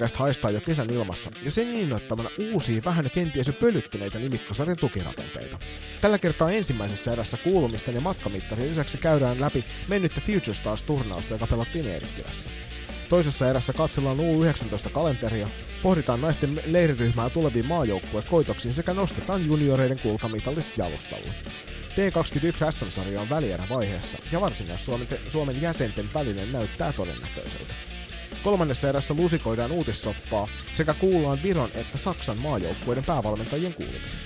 [0.00, 5.58] Podcast haistaa jo kesän ilmassa, ja sen innoittamana uusia vähän kenties jo pölyttyneitä nimikkosarjan tukirakenteita.
[6.00, 11.86] Tällä kertaa ensimmäisessä erässä kuulumisten ja matkamittarien lisäksi käydään läpi mennyttä Future Stars-turnausta, joka pelattiin
[11.86, 12.48] Eerikkilässä.
[13.08, 15.48] Toisessa erässä katsellaan U19-kalenteria,
[15.82, 21.34] pohditaan naisten leiriryhmää tuleviin maajoukkuekoitoksiin sekä nostetaan junioreiden kultamitallista jalustalle.
[21.90, 27.74] T21 SM-sarja on välierävaiheessa ja varsinais-Suomen Suomen jäsenten välinen näyttää todennäköiseltä.
[28.44, 34.20] Kolmannessa erässä lusikoidaan uutissoppaa sekä kuullaan Viron että Saksan maajoukkueiden päävalmentajien kuulumiset.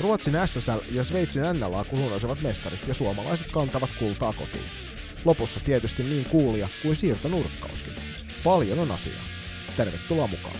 [0.00, 4.64] Ruotsin SSL ja Sveitsin NLA kulunaisevat mestarit ja suomalaiset kantavat kultaa kotiin.
[5.24, 7.92] Lopussa tietysti niin kuulia kuin siirtonurkkauskin.
[8.44, 9.24] Paljon on asiaa.
[9.76, 10.56] Tervetuloa mukaan.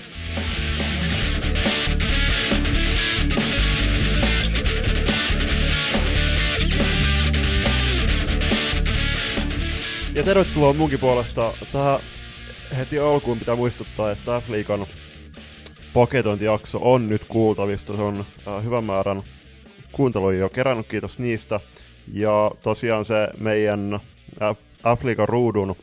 [10.14, 11.52] Ja tervetuloa munkin puolesta.
[11.72, 12.00] Tähän
[12.76, 14.86] heti alkuun pitää muistuttaa, että F-liikan
[15.94, 17.96] paketointijakso on nyt kuultavista.
[17.96, 19.22] Se on äh, hyvän määrän
[19.92, 21.60] kuunteluja jo kerännyt, kiitos niistä.
[22.12, 23.94] Ja tosiaan se meidän
[24.42, 24.56] äh,
[24.96, 25.76] F-liigan ruudun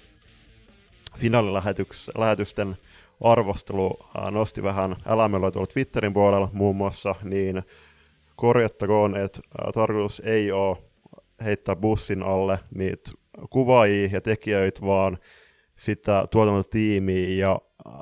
[1.17, 2.77] finaalilähetysten
[3.22, 7.64] arvostelu äh, nosti vähän älämöllä tuolla Twitterin puolella muun muassa, niin
[8.36, 10.77] korjattakoon, että äh, tarkoitus ei ole
[11.44, 13.11] heittää bussin alle niitä
[13.49, 15.17] kuvaajia ja tekijöitä, vaan
[15.78, 17.94] sitä tuotantotiimiä ja äh,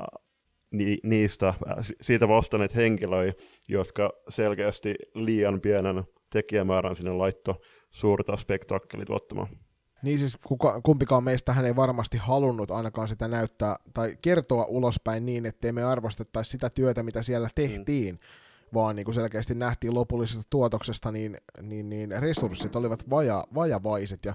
[0.72, 1.56] ni, niistä, äh,
[2.02, 9.48] siitä vastanneet henkilöitä, jotka selkeästi liian pienen tekijämäärän sinne laitto suurta spektakkelituottamaan.
[10.04, 15.26] Niin siis kuka, kumpikaan meistä hän ei varmasti halunnut ainakaan sitä näyttää tai kertoa ulospäin
[15.26, 18.20] niin, ettei me arvostettaisi sitä työtä, mitä siellä tehtiin, mm.
[18.74, 24.34] vaan niin kuin selkeästi nähtiin lopullisesta tuotoksesta, niin, niin, niin resurssit olivat vaja, vajavaiset ja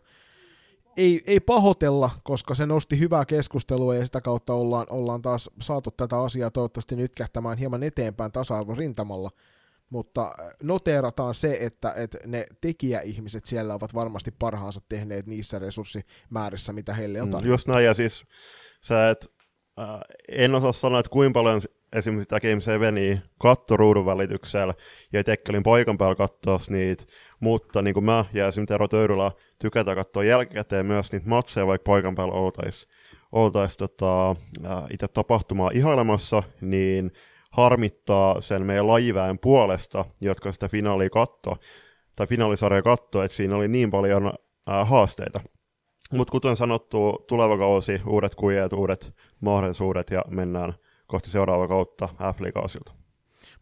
[0.99, 5.91] ei, ei pahotella, koska se nosti hyvää keskustelua ja sitä kautta ollaan, ollaan taas saatu
[5.91, 9.31] tätä asiaa toivottavasti nyt kähtämään hieman eteenpäin tasa-arvon rintamalla.
[9.91, 16.73] Mutta äh, noteerataan se, että, että ne tekijäihmiset siellä ovat varmasti parhaansa tehneet niissä resurssimäärissä,
[16.73, 18.25] mitä heille on mm, Just näin, ja siis
[18.81, 19.33] sä et,
[19.81, 21.63] äh, en osaa sanoa, että kuinka paljon
[21.93, 24.75] esimerkiksi tämä Game 7 katto ruudun välityksellä,
[25.13, 27.05] ja tekkelin paikan päällä katsoa niitä,
[27.41, 31.91] mutta niin kuin mä ja esimerkiksi Tero Töyrylä tykätään katsoa jälkikäteen myös niitä matseja, vaikka
[31.91, 32.93] paikan päällä oltaisiin
[33.33, 34.37] oltais, tota,
[34.91, 37.13] itse tapahtumaa ihailemassa, niin
[37.51, 41.57] harmittaa sen meidän lajiväen puolesta, jotka sitä finaalia katto,
[42.17, 44.33] tai finaalisarja katto, että siinä oli niin paljon
[44.67, 45.41] ää, haasteita.
[46.13, 50.75] Mutta kuten sanottu, tuleva kausi, uudet kujet, uudet mahdollisuudet ja mennään
[51.07, 52.98] kohti seuraavaa kautta F-liigausilta.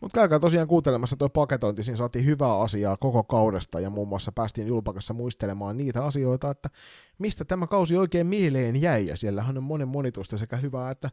[0.01, 4.33] Mutta käykää tosiaan kuuntelemassa tuo paketointi, siinä saatiin hyvää asiaa koko kaudesta ja muun muassa
[4.33, 6.71] päästiin Julpakassa muistelemaan niitä asioita, että
[7.19, 11.11] mistä tämä kausi oikein mieleen jäi ja siellähän on monen monitusta sekä hyvää että,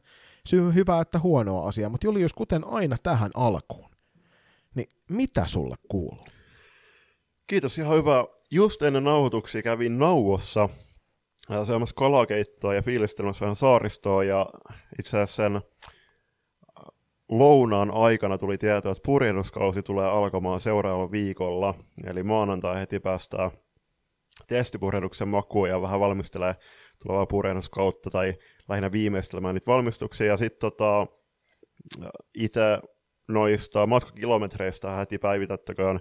[0.73, 3.89] hyvää että huonoa asiaa, mutta jos kuten aina tähän alkuun,
[4.75, 6.25] niin mitä sulle kuuluu?
[7.47, 8.25] Kiitos, ihan hyvä.
[8.51, 10.69] Just ennen nauhoituksia kävin nauossa
[11.65, 14.45] syömässä kalakeittoa ja fiilistelemässä vähän saaristoa ja
[14.99, 15.61] itse asiassa sen
[17.29, 21.73] lounaan aikana tuli tieto, että purjehduskausi tulee alkamaan seuraavalla viikolla,
[22.05, 23.51] eli maanantai heti päästään
[24.47, 26.55] testipurjehduksen makuun ja vähän valmistelee
[27.03, 28.33] tulevaa purjehduskautta tai
[28.69, 30.27] lähinnä viimeistelemään niitä valmistuksia.
[30.27, 31.07] Ja sitten tota,
[32.35, 32.79] itse
[33.27, 35.99] noista matkakilometreistä heti päivitettäköön,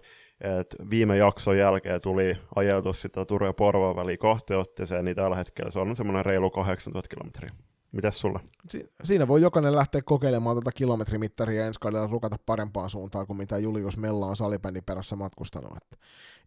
[0.60, 5.36] että viime jakson jälkeen tuli ajeltu sitä Turun ja Porvoon väliin kahteen otteeseen, niin tällä
[5.36, 7.50] hetkellä se on semmoinen reilu 8000 kilometriä.
[7.92, 8.40] Mitäs sulla?
[8.68, 13.58] Si- siinä voi jokainen lähteä kokeilemaan tuota kilometrimittaria ensi kaudella rukata parempaan suuntaan kuin mitä
[13.58, 15.76] Julius Mella on salibändin perässä matkustanut.
[15.76, 15.96] Että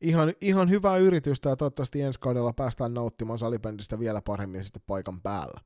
[0.02, 5.22] ihan, ihan hyvää yritystä ja toivottavasti ensi kaudella päästään nauttimaan salibändistä vielä paremmin sitten paikan
[5.22, 5.60] päällä.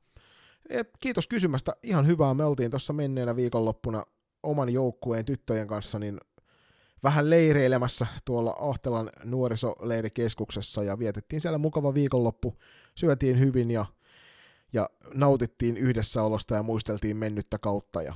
[0.68, 1.72] Et kiitos kysymästä.
[1.82, 2.34] Ihan hyvää.
[2.34, 4.04] Me oltiin tuossa menneenä viikonloppuna
[4.42, 6.20] oman joukkueen tyttöjen kanssa niin
[7.02, 12.56] vähän leireilemässä tuolla Ahtelan nuorisoleirikeskuksessa ja vietettiin siellä mukava viikonloppu.
[12.94, 13.86] Syötiin hyvin ja
[14.72, 18.14] ja nautittiin yhdessäolosta ja muisteltiin mennyttä kautta ja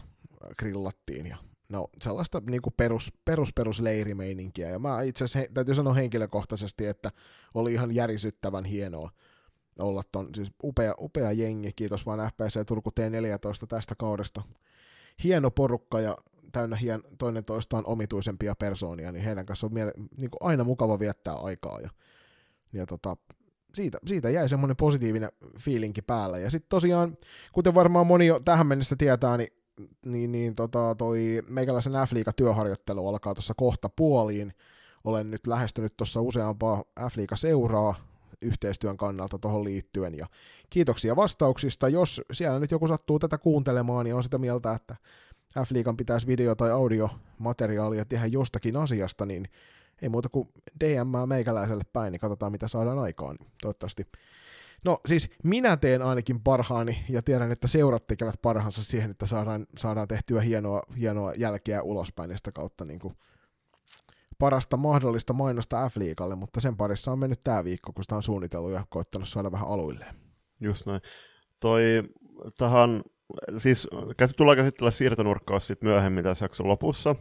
[0.58, 1.36] grillattiin ja
[1.68, 4.70] no, sellaista niin kuin perus, perus, perus leirimeininkiä.
[4.70, 7.10] Ja mä itse asiassa täytyy sanoa henkilökohtaisesti, että
[7.54, 9.10] oli ihan järisyttävän hienoa
[9.78, 14.42] olla ton, siis upea, upea jengi, kiitos vaan FPC Turku T14 tästä kaudesta.
[15.24, 16.18] Hieno porukka ja
[16.52, 20.98] täynnä hien, toinen toistaan omituisempia persoonia, niin heidän kanssa on miele, niin kuin aina mukava
[20.98, 21.80] viettää aikaa.
[21.80, 21.90] Ja,
[22.72, 23.16] ja tota,
[23.74, 26.38] siitä, siitä jäi semmoinen positiivinen fiilinki päällä.
[26.38, 27.16] Ja sitten tosiaan,
[27.52, 29.52] kuten varmaan moni jo tähän mennessä tietää, niin,
[30.06, 34.54] niin, niin tota, toi meikäläisen f työharjoittelu alkaa tuossa kohta puoliin.
[35.04, 37.94] Olen nyt lähestynyt tuossa useampaa f seuraa
[38.42, 40.14] yhteistyön kannalta tuohon liittyen.
[40.14, 40.26] Ja
[40.70, 41.88] kiitoksia vastauksista.
[41.88, 44.96] Jos siellä nyt joku sattuu tätä kuuntelemaan, niin on sitä mieltä, että
[45.58, 49.48] F-liigan pitäisi video- tai audiomateriaalia tehdä jostakin asiasta, niin
[50.02, 50.48] ei muuta kuin
[50.80, 53.36] DM meikäläiselle päin, niin katsotaan mitä saadaan aikaan.
[53.62, 54.06] Toivottavasti
[54.84, 59.66] No siis minä teen ainakin parhaani ja tiedän, että seurat tekevät parhaansa siihen, että saadaan,
[59.78, 63.14] saadaan tehtyä hienoa, hienoa jälkeä ulospäin ja sitä kautta niin kuin
[64.38, 68.72] parasta mahdollista mainosta F-liikalle, mutta sen parissa on mennyt tämä viikko, kun sitä on suunnitellut
[68.72, 70.14] ja koittanut saada vähän aluilleen.
[70.60, 71.00] Just näin.
[71.60, 71.82] Toi
[72.58, 73.02] tähän,
[73.58, 73.88] siis
[74.36, 77.16] tullaan käsitellä siirtonurkkaus sitten myöhemmin tässä jakson lopussa.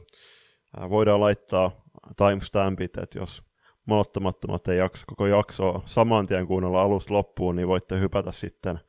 [0.89, 1.82] Voidaan laittaa
[2.17, 3.43] timestampit, että jos
[3.85, 8.79] malottamattomat ei jaksa koko jaksoa saman tien kuunnella alusta loppuun, niin voitte hypätä sitten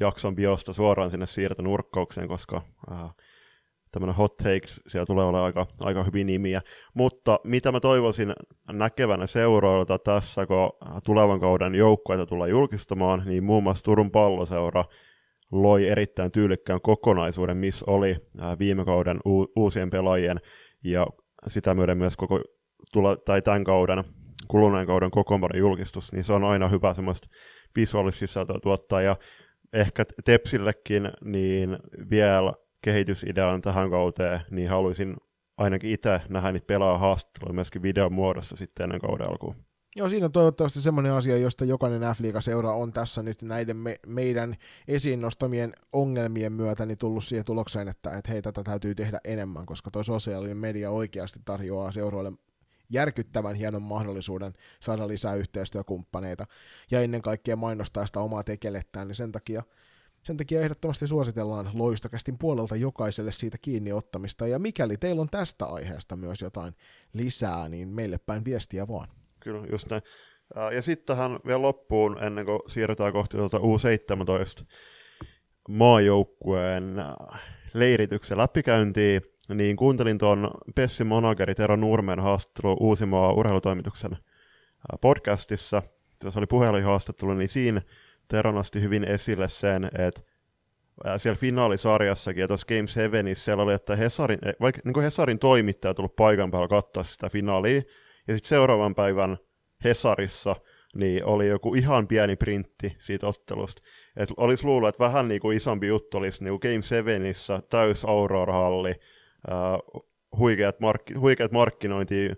[0.00, 2.62] jakson biosta suoraan sinne siirtonurkkaukseen, koska
[2.92, 3.14] äh,
[3.92, 6.62] tämmöinen hot takes, siellä tulee olla aika, aika hyvin nimiä.
[6.94, 8.34] Mutta mitä mä toivoisin
[8.72, 10.72] näkevänä seuroilta tässä, kun
[11.04, 14.84] tulevan kauden joukkueita tulee julkistamaan, niin muun muassa Turun palloseura
[15.52, 18.16] loi erittäin tyylikkään kokonaisuuden, missä oli
[18.58, 19.20] viime kauden
[19.56, 20.40] uusien pelaajien
[20.84, 21.06] ja
[21.46, 22.40] sitä myöden myös koko
[22.92, 24.04] tule- tai tämän kauden
[24.48, 27.28] kuluneen kauden kokoonpanon julkistus, niin se on aina hyvä semmoista
[27.76, 29.16] visuaalista sisältöä tuottaa, ja
[29.72, 31.78] ehkä Tepsillekin niin
[32.10, 32.52] vielä
[32.82, 35.16] kehitysidean tähän kauteen, niin haluaisin
[35.58, 39.71] ainakin itse nähdä niitä pelaa haastatteluja myöskin videon muodossa sitten ennen kauden alkuun.
[39.96, 43.96] Joo, siinä on toivottavasti semmoinen asia, josta jokainen f seura on tässä nyt näiden me,
[44.06, 44.56] meidän
[44.88, 49.66] esiin nostamien ongelmien myötä niin tullut siihen tulokseen, että, että hei, tätä täytyy tehdä enemmän,
[49.66, 52.32] koska tuo sosiaalinen media oikeasti tarjoaa seuroille
[52.90, 56.46] järkyttävän hienon mahdollisuuden saada lisää yhteistyökumppaneita
[56.90, 59.62] ja ennen kaikkea mainostaa sitä omaa tekelettään, niin sen takia,
[60.22, 65.64] sen takia ehdottomasti suositellaan loistokästin puolelta jokaiselle siitä kiinni ottamista, ja mikäli teillä on tästä
[65.66, 66.74] aiheesta myös jotain
[67.12, 69.21] lisää, niin meille päin viestiä vaan.
[69.42, 70.02] Kyllä, just näin.
[70.74, 74.64] Ja sitten tähän vielä loppuun, ennen kuin siirrytään kohti tuota U17
[75.68, 76.96] maajoukkueen
[77.74, 79.22] leirityksen läpikäyntiin,
[79.54, 84.16] niin kuuntelin tuon Pessi Monageri Tero Nurmen haastattelu Uusimaa urheilutoimituksen
[85.00, 85.82] podcastissa.
[86.30, 87.82] Se oli puhelinhaastattelu, niin siinä
[88.28, 90.20] Tero nosti hyvin esille sen, että
[91.16, 96.16] siellä finaalisarjassakin ja tuossa Game 7 siellä oli, että Hesarin, vaikka niin Hesarin toimittaja tullut
[96.16, 97.82] paikan päällä katsoa sitä finaalia,
[98.28, 99.38] ja sitten seuraavan päivän
[99.84, 100.56] Hesarissa
[100.94, 103.82] niin oli joku ihan pieni printti siitä ottelusta.
[104.16, 107.22] Et olisi luullut, että vähän niin kuin isompi juttu olisi niin kuin Game 7
[107.70, 108.94] täys Aurora-halli,
[109.50, 110.06] uh,
[110.38, 112.30] huikeat, mark- huikeat markkinointi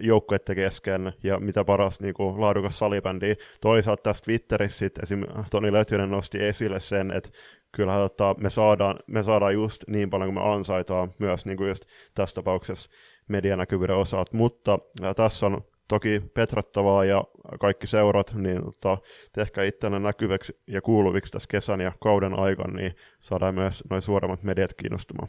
[0.00, 3.34] joukkueiden kesken ja mitä paras niin kuin, laadukas salibändi.
[3.60, 5.24] Toisaalta tässä Twitterissä sitten esim.
[5.50, 7.30] Toni Lötynen nosti esille sen, että
[7.72, 11.68] kyllä tota, me, saadaan, me saadaan just niin paljon kuin me ansaitaan myös niin kuin
[11.68, 11.84] just
[12.14, 12.90] tässä tapauksessa
[13.30, 14.78] medianäkyvyyden osalta, mutta
[15.16, 17.24] tässä on toki petrattavaa ja
[17.60, 18.98] kaikki seurat, niin tota,
[19.32, 24.42] tehkää itseänne näkyväksi ja kuuluviksi tässä kesän ja kauden aikana, niin saadaan myös noin suoremmat
[24.42, 25.28] mediat kiinnostumaan.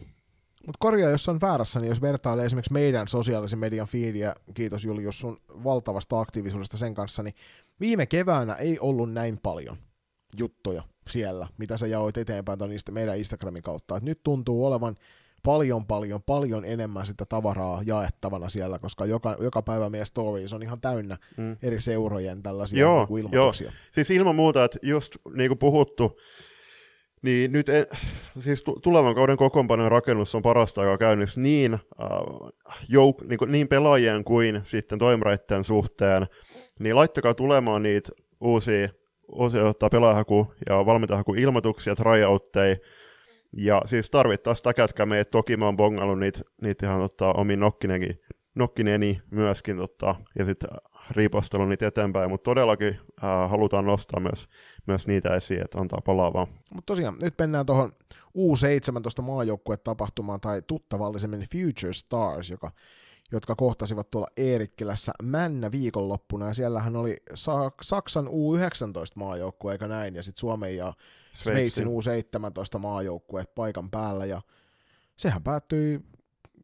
[0.65, 5.19] Mutta korjaa, jos on väärässä, niin jos vertailee esimerkiksi meidän sosiaalisen median feedia, kiitos Julius
[5.19, 7.35] sun valtavasta aktiivisuudesta sen kanssa, niin
[7.79, 9.77] viime keväänä ei ollut näin paljon
[10.37, 13.97] juttuja siellä, mitä sä jaoit eteenpäin ton meidän Instagramin kautta.
[13.97, 14.95] Et nyt tuntuu olevan
[15.43, 20.63] paljon, paljon, paljon enemmän sitä tavaraa jaettavana siellä, koska joka, joka päivä meidän stories on
[20.63, 21.57] ihan täynnä mm.
[21.63, 23.67] eri seurojen tällaisia joo, niin kuin ilmoituksia.
[23.67, 23.73] Joo.
[23.91, 26.19] Siis ilman muuta, että just niin kuin puhuttu,
[27.21, 27.85] niin nyt en,
[28.39, 31.79] siis tulevan kauden kokoonpanon rakennus on parasta aikaa käynnissä niin, äh,
[32.89, 36.27] jouk, niin, kuin, niin pelaajien kuin sitten toimiraitten suhteen,
[36.79, 38.11] niin laittakaa tulemaan niitä
[38.41, 38.89] uusia,
[39.31, 42.75] uusia pelaajahaku- ja valmentajahaku ilmoituksia, tryoutteja,
[43.57, 48.19] ja siis tarvittaessa takätkää meitä, toki mä oon bongannut niitä, niitä ihan tota, omiin nokkineni,
[48.55, 50.69] nokkineni myöskin, tota, ja sitten
[51.11, 54.47] riipostelun niitä eteenpäin, mutta todellakin äh, halutaan nostaa myös,
[54.87, 56.47] myös niitä esiin, että antaa palaavaa.
[56.73, 57.91] Mutta tosiaan, nyt mennään tuohon
[58.37, 62.71] U17 maajoukkuetapahtumaan, tai tuttavallisemmin Future Stars, joka,
[63.31, 68.31] jotka kohtasivat tuolla Eerikkilässä Männä viikonloppuna, ja siellähän oli Sa- Saksan U19
[69.15, 70.93] maajoukkue, eikö näin, ja sitten Suomen ja
[71.31, 71.87] Sveitsin.
[71.87, 74.41] U17 maajoukkueet paikan päällä, ja
[75.17, 76.01] sehän päättyi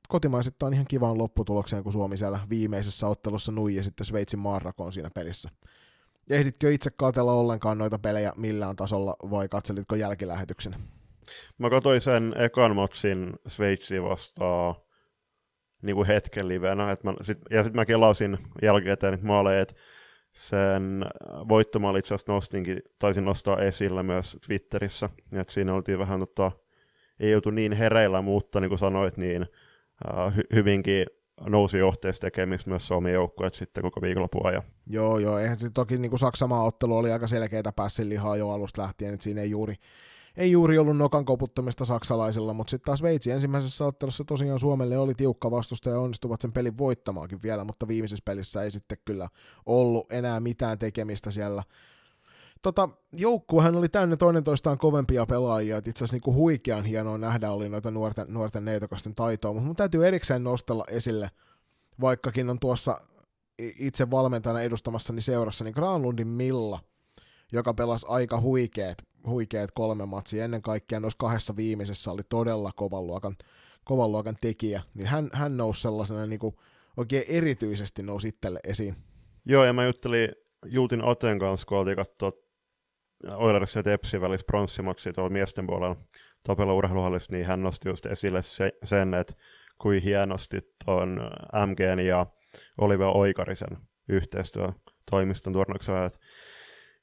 [0.08, 5.10] kotimaisittain ihan kivaan lopputulokseen, kun Suomi siellä viimeisessä ottelussa nui ja sitten Sveitsin maanrakoon siinä
[5.14, 5.50] pelissä.
[6.30, 10.76] Ehditkö itse katsella ollenkaan noita pelejä millään tasolla vai katselitko jälkilähetyksen?
[11.58, 14.76] Mä katsoin sen ekan matsin Sveitsi vastaan
[15.82, 19.76] niin kuin hetken livenä, et mä, sit, ja sitten mä kelasin jälkikäteen niitä maaleja, että
[20.32, 21.06] sen
[21.50, 26.52] voittomaali itse asiassa nostinkin, taisin nostaa esillä myös Twitterissä, että siinä oltiin vähän, tota,
[27.20, 29.46] ei joutu niin hereillä, mutta niin kuin sanoit, niin
[30.06, 31.06] hy- hyvinkin
[31.50, 34.64] nousi johteessa tekemistä myös Suomen joukkueet sitten koko viikonlopun ajan.
[34.88, 38.50] Joo, joo, eihän se toki niin kuin Saksamaa ottelu oli aika selkeitä pässin lihaa jo
[38.50, 39.76] alusta lähtien, että siinä ei juuri,
[40.38, 45.14] ei juuri ollut nokan koputtamista saksalaisilla, mutta sitten taas Veitsi ensimmäisessä ottelussa tosiaan Suomelle oli
[45.14, 49.30] tiukka vastusta ja onnistuvat sen pelin voittamaankin vielä, mutta viimeisessä pelissä ei sitten kyllä
[49.66, 51.64] ollut enää mitään tekemistä siellä.
[52.62, 57.52] Tota, joukkuehan oli täynnä toinen toistaan kovempia pelaajia, että itse asiassa niinku huikean hienoa nähdä
[57.52, 61.32] oli noita nuorten, nuorten neitokasten taitoa, mutta mun täytyy erikseen nostella esille,
[62.02, 62.98] vaikkakin on tuossa
[63.60, 66.80] itse valmentajana edustamassani seurassa, niin Granlundin Milla,
[67.52, 73.08] joka pelasi aika huikeet huikeat kolme matsia, ennen kaikkea noissa kahdessa viimeisessä oli todella kovan
[73.08, 73.36] luokan,
[73.84, 76.56] kovan luokan tekijä, niin hän, hän nousi sellaisena niin kuin,
[76.98, 78.96] oikein erityisesti nousi itselle esiin.
[79.46, 80.30] Joo, ja mä juttelin
[80.66, 82.32] Jultin Oten kanssa, kun oltiin katsoa
[83.36, 85.96] Oilers ja Tepsin välissä pronssimatsia tuolla miesten puolella
[86.44, 89.34] Tapella urheiluhallissa, niin hän nosti just esille se, sen, että
[89.82, 91.20] kuin hienosti tuon
[91.66, 92.26] MGn ja
[92.78, 93.78] Oliver Oikarisen
[94.10, 94.70] yhteistyö
[95.12, 96.20] toimiston turnauksen, että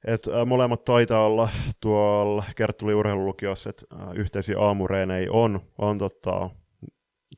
[0.04, 1.48] et, ä, molemmat taitaa olla
[1.80, 6.50] tuolla Kerttuli urheilulukiossa, että yhteisiä aamureeneja on, on tota,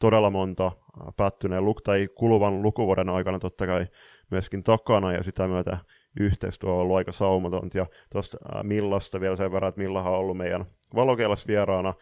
[0.00, 0.72] todella monta
[1.16, 3.86] päättyneen luk- tai kuluvan lukuvuoden aikana totta kai
[4.30, 5.78] myöskin takana, ja sitä myötä
[6.20, 7.78] yhteistyö on ollut aika saumatonta.
[7.78, 11.94] Ja tuosta Millasta vielä sen verran, että Millahan on ollut meidän valokeilas vieraana,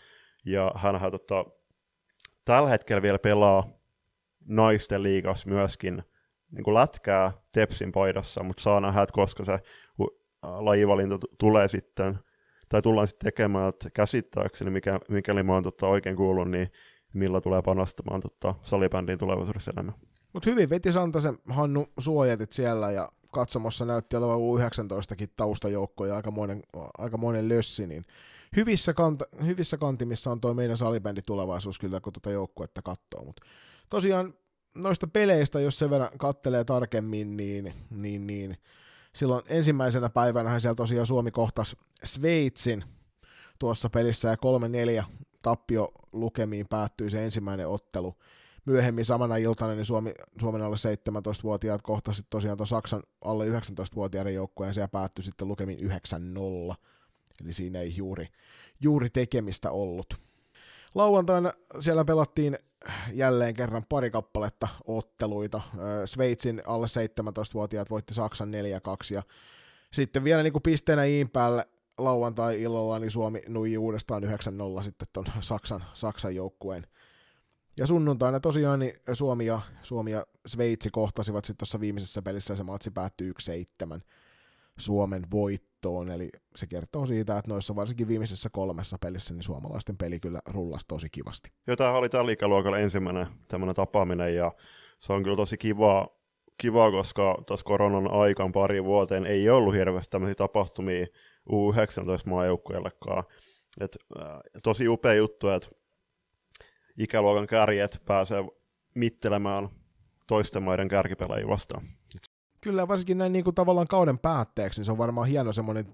[0.44, 1.44] ja hänhän tota,
[2.44, 3.68] tällä hetkellä vielä pelaa
[4.46, 6.02] naisten liigas myöskin
[6.50, 9.58] niin kuin lätkää Tepsin paidassa, mutta saa nähdä, että koska se
[10.44, 12.18] lajivalinta tulee sitten,
[12.68, 16.68] tai tullaan sitten tekemään, että käsittääkseni, mikä, mikäli mä oon tota oikein kuullut, niin
[17.14, 19.94] millä tulee panostamaan tota salibändiin tulevaisuudessa enemmän.
[20.32, 26.62] Mutta hyvin veti Santasen Hannu suojatit siellä ja katsomossa näytti olevan U19kin taustajoukko ja aikamoinen,
[26.98, 28.04] aikamoinen lössi, niin
[28.56, 33.42] hyvissä, kant- hyvissä kantimissa on tuo meidän salibändi tulevaisuus kyllä, kun tuota joukkuetta katsoo, mutta
[33.90, 34.34] tosiaan
[34.74, 38.56] noista peleistä, jos sen verran kattelee tarkemmin, niin, niin, niin
[39.14, 42.84] silloin ensimmäisenä päivänä siellä tosiaan Suomi kohtasi Sveitsin
[43.58, 44.36] tuossa pelissä ja
[45.02, 45.04] 3-4
[45.42, 48.14] tappio lukemiin päättyi se ensimmäinen ottelu.
[48.64, 54.68] Myöhemmin samana iltana niin Suomi, Suomen alle 17-vuotiaat kohtasi tosiaan tuon Saksan alle 19-vuotiaiden joukkueen
[54.68, 56.74] ja siellä päättyi sitten lukemin 9-0.
[57.44, 58.28] Eli siinä ei juuri,
[58.80, 60.14] juuri tekemistä ollut.
[60.94, 62.58] Lauantaina siellä pelattiin
[63.12, 65.60] jälleen kerran pari kappaletta otteluita.
[66.04, 69.22] Sveitsin alle 17-vuotiaat voitti Saksan 4-2 ja
[69.92, 75.24] sitten vielä niin kuin pisteenä iin päälle lauantai-illalla niin Suomi nui uudestaan 9-0 sitten ton
[75.40, 76.86] Saksan, Saksan joukkueen.
[77.76, 82.56] Ja sunnuntaina tosiaan niin Suomi, ja, Suomi ja Sveitsi kohtasivat sitten tuossa viimeisessä pelissä ja
[82.56, 83.32] se matsi päättyi
[83.96, 84.00] 1-7
[84.78, 90.20] Suomen voittoon, eli se kertoo siitä, että noissa varsinkin viimeisessä kolmessa pelissä niin suomalaisten peli
[90.20, 91.52] kyllä rullasi tosi kivasti.
[91.66, 94.52] Joo, tämä oli tällä ikäluokalla ensimmäinen tämmöinen tapaaminen, ja
[94.98, 96.08] se on kyllä tosi kivaa,
[96.58, 101.06] kivaa koska tuossa koronan aikaan pari vuoteen ei ollut hirveästi tämmöisiä tapahtumia
[101.50, 103.24] U19-maajoukkueellekaan.
[103.80, 104.26] Et, äh,
[104.62, 105.68] tosi upea juttu, että
[106.98, 108.44] ikäluokan kärjet pääsee
[108.94, 109.68] mittelemään
[110.26, 111.82] toisten maiden kärkipelaajia vastaan
[112.64, 115.86] kyllä varsinkin näin niin kuin tavallaan kauden päätteeksi, niin se on varmaan hieno semmoinen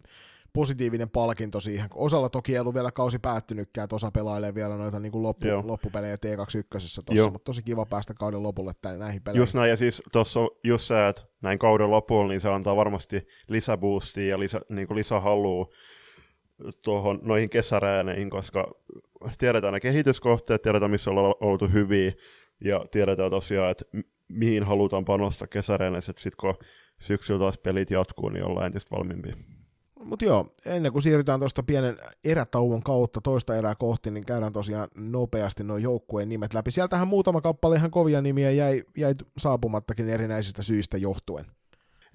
[0.52, 1.88] positiivinen palkinto siihen.
[1.94, 5.46] Osalla toki ei ollut vielä kausi päättynytkään, että osa pelailee vielä noita niin kuin loppu,
[5.64, 9.42] loppupelejä T21 tuossa, mutta tosi kiva päästä kauden lopulle tämän, näihin peleihin.
[9.42, 13.28] Just näin, ja siis tuossa just se, että näin kauden lopulla, niin se antaa varmasti
[13.48, 15.66] lisäboostia ja lisä, niin kuin lisähalua
[16.84, 18.72] tuohon noihin kesärääneihin, koska
[19.38, 22.12] tiedetään ne kehityskohteet, tiedetään missä ollaan oltu hyviä,
[22.64, 23.84] ja tiedetään tosiaan, että
[24.30, 26.66] mihin halutaan panostaa kesäreenissä, että sitten kun
[27.00, 29.36] syksyllä taas pelit jatkuu, niin ollaan entistä valmiimpia.
[30.04, 34.88] Mutta joo, ennen kuin siirrytään tuosta pienen erätauon kautta toista erää kohti, niin käydään tosiaan
[34.94, 36.70] nopeasti nuo joukkueen nimet läpi.
[36.70, 41.46] Sieltähän muutama kappale ihan kovia nimiä jäi, jäi saapumattakin erinäisistä syistä johtuen.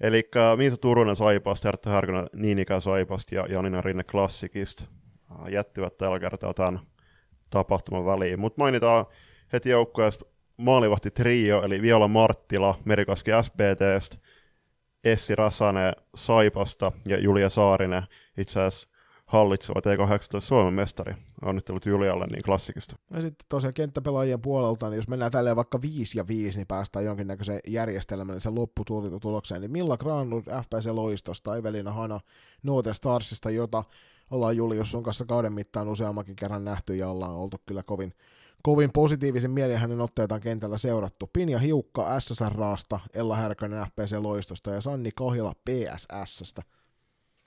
[0.00, 4.84] Eli Miisa Turunen Saipasta, Hertta Härkönen niin ikään Saipasta ja Janina Rinne Klassikista
[5.50, 6.80] jättivät tällä kertaa tämän
[7.50, 8.40] tapahtuman väliin.
[8.40, 9.06] Mutta mainitaan
[9.52, 10.24] heti joukkueesta
[10.56, 14.16] maalivahti trio, eli Viola Marttila, Merikoski SBTstä,
[15.04, 18.02] Essi Rasane Saipasta ja Julia Saarinen
[18.38, 18.88] itse asiassa
[19.26, 21.14] hallitsevat E18 Suomen mestari.
[21.44, 22.96] Onnittelut Julialle niin klassikista.
[23.10, 27.04] Ja sitten tosiaan kenttäpelaajien puolelta, niin jos mennään tälleen vaikka 5 ja 5, niin päästään
[27.04, 29.60] jonkinnäköiseen järjestelmällisen lopputulokseen.
[29.60, 32.20] Niin Milla Granlund FPC Loistosta, Evelina Hana
[32.62, 33.84] Note Starsista, jota
[34.30, 38.12] ollaan Julius sun kanssa kauden mittaan useammankin kerran nähty ja ollaan oltu kyllä kovin
[38.66, 38.90] kovin
[39.48, 41.30] mielen hänen otteitaan kentällä seurattu.
[41.32, 46.62] Pinja Hiukka SSRaasta, Ella Härkönen FPC Loistosta ja Sanni Kahila PSSstä.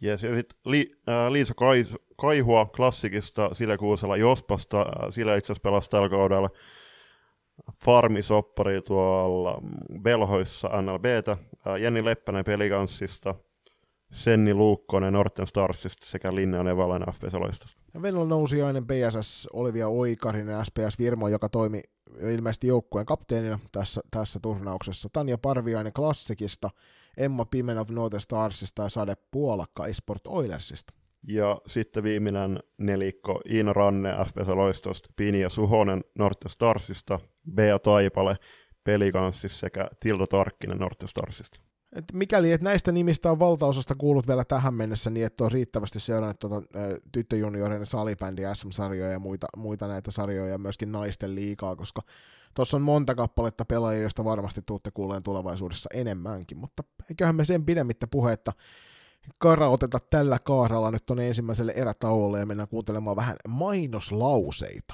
[0.03, 1.85] Yes, ja sitten Li, äh, Liisa Kai,
[2.21, 6.49] Kaihua klassikista, Sille Kuusela Jospasta, äh, Sille itse asiassa pelasi tällä kaudella
[7.85, 9.61] farmisoppari tuolla
[10.01, 11.37] Belhoissa NLBtä,
[11.79, 13.35] Jenni Leppänen Pelikanssista,
[14.11, 17.77] Senni Luukkonen Norten Starsista sekä Linnean Evalainen FPS-loistosta.
[18.01, 21.81] Venäjän nousiainen PSS Olivia Oikarinen SPS Virmo, joka toimi
[22.21, 25.09] ilmeisesti joukkueen kapteenina tässä, tässä turnauksessa.
[25.13, 26.69] Tanja Parviainen Klassikista,
[27.17, 30.93] Emma Pimenov Northern Starsista ja Sade Puolakka Esport Oilersista.
[31.27, 37.19] Ja sitten viimeinen nelikko Iina Ranne FPS Loistosta, Pinja Suhonen Norte Starsista,
[37.55, 38.35] Bea Taipale
[38.83, 41.59] Pelikanssista sekä Tildo Tarkkinen Norte Starsista.
[41.95, 45.99] Et mikäli et näistä nimistä on valtaosasta kuullut vielä tähän mennessä, niin et ole riittävästi
[45.99, 46.61] seurannut tuota,
[47.11, 52.01] tyttöjunioreiden salibändi SM-sarjoja ja muita, muita näitä sarjoja ja myöskin naisten liikaa, koska
[52.53, 57.65] tuossa on monta kappaletta pelaajia, joista varmasti tuutte kuuleen tulevaisuudessa enemmänkin, mutta eiköhän me sen
[57.65, 58.53] pidemmittä puhetta
[59.37, 64.93] karauteta tällä kaaralla nyt tuonne ensimmäiselle erätauolle ja mennään kuuntelemaan vähän mainoslauseita.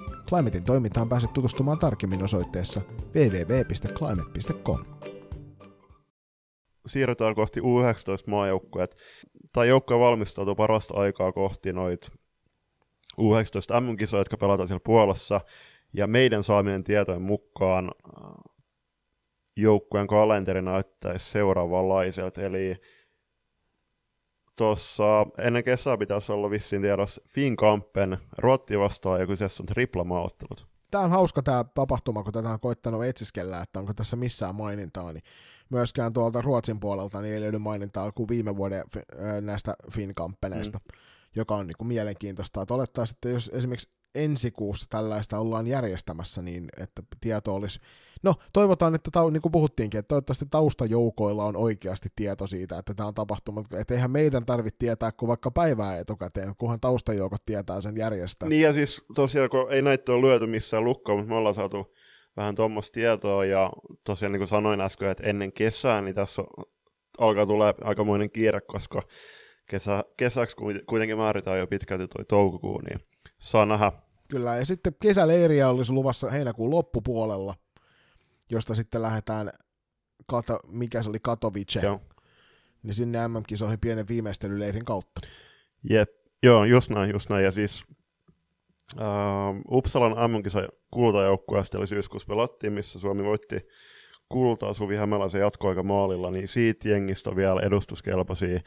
[0.31, 2.81] Climatein toimintaan pääset tutustumaan tarkemmin osoitteessa
[3.15, 4.85] www.climate.com.
[6.85, 8.97] Siirrytään kohti U19-maajoukkueet.
[9.53, 12.11] Tai joukkue valmistautuu parasta aikaa kohti noit
[13.21, 15.41] U19 MM-kisoja, jotka pelataan siellä Puolassa.
[15.93, 18.23] Ja meidän saamien tietojen mukaan äh,
[19.57, 22.75] joukkueen kalenteri näyttäisi seuraavanlaiselta, eli
[24.61, 30.67] tuossa ennen kesää pitäisi olla vissiin tiedossa Finkampen Ruotti vastaan ja kyseessä on triplamaaottelut.
[30.91, 35.13] Tämä on hauska tämä tapahtuma, kun tätä on koittanut etsiskellä, että onko tässä missään mainintaa,
[35.13, 35.23] niin
[35.69, 38.83] myöskään tuolta Ruotsin puolelta niin ei löydy mainintaa kuin viime vuoden
[39.41, 40.99] näistä Finkampeneista, mm.
[41.35, 42.61] joka on niin kuin mielenkiintoista.
[42.61, 47.79] Että olettaisiin, että jos esimerkiksi ensi kuussa tällaista ollaan järjestämässä, niin että tieto olisi...
[48.23, 52.93] No, toivotaan, että tau, niin kuin puhuttiinkin, että toivottavasti taustajoukoilla on oikeasti tieto siitä, että
[52.93, 53.73] tämä on tapahtunut.
[53.73, 58.49] Että eihän meidän tarvitse tietää kuin vaikka päivää etukäteen, kunhan taustajoukot tietää sen järjestää.
[58.49, 61.93] Niin ja siis tosiaan, kun ei näitä ole lyöty missään lukkoon, mutta me ollaan saatu
[62.37, 63.71] vähän tuommoista tietoa, ja
[64.03, 66.65] tosiaan niin kuin sanoin äsken, että ennen kesää, niin tässä on,
[67.17, 69.01] alkaa tulla aikamoinen kiire, koska
[69.65, 70.55] kesä, kesäksi
[70.85, 72.99] kuitenkin määritään jo pitkälti tuo toukokuu, niin
[73.39, 73.91] saa nähdä.
[74.27, 77.55] Kyllä, ja sitten kesäleiriä olisi luvassa heinäkuun loppupuolella,
[78.51, 79.51] josta sitten lähdetään,
[80.27, 82.01] Kato, mikä se oli, Katowice, Joo.
[82.83, 85.21] niin sinne MM-kisoihin pienen viimeistelyleirin kautta.
[85.89, 86.09] Jep,
[86.43, 87.83] joo, just näin, just näin, ja siis
[88.95, 93.67] uh, Uppsalan MM-kisa kultajoukkueesta eli syyskuussa pelattiin, missä Suomi voitti
[94.29, 98.59] kultaa Suvi Hämäläisen jatkoaika maalilla, niin siitä jengistä on vielä edustuskelpoisia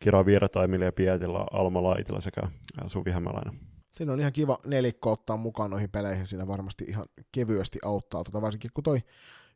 [0.00, 2.42] Kira Virtaimille ja Pietillä, Alma Laitila sekä
[2.86, 3.77] Suvi Hämäläinen.
[3.98, 8.42] Siinä on ihan kiva nelikko ottaa mukaan noihin peleihin, siinä varmasti ihan kevyesti auttaa, tota,
[8.42, 9.02] varsinkin kun toi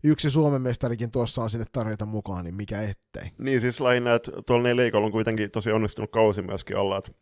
[0.05, 3.31] yksi Suomen mestarikin tuossa on sinne tarjota mukaan, niin mikä ettei.
[3.39, 7.13] Niin siis lähinnä, että tuolla nelikolla on kuitenkin tosi onnistunut kausi myöskin olla, että,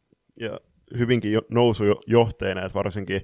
[0.41, 0.61] ja
[0.99, 3.21] hyvinkin jo, nousu johteena, että varsinkin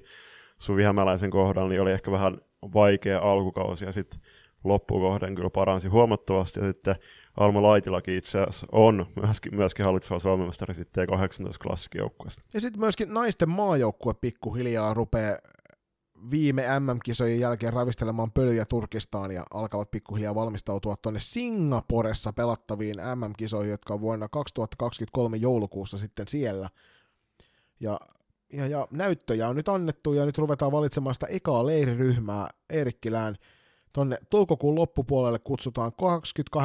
[0.59, 2.37] Suvi Hämäläisen kohdalla niin oli ehkä vähän
[2.73, 4.19] vaikea alkukausi, ja sitten
[4.67, 6.95] loppukohden kyllä paransi huomattavasti, ja sitten
[7.37, 12.41] Alma Laitilakin itse asiassa on myöskin, myöskin hallitseva Suomen mestari sitten 18 klassikijoukkueesta.
[12.53, 15.37] Ja sitten myöskin naisten maajoukkue pikkuhiljaa rupeaa
[16.31, 23.93] viime MM-kisojen jälkeen ravistelemaan pölyjä Turkistaan ja alkavat pikkuhiljaa valmistautua tuonne Singaporessa pelattaviin MM-kisoihin, jotka
[23.93, 26.69] on vuonna 2023 joulukuussa sitten siellä.
[27.79, 27.99] Ja,
[28.53, 33.35] ja, ja näyttöjä on nyt annettu ja nyt ruvetaan valitsemaan sitä ekaa leiriryhmää Eerikkilään–
[33.97, 35.91] Tonne toukokuun loppupuolelle kutsutaan
[36.57, 36.63] 28-30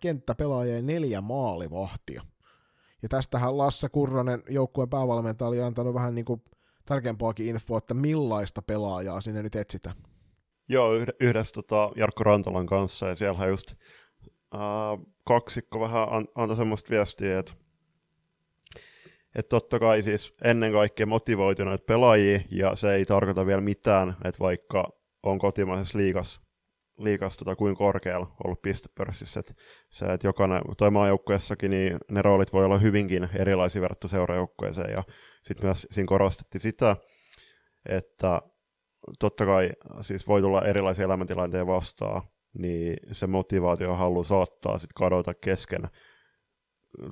[0.00, 2.22] kenttäpelaajia ja neljä maalivahtia.
[3.02, 6.42] Ja tästähän Lasse Kurronen, joukkueen päävalmentaja, oli antanut vähän niin kuin
[6.84, 9.96] tarkempaakin infoa, että millaista pelaajaa sinne nyt etsitään.
[10.68, 13.70] Joo, yhdessä tota Jarkko Rantalan kanssa, ja siellä just
[14.54, 14.60] äh,
[15.24, 17.52] kaksikko vähän an, antoi semmoista viestiä, että
[19.34, 24.40] että totta kai siis ennen kaikkea motivoituneet pelaajia, ja se ei tarkoita vielä mitään, että
[24.40, 26.40] vaikka on kotimaisessa liikas,
[26.98, 29.40] liikas tota, kuin korkealla ollut pistepörssissä.
[29.40, 29.56] Et
[29.90, 35.02] se, että jokainen, toi maajoukkueessakin, niin ne roolit voi olla hyvinkin erilaisia verrattuna seurajoukkueeseen, ja
[35.42, 36.96] sitten myös siinä korostettiin sitä,
[37.88, 38.42] että
[39.18, 42.22] totta kai siis voi tulla erilaisia elämäntilanteita vastaan,
[42.58, 45.88] niin se motivaatio halu saattaa sitten kadota kesken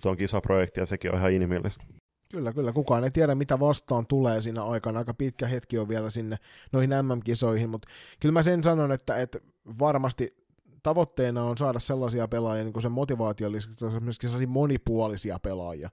[0.02, 1.84] tuon kisaprojekti, ja sekin on ihan inhimillistä.
[2.32, 2.72] Kyllä, kyllä.
[2.72, 4.98] Kukaan ei tiedä, mitä vastaan tulee siinä aikana.
[4.98, 6.36] Aika pitkä hetki on vielä sinne
[6.72, 7.88] noihin MM-kisoihin, mutta
[8.20, 9.38] kyllä mä sen sanon, että, että
[9.78, 10.36] varmasti
[10.82, 15.90] tavoitteena on saada sellaisia pelaajia, niin kuin sen motivaatiollisesti, myöskin sellaisia monipuolisia pelaajia,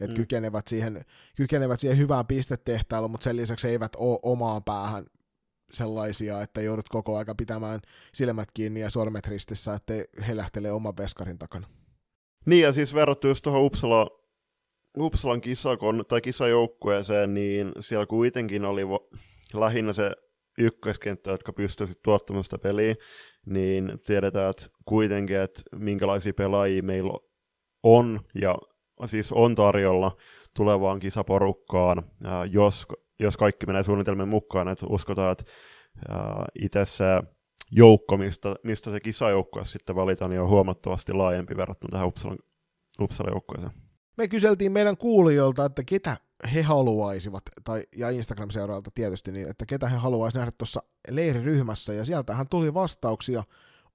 [0.00, 0.14] että mm.
[0.14, 1.04] kykenevät, siihen,
[1.36, 5.06] kykenevät siihen hyvään pistetehtailuun, mutta sen lisäksi eivät ole omaan päähän
[5.72, 7.80] sellaisia, että joudut koko aika pitämään
[8.14, 9.94] silmät kiinni ja sormet ristissä, että
[10.26, 11.66] he lähtelee oman veskarin takana.
[12.46, 14.17] Niin ja siis verrattu just tuohon Uppsala,
[14.98, 19.18] Uppsalan kisakon, tai kisajoukkueeseen, niin siellä kuitenkin oli vo-
[19.54, 20.10] lähinnä se
[20.58, 22.94] ykköskenttä, jotka pystyisivät tuottamaan sitä peliä,
[23.46, 27.12] niin tiedetään että kuitenkin, että minkälaisia pelaajia meillä
[27.82, 28.58] on, ja
[29.06, 30.16] siis on tarjolla
[30.56, 32.02] tulevaan kisaporukkaan,
[32.50, 32.86] jos,
[33.20, 35.44] jos kaikki menee suunnitelmien mukaan, että uskotaan, että
[36.62, 37.04] itse se
[37.70, 42.38] joukko, mistä, mistä se kisajoukkue sitten valitaan, niin on huomattavasti laajempi verrattuna tähän Uppsalan,
[43.00, 43.87] Uppsalan joukkueeseen.
[44.18, 46.16] Me kyseltiin meidän kuulijoilta, että ketä
[46.54, 52.04] he haluaisivat, tai, ja Instagram-seuraajalta tietysti, niin, että ketä he haluaisivat nähdä tuossa leiriryhmässä, ja
[52.04, 53.44] sieltähän tuli vastauksia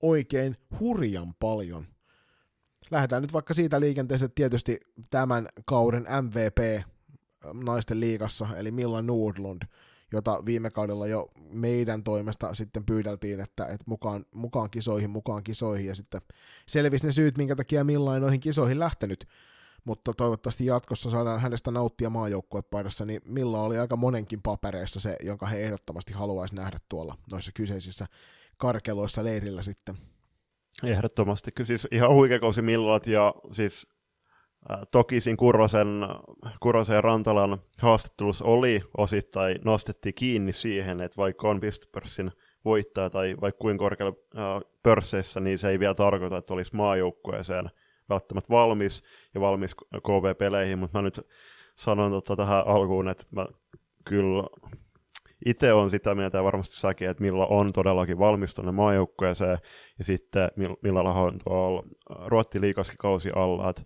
[0.02, 1.86] oikein hurjan paljon.
[2.92, 6.86] Lähdetään nyt vaikka siitä liikenteeseen, että tietysti tämän kauden MVP
[7.54, 9.62] naisten liigassa, eli Milla Nordlund,
[10.12, 15.88] jota viime kaudella jo meidän toimesta sitten pyydeltiin, että, että mukaan, mukaan kisoihin, mukaan kisoihin,
[15.88, 16.22] ja sitten
[16.68, 19.28] selvisi ne syyt, minkä takia Milla ei noihin kisoihin lähtenyt,
[19.86, 25.46] mutta toivottavasti jatkossa saadaan hänestä nauttia maajoukkuepaidassa, niin Milla oli aika monenkin papereissa se, jonka
[25.46, 28.08] he ehdottomasti haluaisi nähdä tuolla noissa kyseisissä
[28.58, 29.98] karkeloissa leirillä sitten.
[30.84, 33.88] Ehdottomasti, kyllä siis ihan huikea kausi Millat ja siis
[34.92, 35.88] toki siinä Kurrosen,
[36.60, 42.32] Kurrosen ja Rantalan haastattelussa oli osittain nostettiin kiinni siihen, että vaikka on pistopörssin
[42.66, 44.16] voittaja tai vaikka kuinka korkealla
[44.84, 47.70] pörsseissä, niin se ei vielä tarkoita, että olisi maajoukkueeseen–
[48.10, 51.22] välttämättä valmis ja valmis KV-peleihin, mutta mä nyt
[51.76, 53.48] sanon tota tähän alkuun, että mä
[54.06, 54.44] kyllä
[55.46, 59.58] itse on sitä mieltä ja varmasti säkin, että millä on todellakin valmis tuonne maajoukkueeseen
[59.98, 60.50] ja sitten
[60.82, 61.84] millä on tuolla
[62.26, 63.70] Ruotti liikaskin kausi alla.
[63.70, 63.82] Että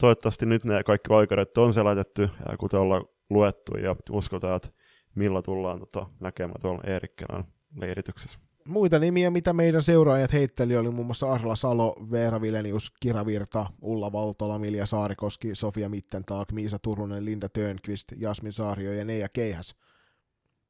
[0.00, 4.68] toivottavasti nyt ne kaikki vaikeudet on selätetty, ja kuten ollaan luettu ja uskotaan, että
[5.14, 7.44] millä tullaan tota, näkemään tuolla Eerikkelän
[7.76, 8.49] leirityksessä.
[8.70, 13.66] Muita nimiä, mitä meidän seuraajat heitteli, oli muun muassa Arla Salo, Veera Vilenius, Kira Virta,
[13.82, 19.74] Ulla Valtola, Milja Saarikoski, Sofia Mittentaak, Miisa Turunen, Linda Tönqvist, Jasmin Saario ja Neija Keihäs.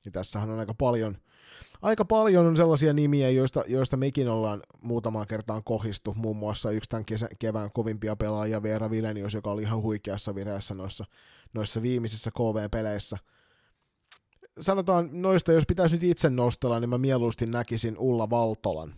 [0.05, 1.17] Ja tässähän on aika paljon,
[1.83, 6.15] aika paljon on sellaisia nimiä, joista, joista mekin ollaan muutamaan kertaan kohistu.
[6.15, 10.75] Muun muassa yksi tämän kesän, kevään kovimpia pelaajia, Veera Vilenius, joka oli ihan huikeassa vireessä
[10.75, 11.05] noissa,
[11.55, 13.19] noissa viimeisissä KV-peleissä–
[14.61, 18.95] sanotaan noista, jos pitäisi nyt itse nostella, niin mä mieluusti näkisin Ulla Valtolan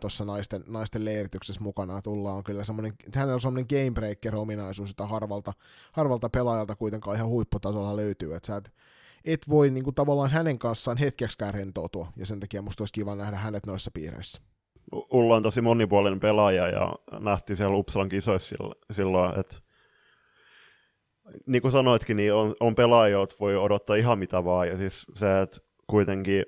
[0.00, 5.06] tuossa naisten, naisten leirityksessä mukana, että Ulla on kyllä semmoinen, hänellä on semmoinen gamebreaker-ominaisuus, jota
[5.06, 5.52] harvalta,
[5.92, 8.72] harvalta pelaajalta kuitenkaan ihan huipputasolla löytyy, että sä et,
[9.24, 13.14] et voi niin kuin, tavallaan hänen kanssaan hetkeksikään rentoutua, ja sen takia musta olisi kiva
[13.14, 14.42] nähdä hänet noissa piireissä.
[15.12, 18.56] Ulla on tosi monipuolinen pelaaja, ja nähtiin siellä Uppsalan kisoissa
[18.92, 19.56] silloin, että
[21.46, 25.06] niin kuin sanoitkin, niin on, on pelaajia, joita voi odottaa ihan mitä vaan, ja siis
[25.14, 26.44] se, että kuitenkin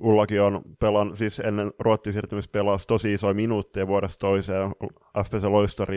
[0.00, 4.70] Ullakin on pelan, siis ennen Ruotsin siirtymistä pelasi tosi isoja minuutteja vuodesta toiseen
[5.24, 5.88] FPC Loiston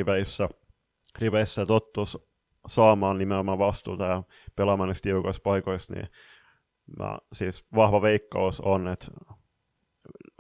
[1.20, 2.18] riveissä, tottus
[2.68, 4.24] saamaan nimenomaan vastuuta ja
[4.56, 6.08] pelaamaan niissä tiukoissa paikoissa, niin
[7.00, 9.08] mä, siis vahva veikkaus on, että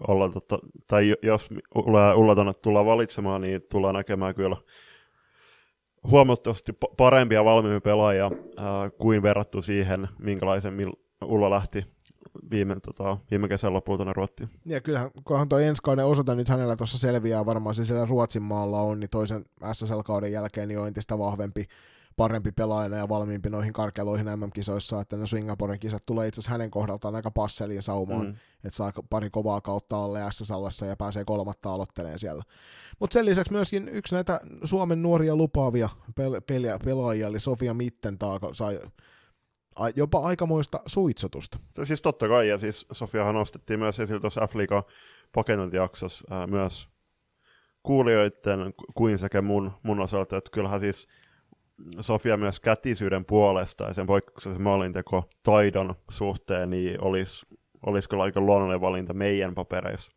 [0.07, 4.57] olla, totta, tai jos Ulla tullaan valitsemaan, niin tullaan näkemään kyllä
[6.11, 8.63] huomattavasti parempia ja valmiimpia pelaajia äh,
[8.97, 10.73] kuin verrattu siihen, minkälaisen
[11.25, 11.85] Ulla lähti
[12.51, 14.49] viime, tota, viime kesän lopulta tuonne Ruottiin.
[14.65, 18.41] Ja kyllähän, kunhan tuo ensi kauden osoite nyt hänellä tuossa selviää, varmaan se siellä Ruotsin
[18.41, 21.67] maalla on, niin toisen SSL-kauden jälkeen niin on entistä vahvempi
[22.17, 26.71] parempi pelaajana ja valmiimpi noihin karkeloihin MM-kisoissa, että ne Singaporen kisat tulee itse asiassa hänen
[26.71, 28.35] kohdaltaan aika passeliin saumaan, mm.
[28.63, 32.43] että saa pari kovaa kautta alle SSL ja pääsee kolmatta aloitteleen siellä.
[32.99, 38.53] Mutta sen lisäksi myöskin yksi näitä Suomen nuoria lupaavia pel- pel- pelaajia, eli Sofia Mittentaako,
[38.53, 38.79] sai
[39.95, 41.59] jopa aikamoista suitsutusta.
[41.83, 44.83] Siis totta kai, ja siis Sofiahan nostettiin myös esille tuossa F-Liiga
[45.31, 46.87] paketointijaksossa myös
[47.83, 51.07] kuulijoiden kuin sekä mun, mun osalta, että kyllähän siis
[51.99, 57.45] Sofia myös kätisyyden puolesta ja sen poikkeuksellisen maalinteko taidon suhteen, niin olisi,
[57.85, 60.11] olisi kyllä aika luonnollinen valinta meidän papereissa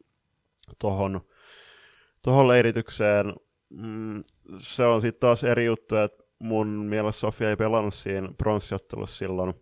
[0.78, 1.20] tuohon
[2.22, 3.34] tohon leiritykseen.
[3.68, 4.24] Mm,
[4.60, 9.54] se on sitten taas eri juttu, että mun mielestä Sofia ei pelannut siinä pronssiottelussa silloin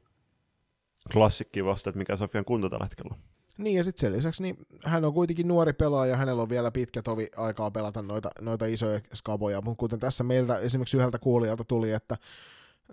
[1.12, 3.14] klassikki vasta, että mikä Sofian kunto tällä hetkellä
[3.59, 7.03] niin, ja sitten sen lisäksi niin hän on kuitenkin nuori pelaaja, hänellä on vielä pitkä
[7.03, 11.93] tovi aikaa pelata noita, noita isoja skaboja, mutta kuten tässä meiltä esimerkiksi yhdeltä kuulijalta tuli,
[11.93, 12.17] että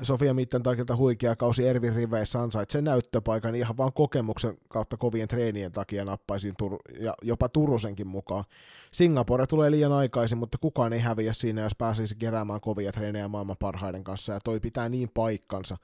[0.02, 6.06] Sofia Mittentakilta huikea kausi Ervin riveissä ansaitsee näyttöpaikan ihan vaan kokemuksen kautta kovien treenien takia
[6.06, 8.44] nappaisiin Tur- ja jopa Turusenkin mukaan.
[8.92, 13.58] Singapore tulee liian aikaisin, mutta kukaan ei häviä siinä, jos pääsisi keräämään kovia treenejä maailman
[13.60, 15.78] parhaiden kanssa, ja toi pitää niin paikkansa,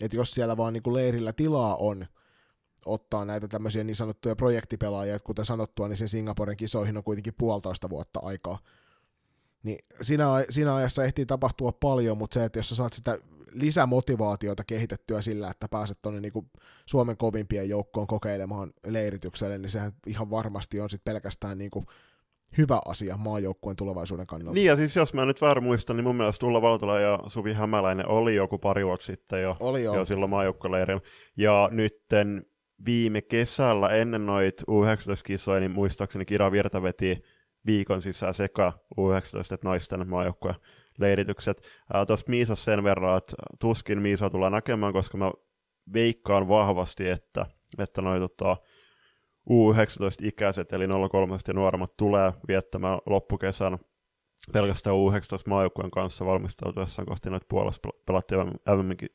[0.00, 2.06] että jos siellä vaan niin leirillä tilaa on,
[2.86, 7.34] ottaa näitä tämmöisiä niin sanottuja projektipelaajia, että kuten sanottua, niin sen Singaporen kisoihin on kuitenkin
[7.38, 8.58] puolitoista vuotta aikaa.
[9.62, 13.18] Niin siinä, siinä ajassa ehtii tapahtua paljon, mutta se, että jos sä saat sitä
[13.52, 16.50] lisämotivaatiota kehitettyä sillä, että pääset tuonne niin
[16.86, 21.86] Suomen kovimpien joukkoon kokeilemaan leiritykselle, niin sehän ihan varmasti on sitten pelkästään niin kuin
[22.58, 24.54] hyvä asia maajoukkueen tulevaisuuden kannalta.
[24.54, 27.52] Niin ja siis jos mä nyt väärin muistan, niin mun mielestä Tulla Valtola ja Suvi
[27.52, 29.94] Hämäläinen oli joku pari vuotta sitten jo, oli jo.
[29.94, 31.00] jo silloin maajoukkueleirillä.
[31.36, 32.46] Ja nytten
[32.84, 37.22] viime kesällä ennen noit U19-kisoja, niin muistaakseni Kira Virta veti
[37.66, 40.56] viikon sisään sekä U19 että naisten maajoukkueen
[40.98, 41.68] leiritykset.
[42.06, 45.32] Tuosta Miisas sen verran, että tuskin Miisa tullaan näkemään, koska mä
[45.92, 47.46] veikkaan vahvasti, että,
[47.78, 48.56] että noin tota,
[49.50, 53.78] U19-ikäiset, eli 03 ja nuoremmat, tulee viettämään loppukesän
[54.52, 58.40] pelkästään U19 maajoukkueen kanssa valmistautuessaan kohti noita puolesta pelattiin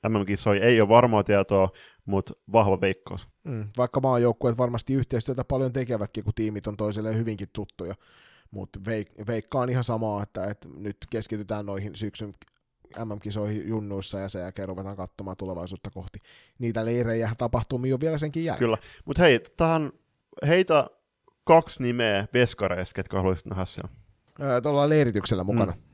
[0.10, 0.64] MM-kisoja.
[0.64, 1.70] Ei ole varmaa tietoa,
[2.06, 3.28] mutta vahva veikkaus.
[3.44, 7.96] Mm, vaikka maajoukkueet varmasti yhteistyötä paljon tekevätkin, kun tiimit on toisilleen hyvinkin tuttuja.
[8.52, 12.34] Mutta veik- veikkaan ihan samaa, että, että nyt keskitytään noihin syksyn
[13.06, 16.20] MM-kisoihin junnuissa ja sen jälkeen ruvetaan katsomaan tulevaisuutta kohti.
[16.60, 18.66] Niitä leirejä tapahtumia on vielä senkin jälkeen.
[18.66, 19.92] Kyllä, mutta hei, tähän
[20.48, 20.88] heitä
[21.44, 23.90] kaksi nimeä veskareista, ketkä haluaisit nähdä siellä.
[24.64, 25.72] Tuolla leirityksellä mukana.
[25.72, 25.88] Mm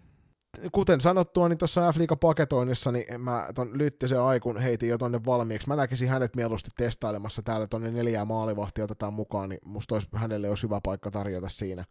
[0.71, 5.67] kuten sanottua, niin tuossa f paketoinnissa, niin mä ton Lyttisen Aikun heitin jo tonne valmiiksi.
[5.67, 10.49] Mä näkisin hänet mieluusti testailemassa täällä tonne neljää maalivahtia otetaan mukaan, niin musta olisi, hänelle
[10.49, 11.83] olisi hyvä paikka tarjota siinä.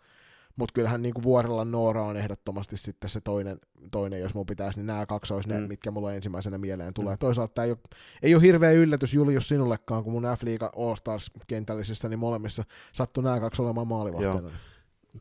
[0.56, 3.58] Mutta kyllähän niin kuin Vuorella Noora on ehdottomasti sitten se toinen,
[3.90, 5.54] toinen jos mun pitäisi, niin nämä kaksi olisi mm.
[5.54, 7.14] ne, mitkä mulle ensimmäisenä mieleen tulee.
[7.14, 7.18] Mm.
[7.18, 7.78] Toisaalta tämä ei ole,
[8.22, 13.62] ei ole hirveä yllätys Julius sinullekaan, kun mun F-liiga All-Stars-kentällisistä, niin molemmissa sattui nämä kaksi
[13.62, 14.50] olemaan maalivahteena.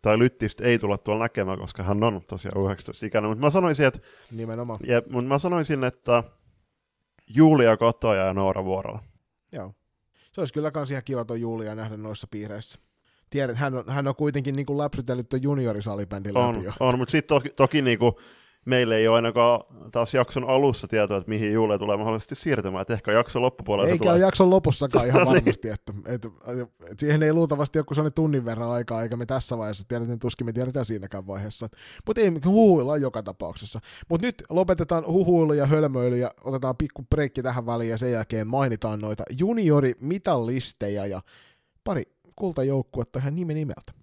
[0.02, 3.86] Tai Lyttistä ei tulla tuolla näkemään, koska hän on tosiaan 19 ikäinen, mutta mä sanoisin,
[3.86, 4.00] että
[4.32, 4.80] Nimenomaan.
[4.84, 6.24] Ja, mutta mä sanoisin, että
[7.36, 9.00] Julia Kotoja ja Noora Vuorola.
[9.52, 9.74] Joo.
[10.32, 12.80] Se olisi kyllä kans ihan kiva tuon Julia nähdä noissa piireissä
[13.32, 16.74] tiedän, hän on, hän on kuitenkin niin kuin läpsytellyt tuon juniorisalibändin on, läpi jo.
[16.80, 18.14] On, mutta sitten toki, toki niin kuin
[18.66, 22.94] meillä ei ole ainakaan taas jakson alussa tietoa, että mihin Juule tulee mahdollisesti siirtymään, että
[22.94, 24.20] ehkä jakson loppupuolella Eikä tulee.
[24.20, 25.36] jakson lopussakaan ihan niin.
[25.36, 29.58] varmasti, että, että, että, siihen ei luultavasti joku sellainen tunnin verran aikaa, eikä me tässä
[29.58, 31.70] vaiheessa tiedetään, tuskin me tiedetään siinäkään vaiheessa.
[32.08, 33.80] Mutta ei huhuilla joka tapauksessa.
[34.10, 38.48] Mutta nyt lopetetaan huhuilu ja hölmöily ja otetaan pikku breikki tähän väliin ja sen jälkeen
[38.48, 41.22] mainitaan noita juniori-mitallisteja ja
[41.84, 42.04] pari
[42.36, 44.01] kultajoukkuetta ihan nime nimeltä.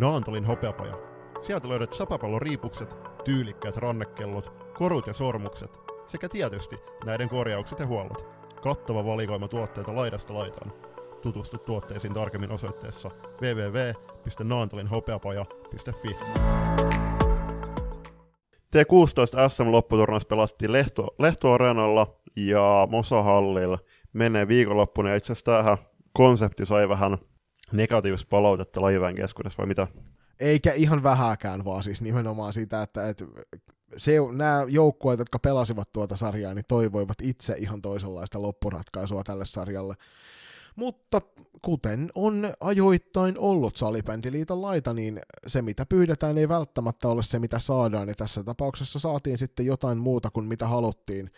[0.00, 0.98] Naantalin hopeapaja.
[1.40, 5.70] Sieltä löydät sapapallon riipukset, tyylikkäät rannekellot, korut ja sormukset
[6.06, 8.26] sekä tietysti näiden korjaukset ja huollot.
[8.62, 10.72] Kattava valikoima tuotteita laidasta laitaan.
[11.22, 13.10] Tutustu tuotteisiin tarkemmin osoitteessa
[13.42, 16.16] www.naantalinhopeapaja.fi.
[18.76, 23.78] T16 SM-lopputurnaus pelattiin Lehto, Lehto-areenalla ja Mosahallilla
[24.12, 25.78] menee viikonloppuna, itse asiassa tämähän
[26.12, 27.18] konsepti sai vähän
[27.72, 29.86] negatiivista palautetta lajiväen keskuudessa, vai mitä?
[30.40, 33.24] Eikä ihan vähäkään, vaan siis nimenomaan sitä, että, että
[33.96, 39.94] se, nämä joukkueet, jotka pelasivat tuota sarjaa, niin toivoivat itse ihan toisenlaista loppuratkaisua tälle sarjalle.
[40.76, 41.20] Mutta
[41.62, 47.58] kuten on ajoittain ollut Salibändiliiton laita, niin se mitä pyydetään ei välttämättä ole se mitä
[47.58, 51.30] saadaan, ja tässä tapauksessa saatiin sitten jotain muuta kuin mitä haluttiin.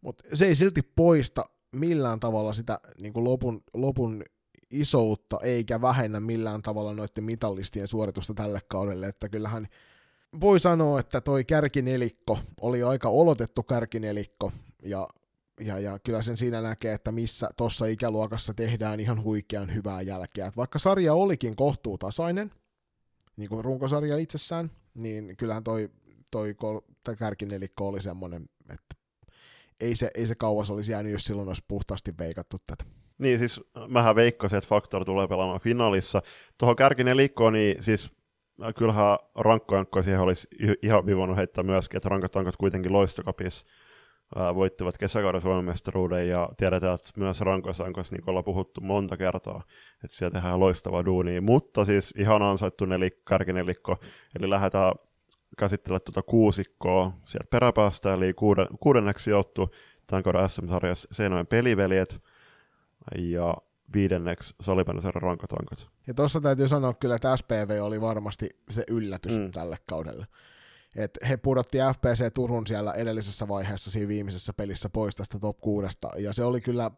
[0.00, 4.24] Mutta se ei silti poista millään tavalla sitä niin kuin lopun, lopun
[4.70, 9.68] isoutta, eikä vähennä millään tavalla noiden mitallistien suoritusta tälle kaudelle, että kyllähän
[10.40, 14.52] voi sanoa, että toi kärkinelikko oli aika olotettu kärkinelikko,
[14.82, 15.08] ja,
[15.60, 20.46] ja, ja kyllä sen siinä näkee, että missä tuossa ikäluokassa tehdään ihan huikean hyvää jälkeä.
[20.46, 22.50] Et vaikka sarja olikin kohtuutasainen,
[23.36, 25.90] niin kuin runkosarja itsessään, niin kyllähän toi,
[26.30, 26.54] toi,
[27.04, 28.96] toi kärkinelikko oli semmoinen, että
[29.80, 32.84] ei se, ei se kauas olisi jäänyt, jos silloin olisi puhtaasti veikattu tätä.
[33.18, 36.22] Niin siis mähän veikkasin, että Faktor tulee pelaamaan finaalissa.
[36.58, 38.10] Tuohon kärkinelikkoon, niin siis
[38.62, 40.48] äh, kyllähän rankkojankkoja siihen olisi
[40.82, 43.66] ihan vivonnut heittää myöskin, että rankat kuitenkin loistokapissa
[44.36, 49.16] äh, voittivat kesäkauden Suomen mestaruuden ja tiedetään, että myös rankoissa niin kuin ollaan puhuttu monta
[49.16, 49.62] kertaa,
[50.04, 53.96] että siellä tehdään loistavaa duunia, mutta siis ihan ansaittu nelik, kärkinelikko,
[54.38, 54.92] eli lähdetään
[55.58, 57.12] käsittelemään tuota kuusikkoa.
[57.24, 59.70] Sieltä peräpäästä, eli kuuden, kuudenneksi sijoittu
[60.06, 62.20] tämän kauden SM-sarjassa Seinäjoen peliveljet,
[63.18, 63.56] ja
[63.94, 65.88] viidenneksi Salipännäsarjan rankatankat.
[66.06, 69.50] Ja tuossa täytyy sanoa kyllä, että SPV oli varmasti se yllätys mm.
[69.52, 70.26] tälle kaudelle.
[70.96, 75.98] Et he pudotti FPC Turun siellä edellisessä vaiheessa siinä viimeisessä pelissä pois tästä top 6,
[76.18, 76.90] ja se oli kyllä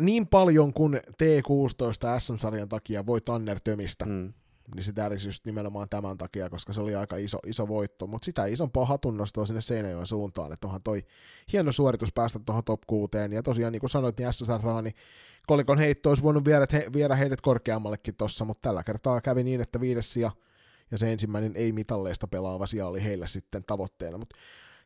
[0.00, 4.32] niin paljon kuin T16 SM-sarjan takia voi Tanner tömistä, mm.
[4.74, 8.24] Niin sitä olisi just nimenomaan tämän takia, koska se oli aika iso, iso voitto, mutta
[8.24, 11.04] sitä isompaa hatunnostoa sinne Seinäjoen suuntaan, että onhan toi
[11.52, 14.94] hieno suoritus päästä tuohon top 6, ja tosiaan niin kuin sanoit, niin SSR niin
[15.46, 19.60] kolikon heitto olisi voinut viedä, he, viedä heidät korkeammallekin tossa, mutta tällä kertaa kävi niin,
[19.60, 20.30] että viides sija
[20.90, 24.36] ja se ensimmäinen ei-mitalleista pelaava sija oli heillä sitten tavoitteena, mutta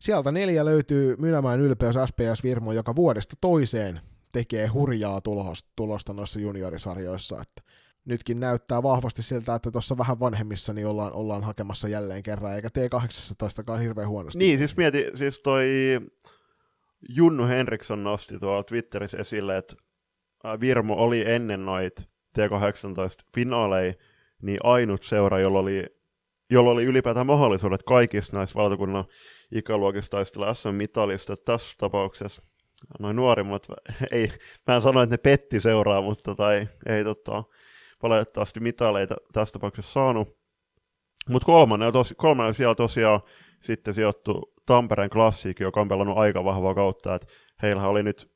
[0.01, 4.01] sieltä neljä löytyy Mynämään ylpeys SPS Virmo, joka vuodesta toiseen
[4.33, 5.21] tekee hurjaa
[5.77, 7.72] tulosta noissa juniorisarjoissa, että
[8.05, 12.69] nytkin näyttää vahvasti siltä, että tuossa vähän vanhemmissa niin ollaan, ollaan hakemassa jälleen kerran, eikä
[12.69, 14.39] T18kaan hirveän huonosti.
[14.39, 15.67] Niin, siis mieti, siis toi
[17.09, 19.77] Junnu Henriksson nosti tuolla Twitterissä esille, että
[20.61, 22.01] Virmo oli ennen noit
[22.39, 23.95] T18 finaaleja,
[24.43, 25.87] niin ainut seura, jolla oli,
[26.51, 29.05] jolla oli ylipäätään mahdollisuudet kaikista näistä valtakunnan
[29.53, 31.37] ikäluokista taistella SM-mitalista.
[31.37, 32.43] Tässä tapauksessa
[32.99, 33.67] noin nuorimmat,
[34.13, 34.33] ei,
[34.67, 37.45] mä en sano, että ne petti seuraa, mutta tai tota, ei tota,
[38.03, 40.29] valitettavasti mitaleita tässä tapauksessa saanut.
[41.29, 43.21] Mutta kolmannen, tos, kolmannen siellä tosiaan
[43.61, 47.27] sitten sijoittu Tampereen klassiikki, joka on pelannut aika vahvaa kautta, että
[47.63, 48.33] heillä oli nyt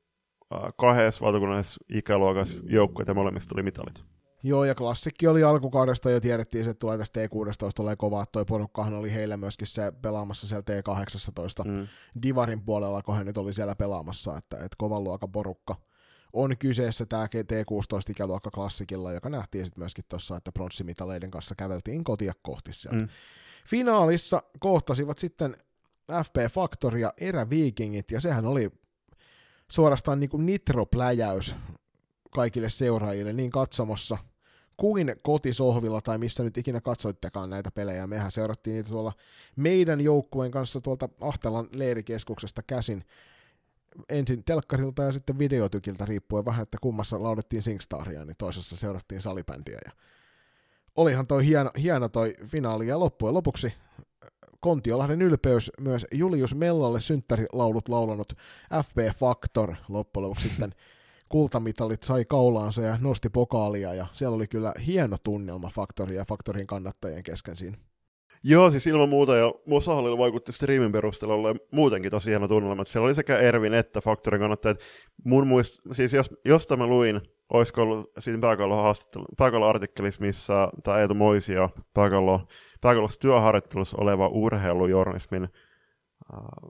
[0.79, 4.05] kahdessa valtakunnallisessa ikäluokassa joukkueet ja molemmista tuli mitalit.
[4.43, 8.95] Joo, ja klassikki oli alkukaudesta jo tiedettiin, että tulee tästä T16, tulee kova, toi porukkahan
[8.95, 11.87] oli heillä myöskin se pelaamassa siellä T18 mm.
[12.23, 15.77] Divarin puolella, kun he nyt oli siellä pelaamassa, että, että kovan luokan porukka
[16.37, 22.05] on kyseessä tämä T16 ikäluokka klassikilla, joka nähtiin sitten myöskin tuossa, että pronssimitaleiden kanssa käveltiin
[22.05, 22.99] kotia kohti sieltä.
[22.99, 23.09] Mm.
[23.67, 25.57] Finaalissa kohtasivat sitten
[26.25, 28.71] FP Factory ja Eräviikingit, ja sehän oli
[29.71, 31.55] suorastaan niin kuin nitropläjäys
[32.31, 34.19] kaikille seuraajille niin katsomossa
[34.77, 38.07] kuin kotisohvilla tai missä nyt ikinä katsoittekaan näitä pelejä.
[38.07, 39.13] Mehän seurattiin niitä tuolla
[39.57, 43.05] meidän joukkueen kanssa tuolta Ahtelan leirikeskuksesta käsin
[44.09, 49.79] ensin telkkarilta ja sitten videotykiltä riippuen vähän, että kummassa laudettiin Singstaria, niin toisessa seurattiin salibändiä.
[49.85, 49.93] Ja
[50.97, 53.73] olihan toi hieno, hieno toi finaali ja loppujen lopuksi
[54.61, 58.33] Kontiolahden ylpeys myös Julius Mellalle synttärilaulut laulanut
[58.85, 60.75] FP Factor loppujen lopuksi sitten
[61.29, 66.67] kultamitalit sai kaulaansa ja nosti pokaalia ja siellä oli kyllä hieno tunnelma Faktori ja Faktorin
[66.67, 67.79] kannattajien kesken siinä.
[68.49, 73.07] Joo, siis ilman muuta, ja Musahallilla vaikutti striimin perusteella muutenkin tosi hieno tunnelma, että siellä
[73.07, 74.81] oli sekä Ervin että Faktorin kannattajat.
[75.25, 77.21] Mun muist, siis jos, jos tämä luin,
[77.53, 78.39] olisiko ollut siinä
[79.37, 82.41] pääkallon artikkelissa, missä tämä Eetu Moisia pääkallo,
[82.81, 85.49] pääkallossa työharjoittelussa oleva urheilujournalismin äh,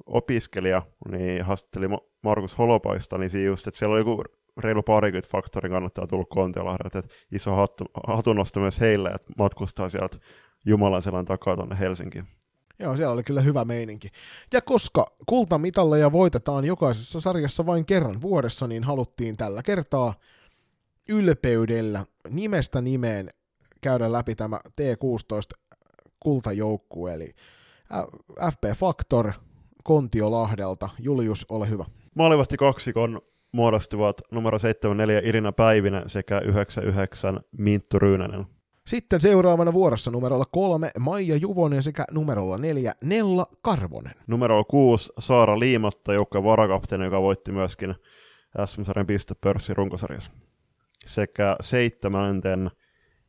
[0.07, 1.87] opiskelija, niin haastatteli
[2.23, 4.23] Markus Holopaista, niin siinä just, että siellä oli joku
[4.57, 10.17] reilu parikymmentä faktorin kannattaa tullut Kontiolahdelta, että iso hattu, hatunnosto myös heille, että matkustaa sieltä
[10.66, 12.24] Jumalan selän takaa tuonne Helsinkiin.
[12.79, 14.09] Joo, siellä oli kyllä hyvä meininki.
[14.52, 20.14] Ja koska kultamitalleja voitetaan jokaisessa sarjassa vain kerran vuodessa, niin haluttiin tällä kertaa
[21.09, 23.31] ylpeydellä nimestä nimeen
[23.81, 25.76] käydä läpi tämä T16
[26.20, 27.35] kultajoukkue, eli
[28.52, 29.33] FP Factor
[29.85, 30.88] Kontiolahdelta.
[30.98, 31.85] Julius, ole hyvä.
[32.14, 33.20] Maalivahti kaksikon
[33.52, 38.56] muodostuvat numero 74 Irina Päivinen sekä 99 Minttu Ryynänen.
[38.87, 44.14] Sitten seuraavana vuorossa numerolla kolme Maija Juvonen sekä numerolla neljä Nella Karvonen.
[44.27, 47.94] Numerolla kuusi Saara Liimatta, joka varakapteeni, joka voitti myöskin
[48.66, 50.31] SM-sarjan pistepörssi runkosarjassa.
[51.07, 52.70] Sekä seitsemänten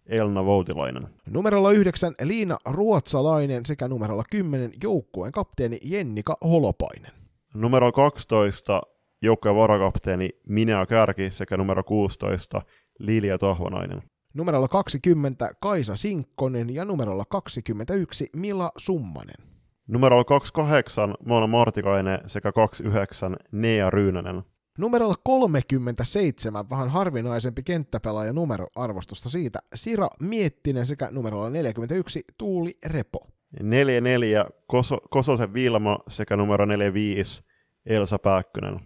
[0.06, 1.08] Elna Voutilainen.
[1.30, 7.12] Numerolla yhdeksän Liina Ruotsalainen sekä numerolla kymmenen joukkueen kapteeni Jennika Holopainen.
[7.54, 8.82] Numero 12
[9.22, 12.62] joukkueen varakapteeni Minea Kärki sekä numero 16
[13.00, 14.04] Lilja Tohvanainen.
[14.34, 19.48] Numerolla 20 Kaisa Sinkkonen ja numerolla 21 Mila Summanen.
[19.88, 24.44] Numerolla 28 Mona Martikainen sekä 29 Nea Ryynänen.
[24.78, 33.28] Numerolla 37 vähän harvinaisempi kenttäpelaaja numero arvostusta siitä Sira Miettinen sekä numerolla 41 Tuuli Repo.
[33.62, 37.44] 44 Koso, Kososen Vilma sekä numero 45
[37.86, 38.80] Elsa Pääkkönen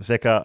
[0.00, 0.44] sekä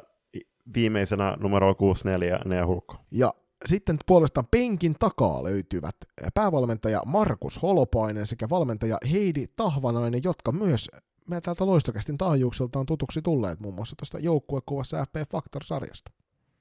[0.74, 2.96] viimeisenä numero 64 Nea Hulkko.
[3.12, 3.34] Ja
[3.66, 5.96] sitten puolestaan penkin takaa löytyvät
[6.34, 10.90] päävalmentaja Markus Holopainen sekä valmentaja Heidi Tahvanainen, jotka myös
[11.30, 16.12] me täältä loistokästin taajuukselta on tutuksi tulleet muun muassa tuosta joukkuekuvassa FP Factor-sarjasta.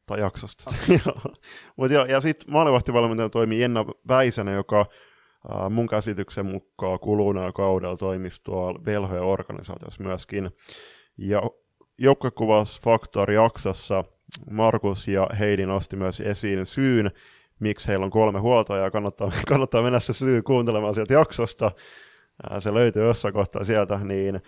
[0.07, 0.73] Tai jaksosta.
[1.77, 7.97] Mut jo, ja sitten maalivahtivalmentaja toimii Jenna Väisänen, joka äh, mun käsityksen mukaan kuluneella kaudella
[7.97, 10.51] toimisi tuolla velhojen organisaatiossa myöskin.
[11.19, 11.43] Ja
[11.99, 14.05] joukkuekuvassa Factor jaksossa
[14.51, 17.11] Markus ja Heidi nosti myös esiin syyn,
[17.61, 18.91] miksi heillä on kolme huoltajaa.
[18.91, 21.73] Kannattaa, kannattaa mennä se syy kuuntelemaan sieltä jaksosta.
[22.59, 24.41] se löytyy jossain kohtaa sieltä, niin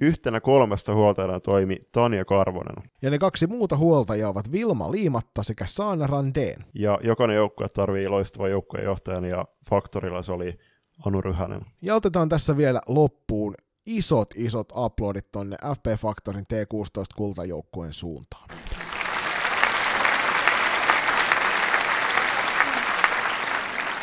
[0.00, 2.90] yhtenä kolmesta huoltajana toimi Tanja Karvonen.
[3.02, 6.64] Ja ne kaksi muuta huoltajaa ovat Vilma Liimatta sekä Saana Randeen.
[6.74, 8.86] Ja jokainen joukkue tarvii loistavan joukkueen
[9.30, 10.58] ja Faktorilla se oli
[11.06, 11.60] Anu Ryhänen.
[11.82, 13.54] Ja otetaan tässä vielä loppuun
[13.86, 18.48] isot isot uploadit tonne FP Factorin T16 kultajoukkueen suuntaan.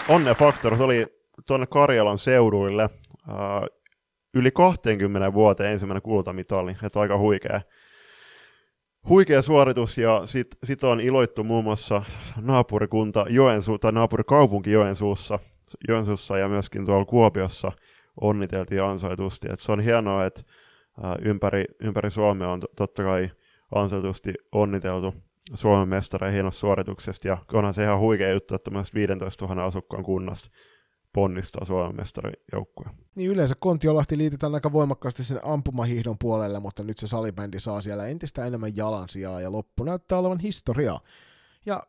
[0.10, 1.08] Onne Factor oli
[1.48, 2.90] tuonne Karjalan seuduille äh,
[4.34, 7.62] yli 20 vuoteen ensimmäinen kultamitali, että aika huikea,
[9.10, 12.02] huikea suoritus, ja sitten sit on iloittu muun muassa
[12.42, 15.40] naapurikunta Joensuu, tai naapurikaupunki Joensuussa,
[15.88, 17.72] Joensuussa ja myöskin tuolla Kuopiossa
[18.22, 19.48] onniteltiin ansaitusti.
[19.52, 20.42] Et se on hienoa, että
[21.22, 23.32] ympäri, ympäri Suomea on totta kai
[23.76, 25.14] ansaitusti onniteltu
[25.54, 30.04] Suomen mestareja hienosta suorituksesta, ja onhan se ihan huikea juttu, että myös 15 000 asukkaan
[30.04, 30.50] kunnasta
[31.14, 32.86] ponnistaa Suomen mestarijoukkue.
[33.16, 38.08] Niin yleensä Kontiolahti liitetään aika voimakkaasti sen ampumahiihdon puolelle, mutta nyt se salibändi saa siellä
[38.08, 41.00] entistä enemmän jalansijaa ja loppu näyttää olevan historiaa.
[41.66, 41.84] Ja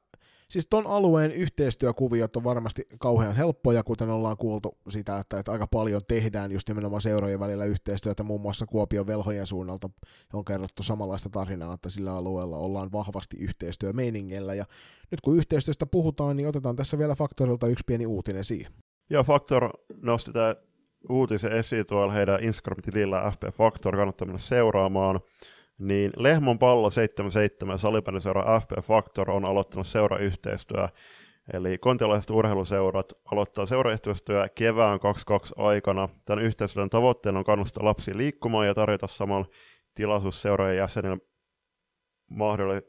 [0.50, 5.66] siis ton alueen yhteistyökuviot on varmasti kauhean helppoja, kuten ollaan kuultu sitä, että, että aika
[5.66, 9.90] paljon tehdään just nimenomaan seurojen välillä yhteistyötä, muun muassa Kuopion velhojen suunnalta
[10.32, 14.64] on kerrottu samanlaista tarinaa, että sillä alueella ollaan vahvasti yhteistyömeiningellä, ja
[15.10, 18.72] nyt kun yhteistyöstä puhutaan, niin otetaan tässä vielä Faktorilta yksi pieni uutinen siihen.
[19.10, 19.70] Ja Factor
[20.02, 20.56] nosti tämä
[21.08, 25.20] uutisen esiin tuolla heidän Instagram-tilillä FP Factor, kannattaa mennä seuraamaan.
[25.78, 30.88] Niin Lehmon pallo 77 salibändiseura FP Factor on aloittanut seurayhteistyö.
[31.52, 36.08] Eli kontialaiset urheiluseurat aloittaa seurayhteistyö kevään 22 aikana.
[36.24, 39.46] Tämän yhteistyön tavoitteena on kannustaa lapsia liikkumaan ja tarjota samalla
[39.94, 41.18] tilaisuus seurojen jäsenille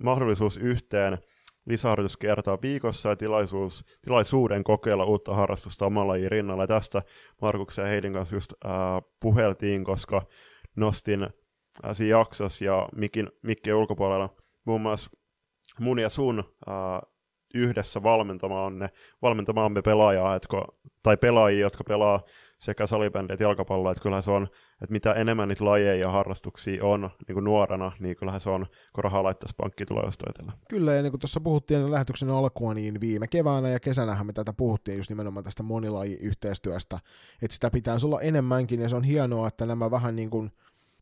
[0.03, 1.17] mahdollisuus yhteen
[1.65, 6.63] lisäharjoituskertaa viikossa ja tilaisuus, tilaisuuden kokeilla uutta harrastusta omalla lajin rinnalla.
[6.63, 7.01] Ja tästä
[7.41, 8.71] Markuksen ja Heidin kanssa just äh,
[9.19, 10.21] puheltiin, koska
[10.75, 11.27] nostin
[11.93, 15.09] siinä jaksossa ja Mikin, Mikkien ulkopuolella muun muassa
[15.79, 17.01] mun ja sun äh,
[17.53, 18.89] yhdessä valmentamaan ne,
[19.21, 22.23] valmentamaamme pelaajaa, etko, tai pelaajia, jotka pelaa
[22.59, 24.43] sekä salibändiä että jalkapalloa, että kyllähän se on,
[24.81, 28.65] että mitä enemmän niitä lajeja ja harrastuksia on niin kuin nuorena, niin kyllähän se on,
[28.95, 30.03] kun rahaa laittaisi pankki tulee
[30.69, 34.53] Kyllä, ja niin kuin tuossa puhuttiin lähetyksen alkua, niin viime keväänä ja kesänähän me tätä
[34.53, 36.99] puhuttiin just nimenomaan tästä monilajiyhteistyöstä,
[37.41, 40.51] että sitä pitäisi olla enemmänkin, ja se on hienoa, että nämä vähän niin kuin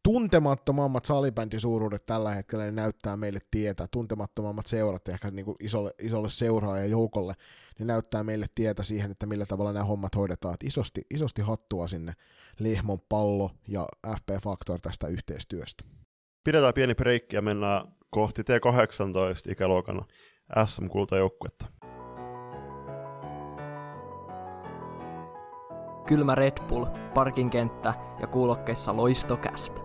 [0.06, 6.30] tuntemattomammat salibändisuuruudet tällä hetkellä ne näyttää meille tietä, tuntemattomammat seurat ehkä niin kuin isolle, isolle
[6.30, 7.34] seuraajajoukolle,
[7.80, 10.53] ne näyttää meille tietä siihen, että millä tavalla nämä hommat hoidetaan.
[10.53, 12.14] Et isosti, isosti hattua sinne
[12.60, 15.84] Lehmon pallo ja FP Factor tästä yhteistyöstä.
[16.43, 20.06] Pidetään pieni breikki ja mennään kohti T18 ikäluokan
[20.66, 21.66] SM-kultajoukkuetta.
[26.08, 29.84] Kylmä Red Bull, parkinkenttä ja kuulokkeissa loistokästä.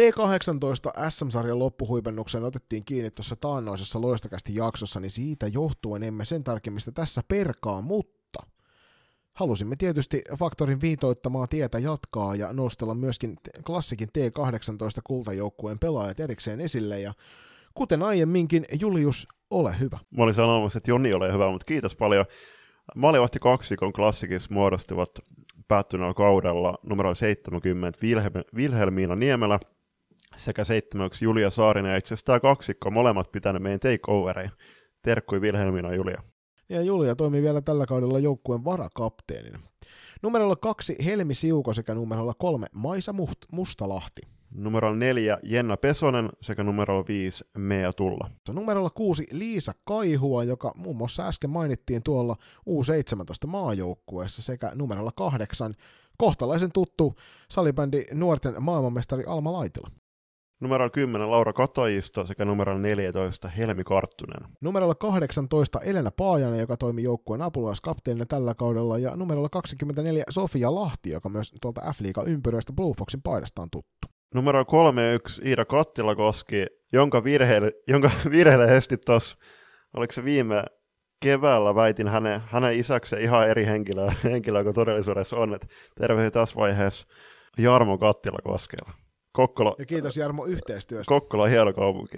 [0.00, 6.92] T18 SM-sarjan loppuhuipennukseen otettiin kiinni tuossa taannoisessa loistakästi jaksossa, niin siitä johtuen emme sen tarkemmista
[6.92, 8.46] tässä perkaa, mutta
[9.32, 13.36] halusimme tietysti Faktorin viitoittamaa tietä jatkaa ja nostella myöskin
[13.66, 17.14] klassikin T18 kultajoukkueen pelaajat erikseen esille ja
[17.74, 19.98] kuten aiemminkin, Julius, ole hyvä.
[20.16, 22.24] Mä olin sanomassa, että Joni ole hyvä, mutta kiitos paljon.
[22.96, 25.10] Maalivahti kaksikon klassikissa muodostivat
[25.68, 27.98] päättyneellä kaudella numero 70
[28.56, 29.58] Vilhelmiina Niemelä
[30.36, 31.90] sekä seitsemäksi Julia Saarinen.
[31.90, 34.50] Ja itse asiassa tämä kaksikko molemmat pitänyt meidän takeovereja.
[35.02, 36.22] Terkkui Vilhelmina Julia.
[36.68, 39.58] Ja Julia toimii vielä tällä kaudella joukkueen varakapteenina.
[40.22, 44.22] Numerolla kaksi Helmi Siuko sekä numerolla kolme Maisa Must- Mustalahti.
[44.54, 48.30] Numerolla neljä Jenna Pesonen sekä numerolla viisi Mea Tulla.
[48.52, 52.36] Numerolla kuusi Liisa Kaihua, joka muun muassa äsken mainittiin tuolla
[52.68, 55.74] U17 maajoukkueessa sekä numerolla kahdeksan
[56.18, 57.14] kohtalaisen tuttu
[57.50, 59.88] salibändi nuorten maailmanmestari Alma Laitila.
[60.62, 64.50] Numero 10 Laura Katajisto sekä numero 14 Helmi Karttunen.
[64.60, 71.10] Numerolla 18 Elena Paajanen, joka toimi joukkueen apulaiskapteenina tällä kaudella, ja numerolla 24 Sofia Lahti,
[71.10, 74.08] joka myös tuolta F-liiga ympyröistä Blue Foxin paidasta on tuttu.
[74.34, 79.36] Numero 31 Iida Kattilakoski, jonka virheelle, jonka virheellisesti tuossa,
[79.96, 80.64] oliko se viime
[81.22, 85.66] keväällä väitin hänen, hänen isäkseen ihan eri henkilöä, henkilöä kuin todellisuudessa on, että
[86.00, 87.06] terveisiä tässä vaiheessa
[87.58, 88.92] Jarmo Kattilakoskella.
[89.32, 89.74] Kokkola.
[89.78, 91.08] Ja kiitos Jarmo yhteistyöstä.
[91.08, 92.16] Kokkola on hieno kaupunki.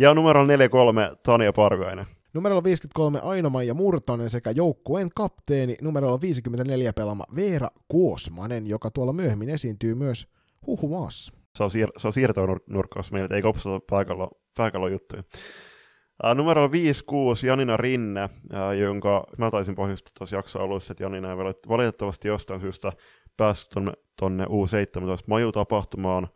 [0.00, 2.06] Ja numero 43 Tania Parviainen.
[2.34, 9.50] Numero 53 Aino-Maija Murtonen sekä joukkueen kapteeni numero 54 pelama Veera Kuosmanen, joka tuolla myöhemmin
[9.50, 10.26] esiintyy myös
[10.66, 11.34] Huhumaassa.
[11.56, 15.22] Se on, siir- se on siirtonurkkaus meiltä, ei kopsata paikalla, paikalla juttuja.
[16.24, 16.70] Uh, numero 5-6
[17.46, 21.36] Janina Rinne, uh, jonka mä taisin pohjustaa tuossa jakson alussa, että Janina ei
[21.68, 22.92] valitettavasti jostain syystä
[23.36, 26.28] päässyt tonne, tonne U17 majutapahtumaan,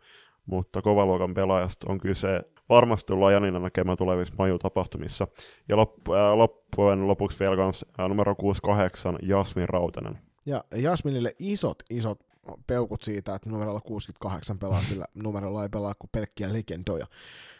[0.45, 2.41] mutta kovaluokan pelaajasta on kyse.
[2.69, 5.27] Varmasti tullaan Janina näkemään tulevissa majutapahtumissa.
[5.69, 10.19] Ja loppu, äh, loppujen lopuksi vielä kans, äh, numero 68 Jasmin Rautanen.
[10.45, 12.19] Ja Jasminille isot, isot
[12.67, 17.05] peukut siitä, että numerolla 68 pelaa, sillä numerolla ei pelaa kuin pelkkiä legendoja.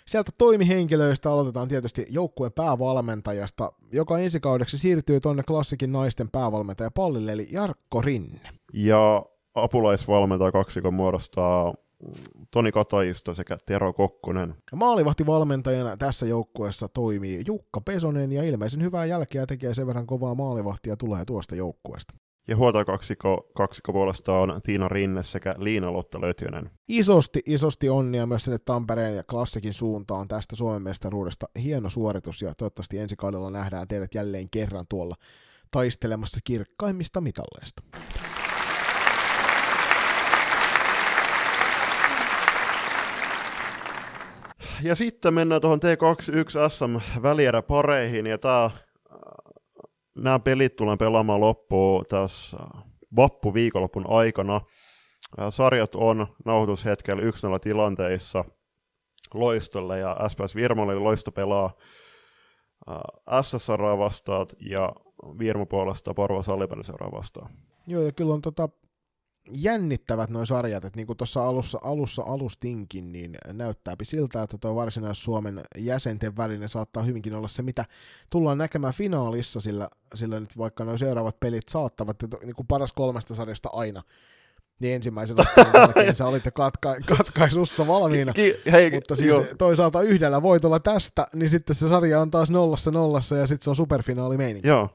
[0.09, 7.31] Sieltä toimihenkilöistä aloitetaan tietysti joukkueen päävalmentajasta, joka ensi kaudeksi siirtyy tuonne klassikin naisten päävalmentaja pallille,
[7.31, 8.41] eli Jarkko Rinne.
[8.73, 11.73] Ja apulaisvalmentaja kaksikon muodostaa
[12.51, 14.55] Toni Katajisto sekä Tero Kokkonen.
[14.71, 20.35] Ja maalivahtivalmentajana tässä joukkueessa toimii Jukka Pesonen ja ilmeisen hyvää jälkeä tekee sen verran kovaa
[20.35, 22.13] maalivahtia tulee tuosta joukkueesta.
[22.49, 26.69] Ja huoltajakaksiko kaksikko puolesta on Tiina Rinne sekä Liina Lotta Lötjönen.
[26.87, 31.49] Isosti, isosti onnia myös sinne Tampereen ja klassikin suuntaan tästä Suomen mestaruudesta.
[31.63, 35.15] Hieno suoritus ja toivottavasti ensi kaudella nähdään teidät jälleen kerran tuolla
[35.71, 37.83] taistelemassa kirkkaimmista mitalleista.
[44.83, 48.71] Ja sitten mennään tuohon T21 SM välieräpareihin, ja tää,
[50.15, 52.57] nämä pelit tullaan pelaamaan loppuun tässä
[53.15, 54.61] vappu viikonlopun aikana.
[55.49, 57.25] Sarjat on nauhoitushetkellä 1-0
[57.61, 58.45] tilanteissa
[59.33, 61.73] Loistolle ja SPS Virmalle, Loisto pelaa
[63.41, 64.93] SSR vastaan ja
[65.39, 67.51] Virmo puolesta Porvo Salipäinen seuraa vastaan.
[67.87, 68.69] Joo, ja kyllä on tota,
[69.51, 74.75] jännittävät noin sarjat, että niin kuin tuossa alussa, alussa alustinkin, niin näyttääpi siltä, että tuo
[74.75, 77.85] varsinais Suomen jäsenten välinen saattaa hyvinkin olla se, mitä
[78.29, 83.35] tullaan näkemään finaalissa, sillä, sillä nyt vaikka nuo seuraavat pelit saattavat, niin kuin paras kolmesta
[83.35, 84.03] sarjasta aina,
[84.79, 85.37] niin ensimmäisen
[85.73, 89.45] jälkeen sä olitte katka- katkaisussa valmiina, Ki- hei, mutta siis jo.
[89.57, 93.69] toisaalta yhdellä voitolla tästä, niin sitten se sarja on taas nollassa nollassa ja sitten se
[93.69, 94.67] on superfinaali meininki.
[94.67, 94.89] Joo,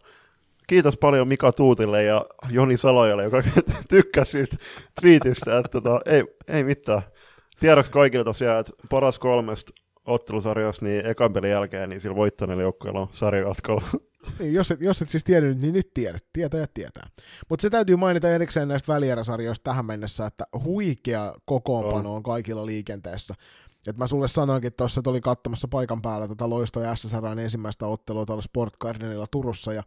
[0.66, 3.42] kiitos paljon Mika Tuutille ja Joni Salojalle, joka
[3.88, 4.44] tykkäsi
[5.00, 7.02] twiitistä, että tota, ei, ei mitään.
[7.60, 9.72] Tiedoksi kaikille tosiaan, että paras kolmesta
[10.04, 13.84] ottelusarjassa, niin ekan pelin jälkeen, niin sillä voittaneella joukkueella on sarjatkolla.
[14.38, 16.24] Niin, jos, et, jos et siis tiennyt, niin nyt tiedät.
[16.32, 17.06] Tietää ja tietää.
[17.48, 23.34] Mutta se täytyy mainita erikseen näistä välieräsarjoista tähän mennessä, että huikea kokoonpano on, kaikilla liikenteessä.
[23.86, 28.26] Et mä sulle sanoinkin tuossa, että oli katsomassa paikan päällä tätä loistoa SSRn ensimmäistä ottelua
[28.26, 29.82] tuolla Sport Gardenilla Turussa, ja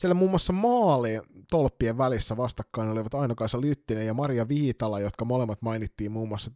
[0.00, 1.20] siellä muun muassa maali
[1.50, 6.50] tolppien välissä vastakkain olivat Aino-Kaisa Lyttinen ja Maria Viitala, jotka molemmat mainittiin muun muassa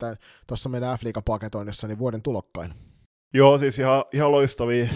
[0.47, 2.75] tuossa meidän f paketoinnissa niin vuoden tulokkain.
[3.35, 4.89] Joo, siis ihan, ihan loistavia,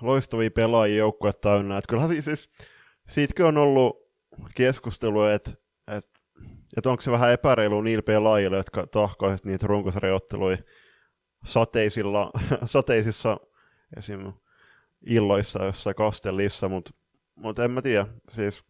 [0.00, 1.78] loistavia pelaajia joukkue täynnä.
[1.78, 2.50] Et kyllähän siis, siis
[3.08, 3.96] siitäkin on ollut
[4.54, 5.50] keskustelua, että
[5.96, 6.08] et,
[6.76, 10.58] et onko se vähän epäreilu niillä pelaajille, jotka tahkoivat niitä runkosarjoitteluja
[11.44, 12.30] sateisilla,
[12.64, 13.36] sateisissa
[13.96, 14.32] esim.
[15.06, 16.90] illoissa jossain kastellissa, mutta
[17.40, 18.06] mutta en mä tiedä.
[18.28, 18.64] Siis,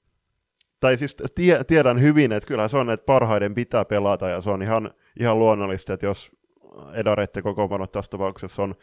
[0.81, 4.51] tai siis tie, tiedän hyvin, että kyllä se on, että parhaiden pitää pelata, ja se
[4.51, 4.91] on ihan,
[5.21, 6.31] ihan luonnollista, että jos
[6.95, 8.75] Edareiden kokoonpano tässä tapauksessa on,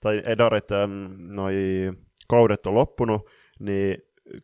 [0.00, 1.54] tai Edareiden noi
[2.28, 3.96] kaudet on loppunut, niin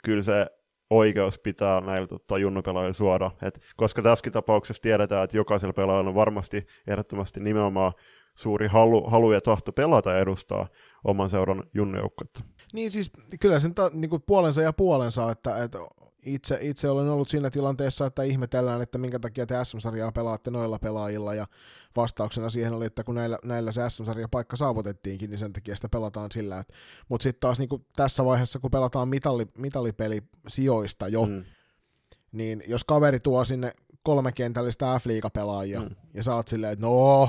[0.04, 0.46] kyllä se
[0.90, 3.30] oikeus pitää näillä tota, junnupelaajilla suoda.
[3.42, 7.92] Et, koska tässäkin tapauksessa tiedetään, että jokaisella pelaajalla on varmasti ehdottomasti nimenomaan
[8.34, 10.68] suuri halu, halu ja tahto pelata ja edustaa
[11.04, 12.40] oman seuran junnujoukkuetta.
[12.72, 13.10] Niin siis
[13.40, 15.78] kyllä sen ta, niin kuin puolensa ja puolensa, että, että
[16.22, 20.78] itse, itse olen ollut siinä tilanteessa, että ihmetellään, että minkä takia te SM-sarjaa pelaatte noilla
[20.78, 21.46] pelaajilla, ja
[21.96, 25.88] vastauksena siihen oli, että kun näillä, näillä se SM-sarja paikka saavutettiinkin, niin sen takia sitä
[25.88, 26.58] pelataan sillä.
[26.58, 26.74] Että,
[27.08, 31.44] mutta sitten taas niin kuin tässä vaiheessa, kun pelataan mitalli, mitallipeli sijoista jo, mm.
[32.32, 35.96] niin jos kaveri tuo sinne kolme kentällistä F-liigapelaajia, mm.
[36.14, 37.28] ja sä oot silleen, että no,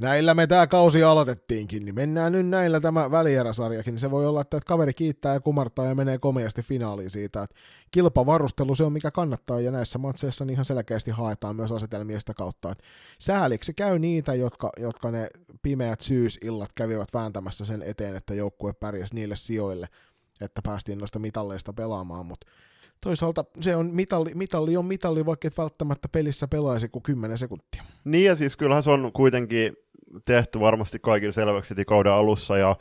[0.00, 4.40] näillä me tämä kausi aloitettiinkin, niin mennään nyt näillä tämä välieräsarjakin, niin se voi olla,
[4.40, 7.56] että kaveri kiittää ja kumartaa ja menee komeasti finaaliin siitä, että
[7.90, 12.70] kilpavarustelu se on mikä kannattaa, ja näissä matseissa niin ihan selkeästi haetaan myös asetelmista kautta,
[12.70, 12.84] että
[13.18, 15.28] sääliksi käy niitä, jotka, jotka ne
[15.62, 19.88] pimeät syysillat kävivät vääntämässä sen eteen, että joukkue pärjäsi niille sijoille,
[20.40, 22.46] että päästiin noista mitalleista pelaamaan, mutta
[23.00, 27.84] toisaalta se on mitalli, mitalli on mitalli, vaikka et välttämättä pelissä pelaisi kuin 10 sekuntia.
[28.04, 29.76] Niin ja siis kyllähän se on kuitenkin
[30.24, 32.76] tehty varmasti kaikille selväksi heti kauden alussa ja äh,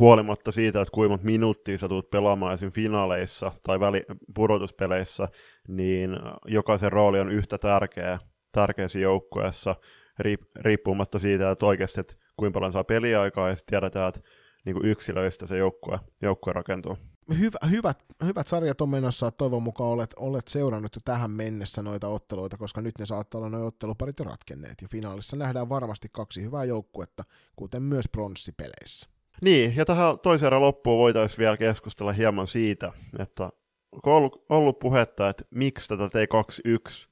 [0.00, 2.72] huolimatta siitä, että kuinka monta minuuttia sä tulet pelaamaan esim.
[2.72, 4.02] finaaleissa tai väli,
[4.34, 5.28] pudotuspeleissä,
[5.68, 6.16] niin
[6.46, 8.18] jokaisen rooli on yhtä tärkeä,
[8.52, 9.76] tärkeässä joukkueessa,
[10.18, 14.20] riip, riippumatta siitä, että oikeasti, että kuinka paljon saa peliaikaa ja sitten tiedetään, että
[14.64, 16.96] niin kuin yksilöistä se joukkue, joukkue rakentuu
[17.38, 22.08] hyvä, hyvät, hyvät sarjat on menossa, toivon mukaan olet, olet seurannut jo tähän mennessä noita
[22.08, 26.42] otteluita, koska nyt ne saattaa olla noin otteluparit jo ratkenneet, ja finaalissa nähdään varmasti kaksi
[26.42, 27.24] hyvää joukkuetta,
[27.56, 29.08] kuten myös pronssipeleissä.
[29.40, 33.50] Niin, ja tähän toiseen erään loppuun voitaisiin vielä keskustella hieman siitä, että
[33.92, 37.08] on ollut, ollut puhetta, että miksi tätä T21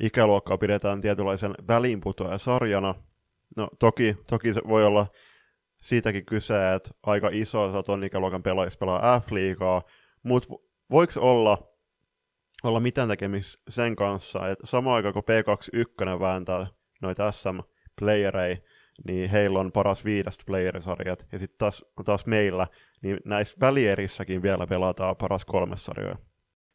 [0.00, 2.94] ikäluokkaa pidetään tietynlaisen väliinputoajan sarjana.
[3.56, 5.06] No toki, toki se voi olla
[5.84, 9.82] siitäkin kyse, että aika iso osa ton ikäluokan pelaajista pelaa F-liigaa,
[10.22, 10.48] mutta
[10.90, 11.58] voiko olla,
[12.64, 16.66] olla mitään tekemistä sen kanssa, että samaan aikaan kun P21 vääntää
[17.02, 18.56] noita SM-playereja,
[19.06, 22.66] niin heillä on paras viidestä playerisarjat, ja sitten taas, taas meillä,
[23.02, 26.16] niin näissä välierissäkin vielä pelataan paras kolmes sarjoja.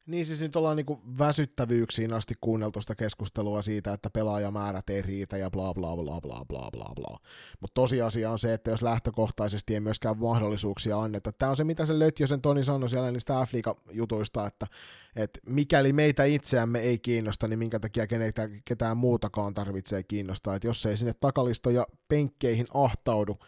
[0.09, 5.37] Niin siis nyt ollaan niinku väsyttävyyksiin asti kuunneltu sitä keskustelua siitä, että pelaajamäärät ei riitä
[5.37, 7.19] ja bla bla bla bla bla bla bla.
[7.59, 11.31] Mutta tosiasia on se, että jos lähtökohtaisesti ei myöskään mahdollisuuksia anneta.
[11.31, 11.93] Tämä on se, mitä se
[12.25, 13.51] sen Toni sanoi siellä niistä f
[13.91, 14.67] jutuista että,
[15.15, 20.55] että mikäli meitä itseämme ei kiinnosta, niin minkä takia kenetä, ketään muutakaan tarvitsee kiinnostaa.
[20.55, 23.39] Että jos ei sinne takalistoja penkkeihin ahtaudu,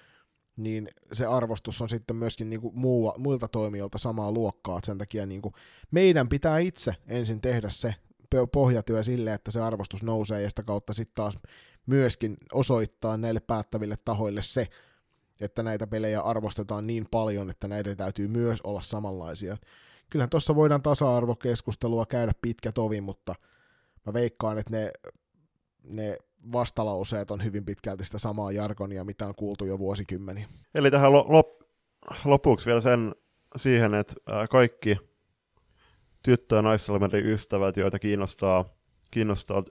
[0.57, 5.25] niin se arvostus on sitten myöskin niin kuin muu, muilta toimijoilta samaa luokkaa, sen takia
[5.25, 5.53] niin kuin
[5.91, 7.95] meidän pitää itse ensin tehdä se
[8.51, 11.39] pohjatyö sille, että se arvostus nousee ja sitä kautta sitten taas
[11.85, 14.67] myöskin osoittaa näille päättäville tahoille se,
[15.39, 19.57] että näitä pelejä arvostetaan niin paljon, että näiden täytyy myös olla samanlaisia.
[20.09, 23.35] Kyllähän tuossa voidaan tasa-arvokeskustelua käydä pitkä tovi, mutta
[24.05, 24.91] mä veikkaan, että ne,
[25.83, 26.17] ne
[26.51, 30.47] vastalauseet on hyvin pitkälti sitä samaa jargonia, mitä on kuultu jo vuosikymmeniä.
[30.75, 31.65] Eli tähän lop-
[32.25, 33.15] lopuksi vielä sen
[33.55, 34.15] siihen, että
[34.49, 34.97] kaikki
[36.23, 38.65] tyttö- ja naissalmedin ystävät, joita kiinnostaa,
[39.11, 39.63] kiinnostaa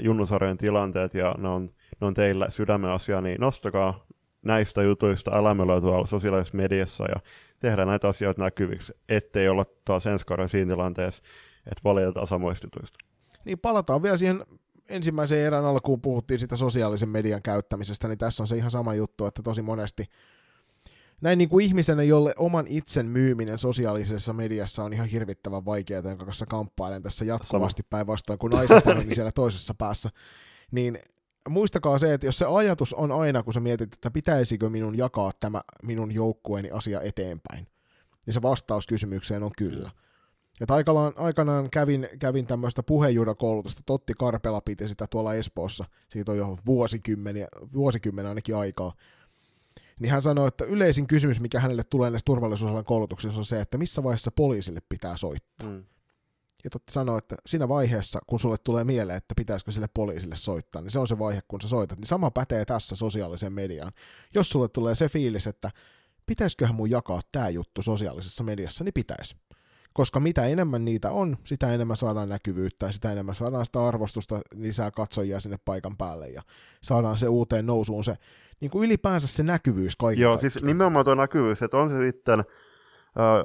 [0.00, 1.68] junnusarjojen tilanteet ja ne on,
[2.00, 4.06] ne on teillä sydämen asia, niin nostakaa
[4.42, 7.20] näistä jutuista älämölöä tuolla sosiaalisessa mediassa ja
[7.58, 11.22] tehdään näitä asioita näkyviksi, ettei olla taas ensi siinä tilanteessa,
[11.66, 12.98] että valitetaan samoista jutuista.
[13.44, 14.44] Niin palataan vielä siihen
[14.88, 19.26] ensimmäisen erän alkuun puhuttiin sitä sosiaalisen median käyttämisestä, niin tässä on se ihan sama juttu,
[19.26, 20.04] että tosi monesti
[21.20, 26.24] näin niin kuin ihmisenä, jolle oman itsen myyminen sosiaalisessa mediassa on ihan hirvittävän vaikeaa, jonka
[26.24, 30.10] kanssa kamppailen tässä jatkuvasti päinvastoin kuin naisenparoni siellä toisessa päässä,
[30.70, 30.98] niin
[31.48, 35.32] muistakaa se, että jos se ajatus on aina, kun sä mietit, että pitäisikö minun jakaa
[35.40, 37.66] tämä minun joukkueeni asia eteenpäin,
[38.26, 39.90] niin se vastaus kysymykseen on kyllä.
[40.60, 46.38] Et aikanaan, aikanaan kävin, kävin tämmöistä puheenjuudakoulutusta, Totti Karpela piti sitä tuolla Espoossa, siitä on
[46.38, 48.94] jo vuosikymmeniä, vuosikymmenen ainakin aikaa.
[50.00, 53.78] Niin hän sanoi, että yleisin kysymys, mikä hänelle tulee näissä turvallisuusalan koulutuksissa on se, että
[53.78, 55.68] missä vaiheessa poliisille pitää soittaa.
[55.68, 55.84] Mm.
[56.64, 60.82] Ja Totti sanoi, että siinä vaiheessa, kun sulle tulee mieleen, että pitäisikö sille poliisille soittaa,
[60.82, 61.98] niin se on se vaihe, kun sä soitat.
[61.98, 63.92] Niin sama pätee tässä sosiaaliseen mediaan.
[64.34, 65.70] Jos sulle tulee se fiilis, että
[66.26, 69.36] pitäisiköhän mun jakaa tämä juttu sosiaalisessa mediassa, niin pitäisi
[69.94, 74.40] koska mitä enemmän niitä on, sitä enemmän saadaan näkyvyyttä ja sitä enemmän saadaan sitä arvostusta,
[74.54, 76.42] lisää katsojia sinne paikan päälle ja
[76.82, 78.16] saadaan se uuteen nousuun se
[78.60, 80.22] niin kuin ylipäänsä se näkyvyys kaikille.
[80.22, 83.44] Joo, siis nimenomaan tuo näkyvyys, että on se sitten, äh,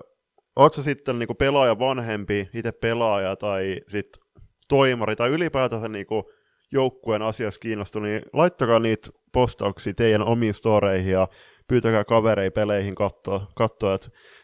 [0.56, 4.22] oot se sitten niin kuin pelaaja vanhempi, itse pelaaja tai sitten
[4.70, 6.24] toimari tai ylipäätänsä niin kuin
[6.72, 11.28] joukkueen asiassa kiinnostunut, niin laittakaa niitä postauksia teidän omiin storeihin ja
[11.68, 13.97] pyytäkää kavereita peleihin katsoa.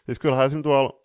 [0.06, 1.05] siis kyllähän esimerkiksi tuolla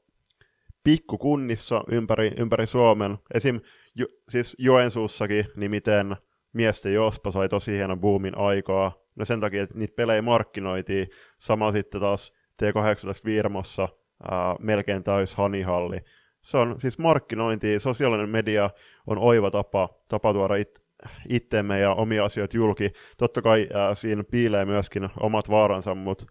[0.85, 3.61] pikkukunnissa ympäri, ympäri Suomen, esim.
[3.95, 6.17] Jo, siis Joensuussakin, niin miten
[6.53, 8.93] miesten Jospa sai tosi hienon boomin aikaa.
[9.17, 11.09] No sen takia, että niitä pelejä markkinoitiin.
[11.39, 13.89] Sama sitten taas T18 Virmossa,
[14.31, 16.01] ää, melkein täys hanihalli.
[16.43, 18.71] Se on siis markkinointi, sosiaalinen media
[19.07, 20.83] on oiva tapa, tapa tuoda it,
[21.29, 22.93] itteemme ja omia asioita julki.
[23.19, 26.27] Totta kai ää, siinä piilee myöskin omat vaaransa, mutta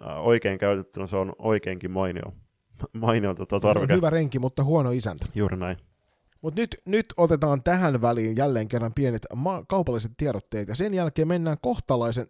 [0.00, 2.32] ää, oikein käytettynä se on oikeinkin mainio
[2.92, 3.94] mainio tota, tarvike.
[3.94, 5.26] Hyvä renki, mutta huono isäntä.
[5.34, 5.76] Juuri näin.
[6.42, 11.28] Mutta nyt, nyt otetaan tähän väliin jälleen kerran pienet ma- kaupalliset tiedotteet, ja sen jälkeen
[11.28, 12.26] mennään kohtalaisen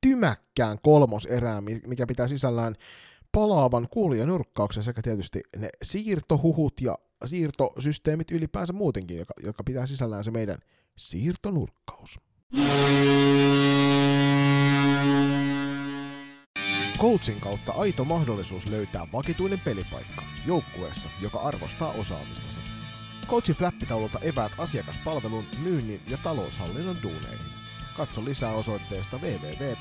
[0.00, 2.74] tymäkkään kolmoserään, mikä pitää sisällään
[3.32, 10.30] palaavan kuulijanurkkauksen sekä tietysti ne siirtohuhut ja siirtosysteemit ylipäänsä muutenkin, joka, jotka pitää sisällään se
[10.30, 10.58] meidän
[10.96, 12.18] siirtonurkkaus.
[17.02, 22.60] Coachin kautta aito mahdollisuus löytää vakituinen pelipaikka joukkueessa, joka arvostaa osaamistasi.
[23.28, 27.52] Coachin flappitaululta eväät asiakaspalvelun, myynnin ja taloushallinnon duuneihin.
[27.96, 29.76] Katso lisää osoitteesta www.coachhr.fi.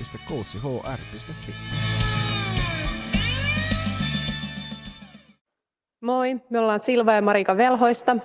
[6.02, 8.18] Moi, me ollaan Silva ja Marika Velhoista.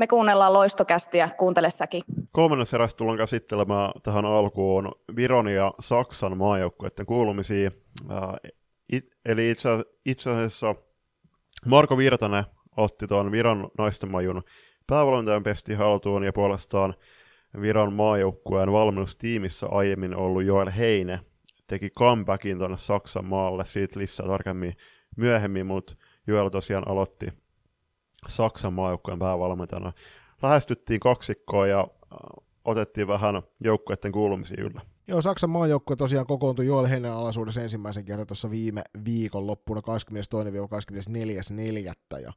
[0.00, 2.02] Me kuunnellaan loistokästiä, kuuntele säkin.
[2.32, 7.70] Kolmannessa erässä tullaan käsittelemään tähän alkuun Viron ja Saksan maajoukkueiden kuulumisia.
[8.92, 9.68] it, eli itse,
[10.04, 10.74] itse asiassa
[11.66, 12.44] Marko Virtanen
[12.76, 14.42] otti tuon Viron naisten majun
[14.86, 16.94] päävalmentajan pesti haltuun ja puolestaan
[17.60, 21.20] Viron maajoukkueen valmennustiimissä aiemmin ollut Joel Heine
[21.66, 24.76] teki comebackin tuonne Saksan maalle, siitä lisää tarkemmin
[25.16, 25.96] myöhemmin, mutta
[26.26, 27.32] Joel tosiaan aloitti
[28.28, 29.92] Saksan maajoukkueen päävalmentajana.
[30.42, 31.86] Lähestyttiin kaksikkoa ja äh,
[32.64, 34.80] otettiin vähän joukkueiden kuulumisia yllä.
[35.08, 39.84] Joo, Saksan maajoukkue tosiaan kokoontui Joel Hennen alaisuudessa ensimmäisen kerran tuossa viime viikon loppuna 22-24.4.
[42.22, 42.32] Ja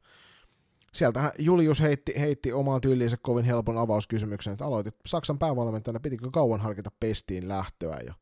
[0.92, 6.60] sieltähän Julius heitti, heitti omaan tyyliinsä kovin helpon avauskysymyksen, että aloitit Saksan päävalmentajana, pitikö kauan
[6.60, 8.14] harkita pestiin lähtöä, ja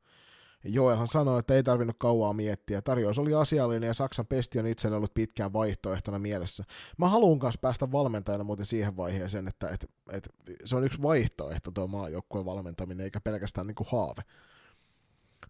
[0.64, 2.82] Joelhan sanoi, että ei tarvinnut kauaa miettiä.
[2.82, 6.64] Tarjous oli asiallinen ja Saksan pesti on itselle ollut pitkään vaihtoehtona mielessä.
[6.98, 10.30] Mä haluan kanssa päästä valmentajana muuten siihen vaiheeseen, että, että, että
[10.64, 14.22] se on yksi vaihtoehto tuo maajoukkueen valmentaminen, eikä pelkästään niin kuin haave.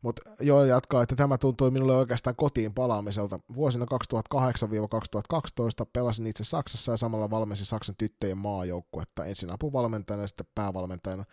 [0.02, 3.40] Mutta Joel jatkaa, että tämä tuntui minulle oikeastaan kotiin palaamiselta.
[3.54, 3.86] Vuosina
[4.34, 11.24] 2008-2012 pelasin itse Saksassa ja samalla valmensin Saksan tyttöjen maajoukkuetta ensin apuvalmentajana ja sitten päävalmentajana.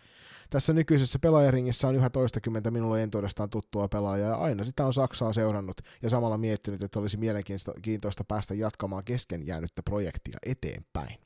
[0.50, 5.32] Tässä nykyisessä pelaajaringissä on yhä toistakymmentä minulle entuudestaan tuttua pelaajaa ja aina sitä on Saksaa
[5.32, 11.18] seurannut ja samalla miettinyt, että olisi mielenkiintoista päästä jatkamaan kesken jäänyttä projektia eteenpäin.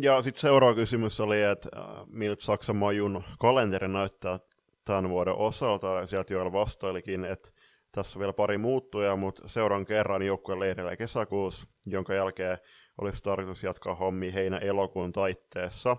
[0.00, 4.38] Ja sitten seuraava kysymys oli, että äh, miltä Saksan majun kalenteri näyttää
[4.84, 7.50] tämän vuoden osalta, ja sieltä Joel vastailikin, että
[7.92, 12.58] tässä on vielä pari muuttuja, mutta seuraan kerran joukkueen leirillä kesäkuussa, jonka jälkeen
[13.00, 15.96] olisi tarkoitus jatkaa hommi heinä-elokuun taitteessa,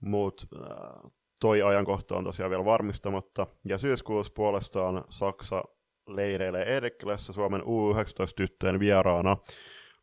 [0.00, 3.46] mutta äh, toi ajankohta on tosiaan vielä varmistamatta.
[3.64, 5.64] Ja syyskuussa puolestaan Saksa
[6.08, 9.36] leireilee Edekilässä Suomen U19-tyttöjen vieraana.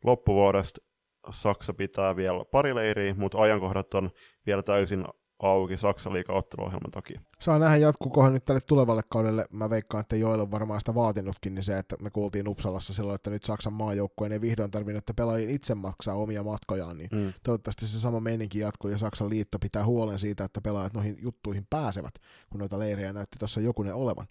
[0.04, 0.80] Loppuvuodesta
[1.30, 4.10] Saksa pitää vielä pari leiriä, mutta ajankohdat on
[4.46, 5.04] vielä täysin
[5.44, 7.20] auki Saksan liiga-otteluohjelman takia.
[7.40, 9.46] Saa nähdä jatkukohan nyt tälle tulevalle kaudelle.
[9.50, 13.14] Mä veikkaan, että Joel on varmaan sitä vaatinutkin, niin se, että me kuultiin Uppsalassa silloin,
[13.14, 17.32] että nyt Saksan maajoukkueen ei vihdoin tarvinnut, että pelaajien itse maksaa omia matkojaan, niin mm.
[17.42, 21.66] toivottavasti se sama meininki jatkuu ja Saksan liitto pitää huolen siitä, että pelaajat noihin juttuihin
[21.70, 22.14] pääsevät,
[22.50, 24.26] kun noita leirejä näytti tuossa jokunen olevan.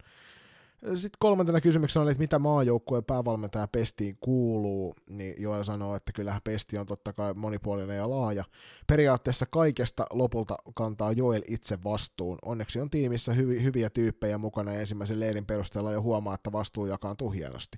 [0.84, 6.41] Sitten kolmantena kysymyksenä oli, että mitä maajoukkueen päävalmentaja Pestiin kuuluu, niin Joel sanoo, että kyllähän
[6.43, 8.43] Pesti on totta kai monipuolinen ja laaja.
[8.88, 12.38] Periaatteessa kaikesta lopulta kantaa Joel itse vastuun.
[12.45, 16.86] Onneksi on tiimissä hyvi, hyviä tyyppejä mukana ja ensimmäisen leirin perusteella jo huomaa, että vastuu
[16.86, 17.77] jakaantuu hienosti.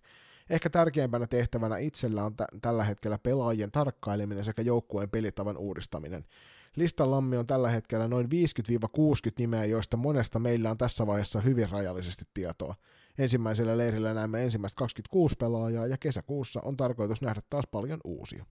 [0.50, 6.26] Ehkä tärkeimpänä tehtävänä itsellä on t- tällä hetkellä pelaajien tarkkaileminen sekä joukkueen pelitavan uudistaminen.
[6.76, 8.30] Listallamme on tällä hetkellä noin 50-60
[9.40, 12.76] nimeä, joista monesta meillä on tässä vaiheessa hyvin rajallisesti tietoa.
[13.18, 18.46] Ensimmäisellä leirillä näemme ensimmäistä 26 pelaajaa ja kesäkuussa on tarkoitus nähdä taas paljon uusia.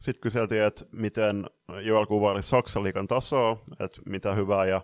[0.00, 1.46] Sitten kyseltiin, että miten
[1.82, 4.80] Joel kuvaili Saksan liikan tasoa, että mitä hyvää ja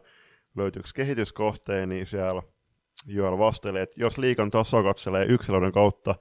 [0.56, 2.42] löytyykö kehityskohteen, niin siellä
[3.06, 6.14] Joel vasteli, että jos liikan tasoa katselee yksilöiden kautta,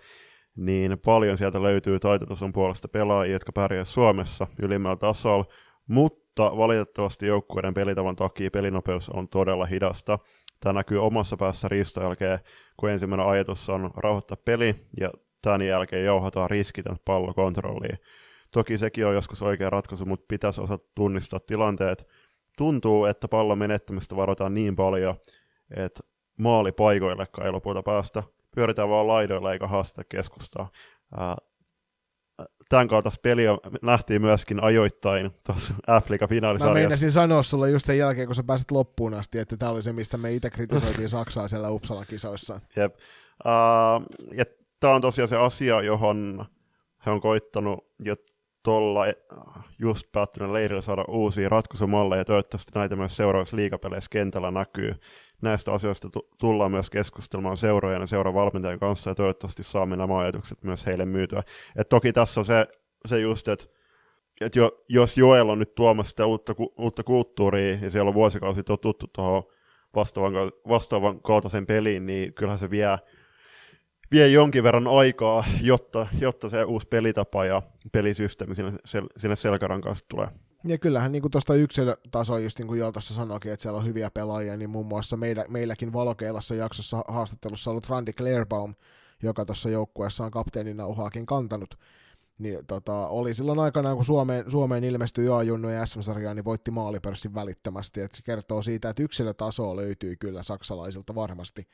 [0.55, 5.45] niin paljon sieltä löytyy taitotason puolesta pelaajia, jotka pärjäävät Suomessa ylimmällä tasolla,
[5.87, 10.19] mutta valitettavasti joukkueiden pelitavan takia pelinopeus on todella hidasta.
[10.59, 12.39] Tämä näkyy omassa päässä riiston jälkeen,
[12.77, 17.97] kun ensimmäinen ajatus on rauhoittaa peli, ja tämän jälkeen jauhataan riskitön pallokontrolliin.
[18.51, 22.07] Toki sekin on joskus oikea ratkaisu, mutta pitäisi osata tunnistaa tilanteet.
[22.57, 25.15] Tuntuu, että pallon menettämistä varotaan niin paljon,
[25.75, 26.03] että
[26.37, 28.23] maalipaikoillekaan ei lopulta päästä.
[28.55, 30.71] Pyöritään vaan laidoilla eikä haasteta keskustaa
[32.69, 33.51] tämän kaltaista peliä
[33.81, 36.73] nähtiin myöskin ajoittain tuossa F-liiga finaalisarjassa.
[36.73, 39.83] Mä meinasin sanoa sulle just sen jälkeen, kun sä pääsit loppuun asti, että tämä oli
[39.83, 42.61] se, mistä me itse kritisoitiin Saksaa siellä Uppsalan kisoissa.
[42.75, 42.95] Jep.
[43.45, 44.45] Uh, ja
[44.79, 46.45] tämä on tosiaan se asia, johon
[47.05, 48.15] he on koittanut jo
[48.63, 49.05] tuolla
[49.79, 54.95] just päättyneellä leirillä saada uusia ratkaisumalleja, ja toivottavasti näitä myös seuraavassa liigapeleissä kentällä näkyy
[55.41, 56.09] näistä asioista
[56.39, 61.43] tullaan myös keskustelemaan seurojen ja seuravalmentajan kanssa ja toivottavasti saamme nämä ajatukset myös heille myytyä.
[61.75, 62.67] Et toki tässä on se,
[63.05, 63.65] se just, että
[64.41, 68.63] et jo, jos Joel on nyt tuomassa sitä uutta, uutta kulttuuria ja siellä on vuosikausi
[68.63, 69.43] totuttu tuohon
[69.95, 70.33] vastaavan,
[70.67, 72.97] vastaavan kaltaisen peliin, niin kyllähän se vie,
[74.11, 77.61] vie jonkin verran aikaa, jotta, jotta se uusi pelitapa ja
[77.91, 78.71] pelisysteemi sinne,
[79.17, 80.27] sinne selkärankaan tulee.
[80.67, 84.11] Ja kyllähän niin tuosta yksilötasoa, just niin kuin Joel tuossa sanoikin, että siellä on hyviä
[84.11, 88.75] pelaajia, niin muun muassa meillä, meilläkin Valokeilassa jaksossa haastattelussa ollut Randy Clairbaum,
[89.23, 91.79] joka tuossa joukkueessa on kapteenina uhaakin kantanut,
[92.37, 97.33] niin tota, oli silloin aikanaan, kun Suomeen, Suomeen ilmestyi A-junnu ja SM-sarjaa, niin voitti maalipörssin
[97.33, 101.67] välittömästi, että se kertoo siitä, että yksilötasoa löytyy kyllä saksalaisilta varmasti,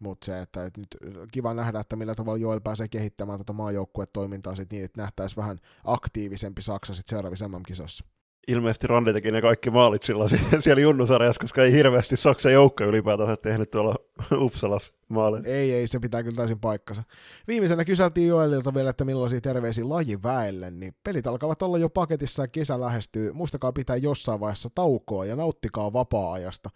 [0.00, 0.96] mutta se, että, että nyt
[1.32, 5.58] kiva nähdä, että millä tavalla Joel pääsee kehittämään tuota maajoukkuetoimintaa sit niin, että nähtäisi vähän
[5.84, 8.04] aktiivisempi Saksa sitten seuraavissa MM-kisossa.
[8.48, 10.30] Ilmeisesti Randi teki ne kaikki maalit silloin
[10.60, 13.94] siellä junnusarjassa, koska ei hirveästi Saksan joukko ylipäätään tehnyt tuolla
[14.44, 15.42] Uppsalas maaleja.
[15.46, 17.02] Ei, ei, se pitää kyllä täysin paikkansa.
[17.48, 22.48] Viimeisenä kyseltiin Joelilta vielä, että millaisia terveisiä lajiväelle, niin pelit alkavat olla jo paketissa ja
[22.48, 23.32] kesä lähestyy.
[23.32, 26.70] Muistakaa pitää jossain vaiheessa taukoa ja nauttikaa vapaa-ajasta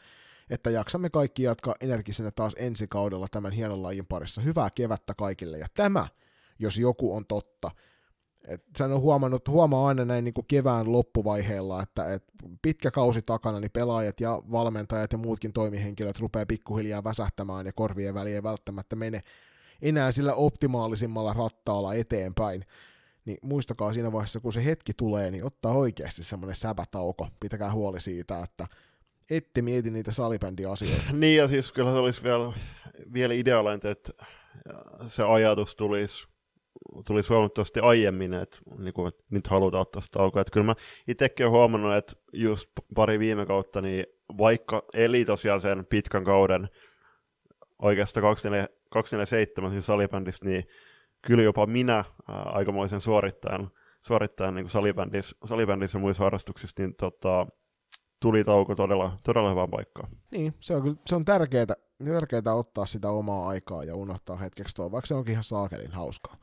[0.53, 4.41] että jaksamme kaikki jatkaa energisenä taas ensi kaudella tämän hienon lajin parissa.
[4.41, 6.07] Hyvää kevättä kaikille, ja tämä,
[6.59, 7.71] jos joku on totta,
[8.49, 12.25] et sen on huomannut, huomaa aina näin niin kuin kevään loppuvaiheella, että et
[12.63, 18.15] pitkä kausi takana, niin pelaajat ja valmentajat ja muutkin toimihenkilöt rupeaa pikkuhiljaa väsähtämään ja korvien
[18.15, 19.21] väliin ei välttämättä mene
[19.83, 22.65] enää sillä optimaalisimmalla rattaalla eteenpäin.
[23.25, 27.29] Niin muistakaa siinä vaiheessa, kun se hetki tulee, niin ottaa oikeasti semmoinen säpätauko.
[27.41, 28.67] Pitäkää huoli siitä, että
[29.37, 31.13] ette mieti niitä salibändiasioita.
[31.13, 32.53] niin ja siis kyllä se olisi vielä,
[33.13, 34.13] vielä ideaalinta, että
[35.07, 36.33] se ajatus tulisi
[37.07, 40.41] tuli huomattavasti aiemmin, että, niin kuin, että nyt halutaan ottaa taukoa.
[40.41, 40.75] Että kyllä mä
[41.09, 44.07] itsekin olen huomannut, että just pari viime kautta, niin
[44.39, 46.69] vaikka eli tosiaan sen pitkän kauden
[47.79, 48.23] oikeastaan
[48.91, 50.65] 247 siis salibändissä, niin
[51.27, 53.71] kyllä jopa minä ää, aikamoisen suorittajan,
[54.03, 57.47] suorittajan niin salibändissä, salibändissä ja muissa harrastuksissa, niin tota,
[58.23, 60.09] tuli tauko todella, todella hyvään paikkaan.
[60.31, 61.67] Niin, se on, kyllä, se on tärkeää,
[62.05, 66.37] tärkeää ottaa sitä omaa aikaa ja unohtaa hetkeksi tuo, vaikka se onkin ihan saakelin hauskaa.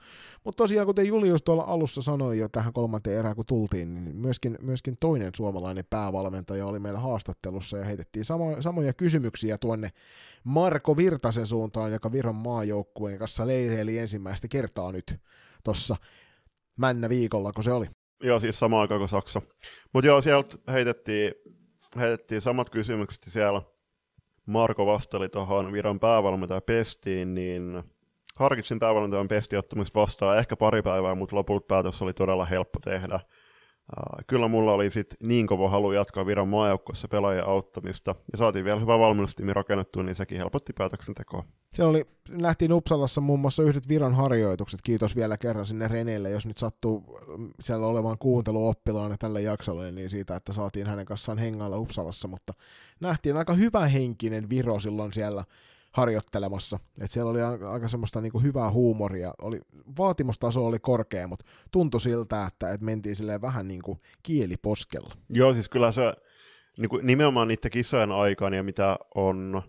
[0.43, 4.57] Mutta tosiaan, kuten Julius tuolla alussa sanoi jo tähän kolmanteen erään, kun tultiin, niin myöskin,
[4.61, 9.89] myöskin toinen suomalainen päävalmentaja oli meillä haastattelussa ja heitettiin samo, samoja kysymyksiä tuonne
[10.43, 15.15] Marko Virtasen suuntaan, joka Viron maajoukkueen kanssa leireili ensimmäistä kertaa nyt
[15.63, 15.95] tuossa
[16.77, 17.85] männä viikolla, kun se oli.
[18.23, 19.41] Joo, siis sama aika kuin Saksa.
[19.93, 21.33] Mutta joo, sieltä heitettiin,
[21.97, 23.61] heitettiin samat kysymykset siellä
[24.45, 27.83] Marko vasteli tuohon Viron päävalmentajan pestiin, niin
[28.35, 33.19] harkitsin päävalmentajan pestiottamista vastaan ehkä pari päivää, mutta lopulta päätös oli todella helppo tehdä.
[34.27, 38.79] Kyllä mulla oli sit niin kova halu jatkaa Viron maajoukkoissa pelaajien auttamista, ja saatiin vielä
[38.79, 41.43] hyvä valmennustiimi rakennettua, niin sekin helpotti päätöksentekoa.
[41.73, 46.45] Se oli, nähtiin Uppsalassa muun muassa yhdet Viron harjoitukset, kiitos vielä kerran sinne Reneille, jos
[46.45, 47.19] nyt sattuu
[47.59, 52.53] siellä olevan kuunteluoppilaana tälle jaksolle, niin siitä, että saatiin hänen kanssaan hengailla Uppsalassa, mutta
[52.99, 55.43] nähtiin aika hyvä henkinen Viro silloin siellä
[55.91, 56.79] harjoittelemassa.
[57.01, 59.33] Et siellä oli aika semmoista niinku hyvää huumoria.
[59.41, 59.61] Oli,
[59.97, 65.09] vaatimustaso oli korkea, mutta tuntui siltä, että et mentiin silleen vähän niinku kieliposkella.
[65.29, 66.13] Joo, siis kyllä se
[66.77, 69.61] niinku, nimenomaan niiden kisojen aikaan ja mitä on,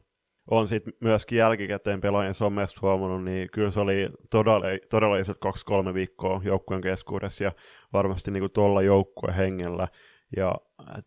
[0.51, 6.41] on sit myöskin jälkikäteen pelaajien somesta huomannut, niin kyllä se oli todella, todella kaksi-kolme viikkoa
[6.45, 7.53] joukkueen keskuudessa ja
[7.93, 9.89] varmasti niinku tuolla joukkueen hengellä
[10.37, 10.55] ja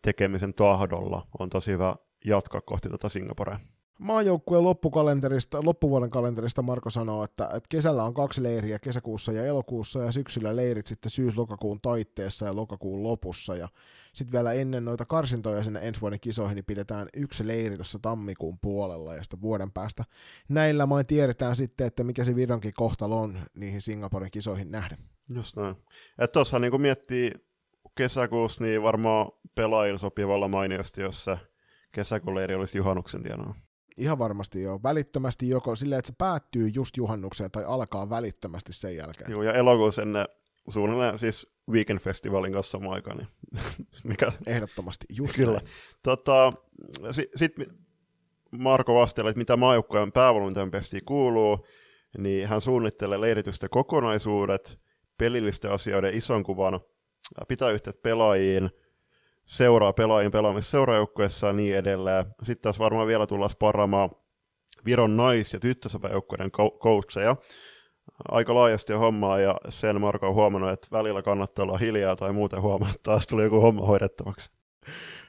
[0.02, 3.58] tekemisen tahdolla on tosi hyvä jatkaa kohti tuota Singaporea
[3.98, 9.98] maajoukkueen loppukalenterista, loppuvuoden kalenterista Marko sanoo, että, että kesällä on kaksi leiriä kesäkuussa ja elokuussa
[9.98, 13.68] ja syksyllä leirit sitten syys-lokakuun taitteessa ja lokakuun lopussa ja
[14.12, 18.58] sitten vielä ennen noita karsintoja sinne ensi vuoden kisoihin niin pidetään yksi leiri tuossa tammikuun
[18.58, 20.04] puolella ja sitten vuoden päästä
[20.48, 24.98] näillä main tiedetään sitten, että mikä se Vironkin kohtalo on niihin Singaporen kisoihin nähden.
[25.28, 25.76] Just näin.
[26.18, 27.32] Että tuossa niin miettii
[27.94, 31.38] kesäkuussa, niin varmaan pelaajilla sopivalla mainiosti, jos se
[31.92, 33.54] kesäkuun leiri olisi juhannuksen tienoa.
[33.96, 34.80] Ihan varmasti joo.
[34.82, 39.30] Välittömästi joko silleen, että se päättyy just juhannukseen tai alkaa välittömästi sen jälkeen.
[39.30, 40.26] Joo, ja elokuussa ennen
[40.68, 43.16] suunnilleen siis Weekend Festivalin kanssa samaan aikaan.
[43.16, 43.28] Niin
[44.04, 44.32] mikä...
[44.46, 45.60] Ehdottomasti, just Kyllä.
[46.02, 46.52] Tota,
[47.10, 47.52] Sitten sit
[48.50, 51.66] Marko vasteli, että mitä maajoukkojen päävalmentajan pestiin kuuluu,
[52.18, 54.78] niin hän suunnittelee leiritysten kokonaisuudet,
[55.18, 56.80] pelillisten asioiden ison kuvan,
[57.48, 58.70] pitää yhteyttä pelaajiin–
[59.46, 62.24] seuraa pelaajien pelaamista seuraajoukkueessa ja niin edelleen.
[62.42, 64.10] Sitten taas varmaan vielä tullaan sparaamaan
[64.84, 66.50] Viron nais- ja tyttösäpäjoukkueiden
[66.82, 67.36] coacheja.
[68.28, 72.62] Aika laajasti hommaa ja sen Marko on huomannut, että välillä kannattaa olla hiljaa tai muuten
[72.62, 74.50] huomaa, että taas tuli joku homma hoidettavaksi.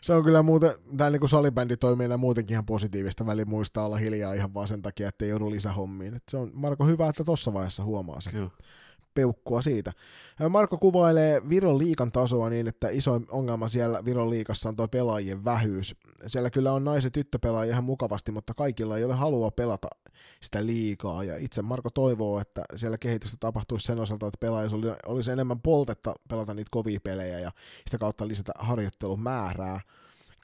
[0.01, 4.33] Se on kyllä muuten, tämä niin salibändi toimii muutenkin ihan positiivista väli muistaa olla hiljaa
[4.33, 6.13] ihan vaan sen takia, että ei joudu lisähommiin.
[6.13, 8.33] Et se on Marko hyvä, että tuossa vaiheessa huomaa sen.
[8.33, 8.49] Kyllä
[9.15, 9.93] peukkua siitä.
[10.49, 15.45] Marko kuvailee Viron liikan tasoa niin, että isoin ongelma siellä Viron liikassa on tuo pelaajien
[15.45, 15.95] vähyys.
[16.27, 19.87] Siellä kyllä on naiset tyttöpelaajia ihan mukavasti, mutta kaikilla ei ole halua pelata
[20.41, 21.23] sitä liikaa.
[21.23, 26.15] Ja itse Marko toivoo, että siellä kehitystä tapahtuisi sen osalta, että pelaajilla olisi enemmän poltetta
[26.29, 27.51] pelata niitä kovia pelejä ja
[27.85, 29.79] sitä kautta lisätä harjoittelun määrää.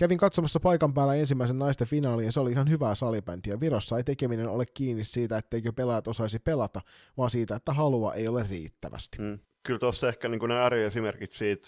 [0.02, 3.60] Kävin katsomassa paikan päällä ensimmäisen naisten finaalin ja se oli ihan hyvää salibändiä.
[3.60, 6.82] Virossa ei tekeminen ole kiinni siitä, etteikö pelaajat osaisi pelata,
[7.18, 9.18] vaan siitä, että halua ei ole riittävästi.
[9.18, 9.40] Mm.
[9.64, 11.68] Kyllä tuossa ehkä niin ne ääriesimerkit siitä,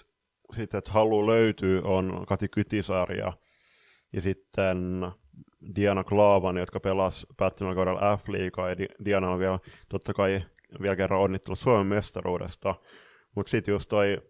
[0.56, 3.34] siitä, että halu löytyy, on Kati Kytisaari ja,
[4.14, 5.08] ja sitten
[5.76, 8.76] Diana Klaavan, jotka pelas päättymällä kaudella F-liigaa, ja
[9.06, 9.60] Diana on vielä
[9.90, 10.44] totta kai
[10.82, 12.76] vielä kerran onnittelut Suomen mestaruudesta.
[13.36, 14.22] Mutta sitten just toi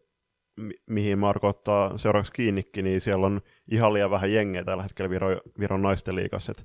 [0.85, 3.41] mihin Marko ottaa seuraavaksi kiinnikin, niin siellä on
[3.71, 6.63] ihan liian vähän jengejä tällä hetkellä Viron, Viron naisten liigassa, että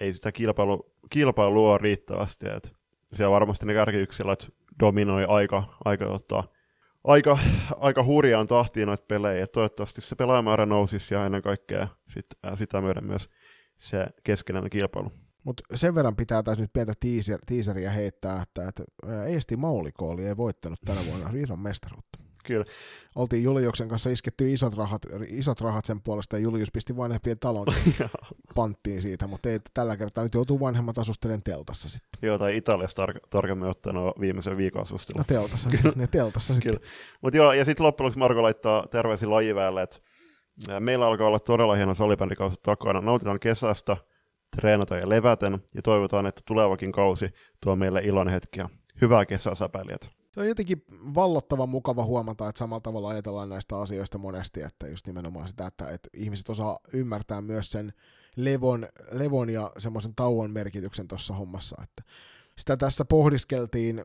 [0.00, 2.68] ei sitä kilpailu, kilpailua riittävästi, että
[3.14, 6.44] siellä varmasti ne kärkiyksilöt dominoi aika, aika, tota,
[7.04, 7.38] aika,
[7.76, 12.58] aika hurjaan tahtiin noita pelejä, että toivottavasti se pelaajamäärä nousisi ja ennen kaikkea sit, äh,
[12.58, 13.30] sitä myöden myös
[13.76, 15.12] se keskinäinen kilpailu.
[15.44, 18.84] Mutta sen verran pitää taas nyt pientä teaser, teaseria heittää, että, että
[19.26, 22.17] Eesti Maulikooli ei voittanut tänä vuonna Riiron mestaruutta.
[22.48, 22.64] Kyllä.
[23.16, 27.66] Oltiin Juliuksen kanssa isketty isot rahat, isot rahat sen puolesta ja Julius pisti vanhempien talon
[28.54, 32.18] panttiin siitä, mutta ei tällä kertaa nyt joutuu vanhemmat asustelemaan teltassa sitten.
[32.22, 35.18] Joo, tai Italiassa tar- tarkemmin ottaen viimeisen viikon asustelu.
[35.18, 35.92] No teltassa, Kyllä.
[35.96, 36.80] ne teltassa sitten.
[37.22, 39.98] Mutta joo, ja sitten loppujen lopuksi Marko laittaa terveisiä lajiväelle, että
[40.80, 43.00] meillä alkaa olla todella hieno salibändikausi takana.
[43.00, 43.96] Nautitaan kesästä,
[44.56, 47.30] treenata ja leväten, ja toivotaan, että tulevakin kausi
[47.60, 48.68] tuo meille ilon hetkiä.
[49.00, 50.17] Hyvää kesää säpäilijät.
[50.38, 50.84] Se on jotenkin
[51.14, 55.90] vallottavan mukava huomata, että samalla tavalla ajatellaan näistä asioista monesti, että just nimenomaan sitä, että,
[55.90, 57.92] että ihmiset osaa ymmärtää myös sen
[58.36, 61.76] levon, levon ja semmoisen tauon merkityksen tuossa hommassa.
[61.82, 62.02] Että
[62.56, 64.04] sitä tässä pohdiskeltiin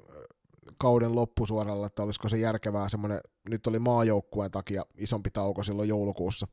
[0.77, 3.19] kauden loppusuoralla, että olisiko se järkevää semmoinen,
[3.49, 6.47] nyt oli maajoukkueen takia isompi tauko silloin joulukuussa,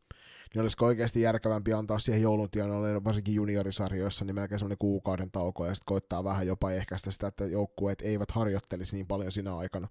[0.54, 5.74] niin olisiko oikeasti järkevämpi antaa siihen jouluntienoille, varsinkin juniorisarjoissa, niin melkein semmoinen kuukauden tauko, ja
[5.74, 9.88] sitten koittaa vähän jopa ehkäistä sitä, että joukkueet eivät harjoittelisi niin paljon siinä aikana,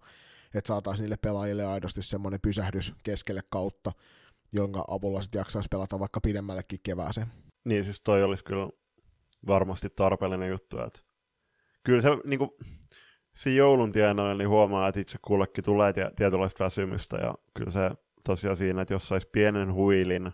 [0.53, 3.91] että saataisiin niille pelaajille aidosti semmoinen pysähdys keskelle kautta,
[4.53, 7.28] jonka avulla sitten jaksaisi pelata vaikka pidemmällekin kevääseen.
[7.66, 8.70] Niin, siis toi olisi kyllä
[9.47, 10.99] varmasti tarpeellinen juttu, että
[11.84, 12.51] kyllä se niin kuin,
[13.36, 17.91] siinä joulun tienoilla niin huomaa, että itse kullekin tulee tietynlaista väsymystä, ja kyllä se
[18.24, 20.32] tosiaan siinä, että jos saisi pienen huilin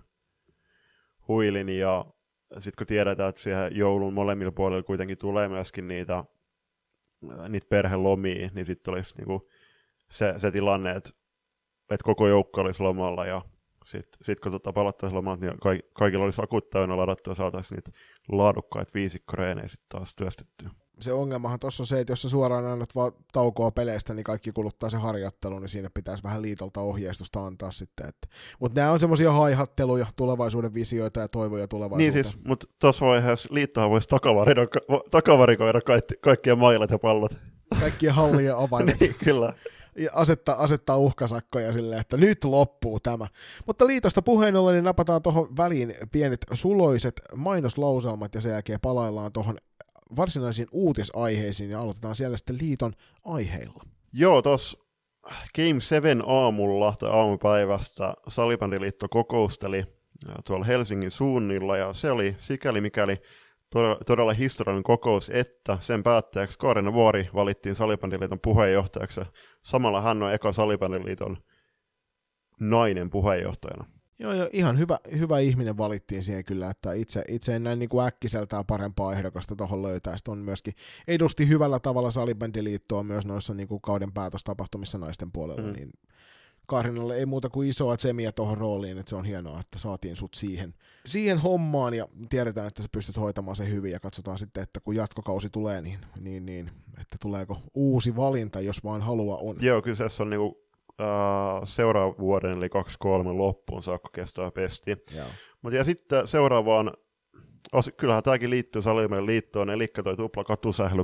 [1.28, 2.06] huilin ja
[2.54, 6.24] sitten kun tiedetään, että siihen joulun molemmilla puolilla kuitenkin tulee myöskin niitä,
[7.50, 9.50] niitä perhelomia, niin sitten olisi niinku
[10.10, 11.10] se, se tilanne, että,
[11.92, 13.42] että koko joukko olisi lomalla ja
[13.86, 15.58] sitten sit kun tota palattaisiin lomalta, niin
[15.94, 18.00] kaikilla olisi akut täynnä ladattu ja saataisiin niitä
[18.32, 20.70] laadukkaita viisikkoreenejä sitten taas työstettyä
[21.00, 24.52] se ongelmahan tuossa on se, että jos sä suoraan annat vaan taukoa peleistä, niin kaikki
[24.52, 28.08] kuluttaa se harjoittelu, niin siinä pitäisi vähän liitolta ohjeistusta antaa sitten.
[28.08, 28.28] Että.
[28.60, 32.14] Mutta nämä on semmoisia haihatteluja, tulevaisuuden visioita ja toivoja tulevaisuuteen.
[32.14, 34.08] Niin siis, mutta tuossa vaiheessa liittohan voisi
[35.12, 37.34] takavarikoida kaikki, kaikkien mailat ja pallot.
[37.80, 39.00] Kaikkien hallien avaimet.
[39.00, 39.54] niin, kyllä.
[39.98, 43.28] Ja asettaa, asettaa uhkasakkoja silleen, että nyt loppuu tämä.
[43.68, 49.32] Mutta liitosta puheen ollen, niin napataan tuohon väliin pienet suloiset mainoslauselmat ja sen jälkeen palaillaan
[49.32, 49.58] tuohon
[50.16, 52.94] varsinaisiin uutisaiheisiin ja aloitetaan siellä sitten liiton
[53.26, 53.84] aiheilla.
[54.14, 54.78] Joo, tuossa
[55.56, 59.84] Game 7 aamulla tai aamupäivästä Salibändiliitto kokousteli
[60.46, 63.18] tuolla Helsingin suunnilla ja se oli sikäli mikäli
[64.06, 69.22] todella historiallinen kokous, että sen päättäjäksi Kaarina Vuori valittiin Salibändiliiton puheenjohtajaksi.
[69.64, 71.38] Samalla hän on eka Salibändiliiton
[72.60, 73.86] nainen puheenjohtajana.
[74.20, 77.90] Joo, joo ihan hyvä, hyvä ihminen valittiin siihen kyllä, että itse, itse en näin niin
[77.90, 80.18] kuin äkkiseltään parempaa ehdokasta tuohon löytää.
[80.18, 80.74] Sitten on myöskin
[81.08, 85.74] edusti hyvällä tavalla salibändiliittoa myös noissa niin kuin kauden päätöstapahtumissa naisten puolella, mm.
[85.74, 85.92] niin
[86.68, 90.34] Karinalle ei muuta kuin isoa tsemiä tuohon rooliin, että se on hienoa, että saatiin sut
[90.34, 90.74] siihen,
[91.06, 94.96] siihen hommaan ja tiedetään, että sä pystyt hoitamaan se hyvin ja katsotaan sitten, että kun
[94.96, 99.56] jatkokausi tulee, niin, niin, niin että tuleeko uusi valinta, jos vaan halua on.
[99.62, 100.65] Joo, kyllä se on niinku
[101.02, 104.92] uh, seuraavan vuoden, eli 23 loppuun saakka kestää pesti.
[105.62, 106.94] Mutta ja sitten seuraavaan,
[107.72, 111.04] os, kyllähän tämäkin liittyy Salimen liittoon, eli toi tupla katusähly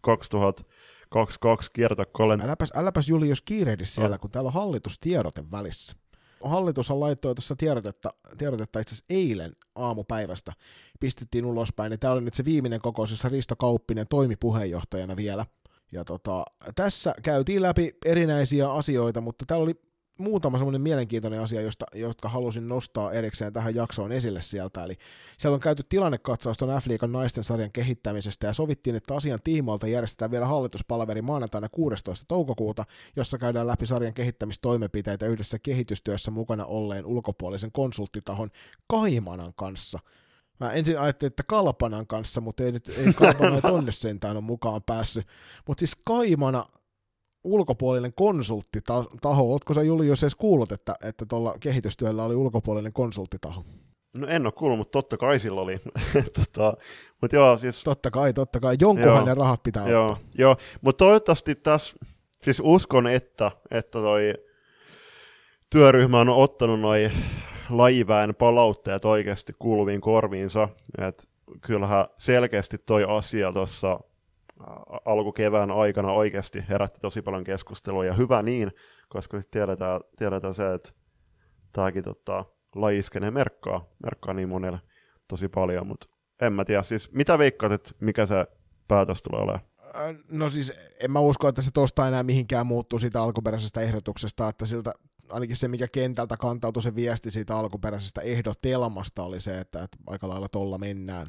[0.00, 2.40] 2022 kiertokollen.
[2.40, 4.20] Äläpäs, äläpäs Julius kiirehdi siellä, oh.
[4.20, 5.96] kun täällä on hallitustiedote välissä.
[6.44, 10.52] Hallitushan laittoi tuossa tiedotetta, tiedotetta itse asiassa eilen aamupäivästä,
[11.00, 15.46] pistettiin ulospäin, niin tämä oli nyt se viimeinen kokous, jossa Risto Kauppinen toimi puheenjohtajana vielä–
[15.92, 19.74] ja tota, tässä käytiin läpi erinäisiä asioita, mutta täällä oli
[20.18, 24.84] muutama semmoinen mielenkiintoinen asia, josta, jotka halusin nostaa erikseen tähän jaksoon esille sieltä.
[24.84, 24.94] Eli
[25.38, 30.30] siellä on käyty tilannekatsaus tuon f naisten sarjan kehittämisestä ja sovittiin, että asian tiimoilta järjestetään
[30.30, 32.24] vielä hallituspalaveri maanantaina 16.
[32.28, 32.84] toukokuuta,
[33.16, 38.50] jossa käydään läpi sarjan kehittämistoimenpiteitä yhdessä kehitystyössä mukana olleen ulkopuolisen konsulttitahon
[38.86, 39.98] Kaimanan kanssa–
[40.60, 44.82] Mä ensin ajattelin, että Kalpanan kanssa, mutta ei nyt ei Kalpana tonne sentään ole mukaan
[44.82, 45.26] päässyt.
[45.66, 46.64] Mutta siis Kaimana
[47.44, 53.64] ulkopuolinen konsulttitaho, ootko sä Juli jos edes kuullut, että, että tuolla kehitystyöllä oli ulkopuolinen konsulttitaho?
[54.18, 55.80] No en ole kuullut, mutta totta kai sillä oli.
[56.36, 56.76] tota,
[57.22, 57.82] mut joo, siis...
[57.82, 58.76] Totta kai, totta kai.
[58.80, 60.28] Jonkunhan ne rahat pitää joo, ottaa.
[60.38, 61.96] Joo, mutta toivottavasti tässä,
[62.42, 64.34] siis uskon, että, että toi
[65.70, 67.12] työryhmä on ottanut noin
[67.70, 70.68] lajiväen palautteet oikeasti kuuluviin korviinsa.
[70.98, 71.28] Et
[71.60, 74.00] kyllähän selkeästi toi asia tuossa
[75.04, 78.72] alkukevään aikana oikeasti herätti tosi paljon keskustelua, ja hyvä niin,
[79.08, 80.90] koska sitten tiedetään, tiedetään se, että
[81.72, 82.44] tämäkin tota,
[82.74, 84.80] lajiskenee merkkaa, merkkaa niin monelle
[85.28, 86.06] tosi paljon, mutta
[86.40, 88.46] en mä tiedä, siis mitä veikkaat, että mikä se
[88.88, 89.74] päätös tulee olemaan?
[90.28, 94.66] No siis en mä usko, että se tosta enää mihinkään muuttuu siitä alkuperäisestä ehdotuksesta, että
[94.66, 94.92] siltä
[95.28, 100.28] ainakin se, mikä kentältä kantautui se viesti siitä alkuperäisestä ehdotelmasta oli se, että, että aika
[100.28, 101.26] lailla tolla mennään,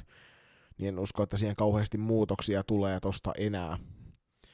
[0.78, 3.78] niin en usko, että siihen kauheasti muutoksia tulee tosta enää.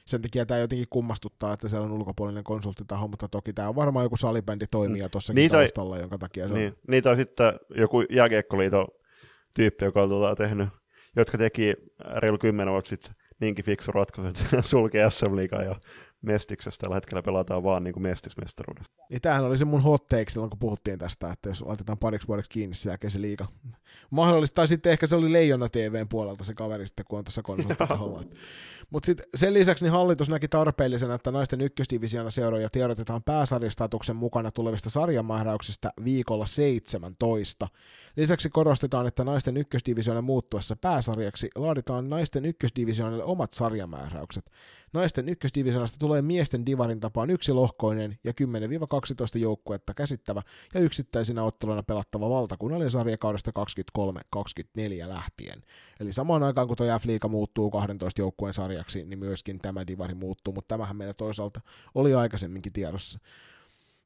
[0.05, 4.05] Sen takia tämä jotenkin kummastuttaa, että siellä on ulkopuolinen konsulttitaho, mutta toki tämä on varmaan
[4.05, 6.59] joku salibändi toimija tuossakin Niitä- taustalla, jonka takia se on.
[6.59, 8.87] Niin, niitä on sitten joku jääkiekkoliiton
[9.55, 10.69] tyyppi, joka on tuota tehnyt,
[11.15, 11.73] jotka teki
[12.15, 15.75] reilu kymmenen vuotta sitten niinkin fiksu ratkaisu, että sulki SM Liigaa ja
[16.21, 19.03] Mestiksestä tällä hetkellä pelataan vaan niin mestismestaruudesta.
[19.09, 22.27] Niin tämähän oli se mun hot take silloin, kun puhuttiin tästä, että jos laitetaan pariksi
[22.27, 23.47] vuodeksi kiinni sen jälkeen se liiga.
[24.09, 27.41] Mahdollista, tai sitten ehkä se oli Leijona TVn puolelta se kaveri sitten, kun on tässä
[27.41, 28.23] konsulttitaholla.
[28.91, 34.51] Mutta sitten sen lisäksi niin hallitus näki tarpeellisena, että naisten ykkösdivisioona seuroja tiedotetaan pääsarjastatuksen mukana
[34.51, 37.67] tulevista sarjamääräyksistä viikolla 17.
[38.16, 44.51] Lisäksi korostetaan, että naisten ykkösdivisioonan muuttuessa pääsarjaksi laaditaan naisten ykkösdivisioonalle omat sarjamääräykset.
[44.93, 48.34] Naisten ykkösdivisioonasta tulee miesten divarin tapaan yksi lohkoinen ja
[49.36, 50.41] 10-12 joukkuetta käsittävä
[50.74, 53.51] ja yksittäisinä otteluina pelattava valtakunnallinen sarja kaudesta
[53.99, 55.64] 23-24 lähtien.
[55.99, 60.53] Eli samaan aikaan kun tuo F-liiga muuttuu 12 joukkueen sarjaksi, niin myöskin tämä divari muuttuu,
[60.53, 61.62] mutta tämähän meillä toisaalta
[61.95, 63.20] oli aikaisemminkin tiedossa.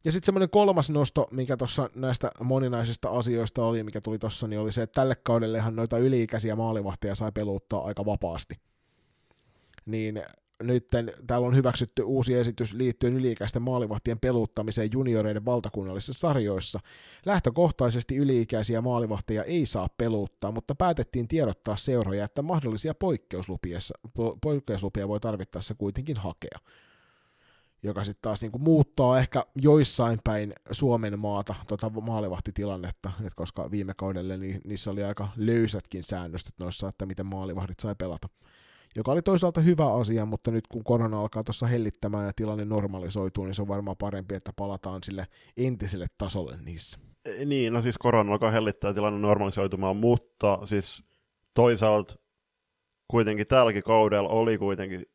[0.06, 4.60] Ja sitten semmoinen kolmas nosto, mikä tuossa näistä moninaisista asioista oli, mikä tuli tuossa, niin
[4.60, 8.56] oli se, että tälle kaudellehan noita yli-ikäisiä maalivahteja sai peluuttaa aika vapaasti.
[9.86, 10.24] Niin
[10.64, 10.88] nyt
[11.28, 16.80] täällä on hyväksytty uusi esitys liittyen yliikäisten maalivahtien peluuttamiseen junioreiden valtakunnallisissa sarjoissa.
[17.26, 23.80] Lähtökohtaisesti yliikäisiä maalivahteja ei saa peluuttaa, mutta päätettiin tiedottaa seuroja, että mahdollisia poikkeuslupia,
[24.41, 26.60] poikkeuslupia voi tarvittaessa kuitenkin hakea
[27.86, 33.93] joka sitten taas niinku muuttaa ehkä joissain päin Suomen maata tota maalivahtitilannetta, et koska viime
[33.97, 38.27] kaudelle niin niissä oli aika löysätkin säännöstöt noissa, että miten maalivahdit sai pelata.
[38.95, 43.45] Joka oli toisaalta hyvä asia, mutta nyt kun korona alkaa tuossa hellittämään ja tilanne normalisoituu,
[43.45, 45.27] niin se on varmaan parempi, että palataan sille
[45.57, 46.99] entiselle tasolle niissä.
[47.25, 51.03] E, Niin, no siis korona alkaa hellittää tilanne normalisoitumaan, mutta siis
[51.53, 52.15] toisaalta
[53.07, 55.05] kuitenkin tälläkin kaudella oli kuitenkin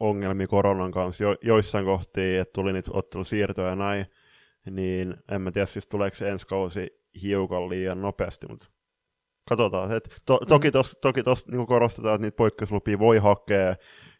[0.00, 4.06] ongelmia koronan kanssa jo, joissain kohtiin, että tuli niitä ottelusiirtoja ja näin,
[4.70, 6.90] niin en mä tiedä siis tuleeko se ensi kausi
[7.22, 8.66] hiukan liian nopeasti, mutta
[9.48, 9.92] katsotaan.
[9.92, 13.76] Et to, toki tuossa toki tos, niin korostetaan, että niitä poikkeuslupia voi hakea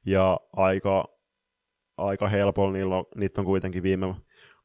[0.06, 1.04] ja aika,
[1.96, 4.14] aika helpolla niillä on, niitä on kuitenkin viime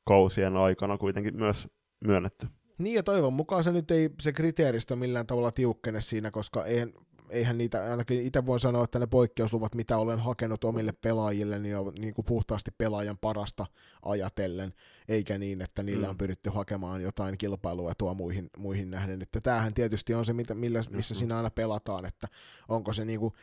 [0.08, 1.68] kausien aikana kuitenkin myös
[2.06, 2.48] myönnetty.
[2.78, 6.94] Niin ja toivon mukaan se nyt ei se kriteeristö millään tavalla tiukkene siinä, koska eihän,
[7.34, 11.78] eihän niitä, ainakin itse voin sanoa, että ne poikkeusluvat, mitä olen hakenut omille pelaajille, niin
[11.78, 13.66] on niin kuin puhtaasti pelaajan parasta
[14.02, 14.74] ajatellen,
[15.08, 16.10] eikä niin, että niillä Mm.
[16.10, 19.22] on pyritty hakemaan jotain kilpailuetua muihin, muihin nähden.
[19.22, 21.20] Että tämähän tietysti on se, mitä, millä, missä Mhm.
[21.20, 22.28] siinä aina pelataan, että
[22.70, 23.34] onko se niin kuin,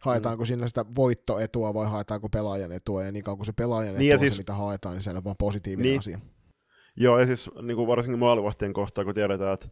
[0.00, 3.98] haetaanko siinä sitä voittoetua vai haetaanko pelaajan etua, ja niin kauan kuin se pelaajan etu
[3.98, 5.98] Niin ja on siis- se, mitä haetaan, niin se on vaan positiivinen Niin.
[5.98, 6.18] asia.
[6.96, 9.68] Joo, ja siis niin kuin varsinkin maalivahtien kohtaa, kun tiedetään, että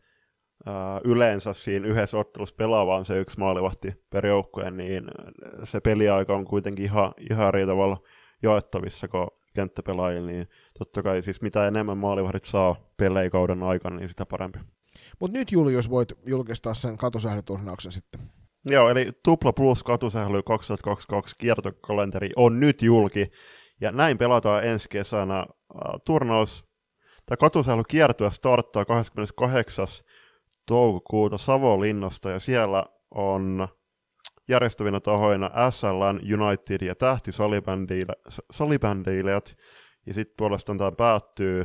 [1.05, 5.05] yleensä siinä yhdessä ottelussa pelaa vaan se yksi maalivahti per joukkue, niin
[5.65, 7.97] se peliaika on kuitenkin ihan, ihan eri tavalla
[8.43, 10.49] jaettavissa kuin kenttäpelaajilla, niin
[10.79, 14.59] totta kai siis mitä enemmän maalivahdit saa peleikauden aikana, niin sitä parempi.
[15.21, 18.21] Mutta nyt Julius voit julkistaa sen katusählyturnauksen sitten.
[18.71, 23.31] Joo, eli Tupla Plus katusähly 2022 kiertokalenteri on nyt julki,
[23.81, 25.47] ja näin pelataan ensi kesänä.
[26.05, 26.65] Turnaus,
[27.27, 29.87] tai katusähly kiertue starttaa 28.
[30.69, 33.69] toukokuuta Savonlinnasta, ja siellä on
[34.49, 37.31] järjestävinä tahoina SLN, United ja Tähti
[38.51, 39.57] salibändeilijät,
[40.07, 41.65] ja sitten puolestaan tämä päättyy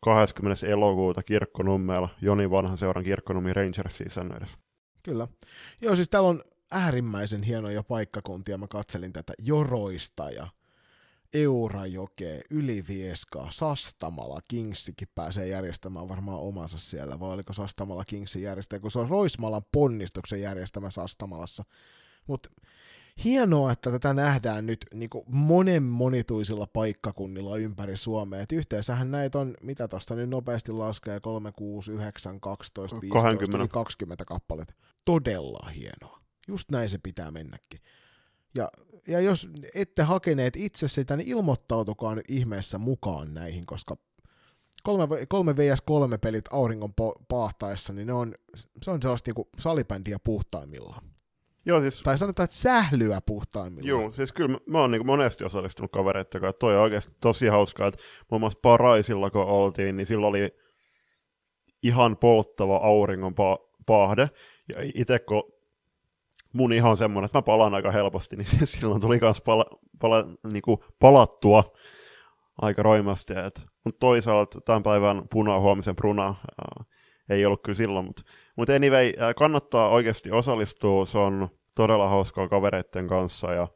[0.00, 0.66] 20.
[0.66, 4.58] elokuuta Kirkkonummella Joni Vanhan seuran Kirkkonummi Rangersin säännöidessä.
[5.02, 5.28] Kyllä.
[5.80, 8.58] Joo, siis täällä on äärimmäisen hienoja paikkakuntia.
[8.58, 10.46] Mä katselin tätä Joroista ja
[11.34, 18.90] Eurajokea, Ylivieskaa, Sastamala, Kingsikin pääsee järjestämään varmaan omansa siellä, vai oliko Sastamala Kingsin järjestäjä, kun
[18.90, 21.64] se on Roismalan ponnistuksen järjestämä Sastamalassa.
[22.26, 22.50] Mutta
[23.24, 28.40] hienoa, että tätä nähdään nyt niin monen monituisilla paikkakunnilla ympäri Suomea.
[28.40, 33.58] Et yhteensähän näitä on, mitä tuosta nyt nopeasti laskee, 3, 6, 9, 12, 15, 20.
[33.58, 34.74] yli 20 kappaletta.
[35.04, 36.20] Todella hienoa.
[36.48, 37.80] Just näin se pitää mennäkin.
[38.54, 38.68] Ja,
[39.08, 43.96] ja jos ette hakeneet itse sitä, niin ilmoittautukaa nyt ihmeessä mukaan näihin, koska
[44.82, 46.94] 3, 3 vs 3 pelit auringon
[47.28, 48.34] paahtaessa, niin ne on,
[48.82, 51.04] se on sellaista niinku salibändiä puhtaimmillaan.
[51.66, 54.02] Joo, siis Tai sanotaan, että sählyä puhtaimmillaan.
[54.02, 57.12] Joo, siis kyllä mä, mä oon niin monesti osallistunut kavereiden kanssa, että toi on oikeasti
[57.20, 60.54] tosi hauskaa, että muun muassa Paraisilla kun oltiin, niin silloin oli
[61.82, 64.30] ihan polttava auringon pa- paahde,
[64.68, 65.52] ja itse kun
[66.52, 69.64] mun ihan semmoinen, että mä palaan aika helposti, niin silloin tuli myös pala,
[69.98, 70.62] pala, niin
[70.98, 71.64] palattua
[72.62, 73.34] aika roimasti.
[73.84, 76.84] Mutta toisaalta tämän päivän puna, huomisen pruna, ää,
[77.28, 78.06] ei ollut kyllä silloin.
[78.06, 78.22] Mutta
[78.56, 83.68] mut anyway, ää, kannattaa oikeasti osallistua, se on todella hauskaa kavereiden kanssa ja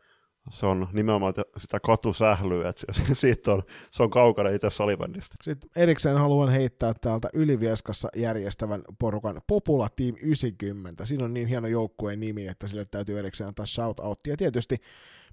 [0.51, 5.35] se on nimenomaan sitä katusählyä, että siitä on, se on kaukana itse salibändistä.
[5.43, 11.05] Sitten erikseen haluan heittää täältä Ylivieskassa järjestävän porukan Popula Team 90.
[11.05, 14.81] Siinä on niin hieno joukkueen nimi, että sille täytyy erikseen antaa shout Ja tietysti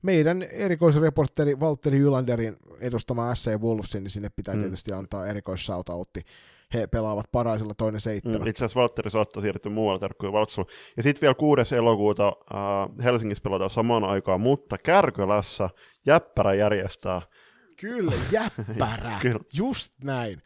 [0.02, 4.62] meidän erikoisreporteri Valtteri Jylanderin edustama SC Wolvesin, niin sinne pitää mm.
[4.62, 6.26] tietysti antaa erikoissautautti.
[6.74, 8.42] He pelaavat paraisella toinen seitsemän.
[8.42, 10.68] Mm, itse asiassa Valtteri saattaa siirtyä muualle tarkkuun Valtsuun.
[10.98, 11.76] Ja sitten vielä 6.
[11.76, 15.70] elokuuta äh, Helsingissä pelataan samaan aikaan, mutta Kärkölässä
[16.06, 17.22] Jäppärä järjestää.
[17.80, 19.20] Kyllä, Jäppärä.
[19.22, 19.40] Kyllä.
[19.54, 20.42] Just näin.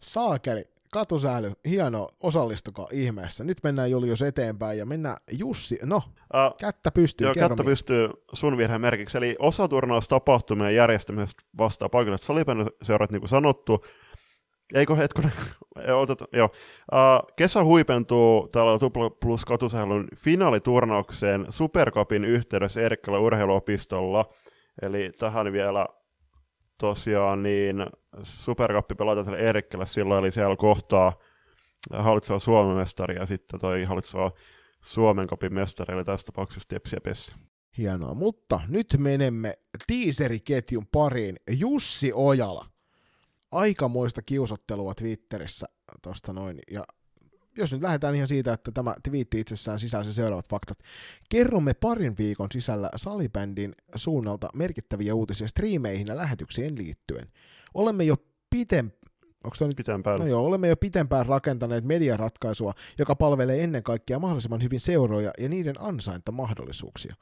[0.00, 3.44] Saakeli, katusääly, hieno, osallistukaa ihmeessä.
[3.44, 8.56] Nyt mennään Julius eteenpäin ja mennään Jussi, no, uh, kättä pystyy, Joo, kättä pystyy sun
[8.56, 9.18] virheen merkiksi.
[9.18, 9.68] Eli osa
[10.08, 13.84] tapahtumien järjestämisestä vastaa paikalliset salibändiseurat, niin kuin sanottu.
[14.74, 15.32] Eikö hetkonen?
[15.94, 16.50] Oteta, joo.
[16.92, 24.28] Uh, kesä huipentuu tällä Tupla Plus katusählyn finaaliturnaukseen Supercupin yhteydessä Eerikkälä urheiluopistolla.
[24.82, 25.86] Eli tähän vielä
[26.78, 27.86] tosiaan niin
[28.22, 31.12] Supercuppi pelataan tällä Eerikkällä silloin, eli siellä kohtaa
[31.92, 34.32] hallitseva Suomen mestari ja sitten toi hallitseva
[34.80, 37.34] Suomen kopin mestari, eli tässä tapauksessa Tepsi ja Pessi.
[37.78, 41.36] Hienoa, mutta nyt menemme tiiseriketjun pariin.
[41.50, 42.71] Jussi Ojala.
[43.52, 45.66] Aikamoista kiusottelua Twitterissä
[46.02, 46.84] tuosta noin, ja
[47.56, 50.78] jos nyt lähdetään ihan siitä, että tämä twiitti itsessään sisälsi seuraavat faktat.
[51.30, 57.32] Kerromme parin viikon sisällä salibändin suunnalta merkittäviä uutisia striimeihin ja lähetyksiin liittyen.
[57.74, 58.16] Olemme jo
[58.50, 58.90] pitem,
[59.44, 59.76] Onko nyt?
[59.76, 60.20] Pitempään.
[60.20, 65.48] No joo, olemme jo pitempään rakentaneet mediaratkaisua, joka palvelee ennen kaikkea mahdollisimman hyvin seuroja ja
[65.48, 67.14] niiden ansaintamahdollisuuksia.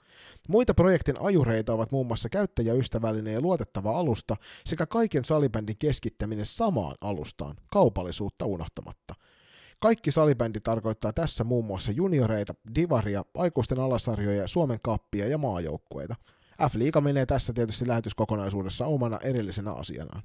[0.49, 4.37] Muita projektin ajureita ovat muun muassa käyttäjäystävällinen ja luotettava alusta
[4.67, 9.15] sekä kaiken salibändin keskittäminen samaan alustaan, kaupallisuutta unohtamatta–
[9.81, 16.17] kaikki salibändi tarkoittaa tässä muun muassa junioreita, divaria, aikuisten alasarjoja, Suomen kappia ja maajoukkueita.
[16.71, 20.23] F-liiga menee tässä tietysti lähetyskokonaisuudessa omana erillisenä asianaan.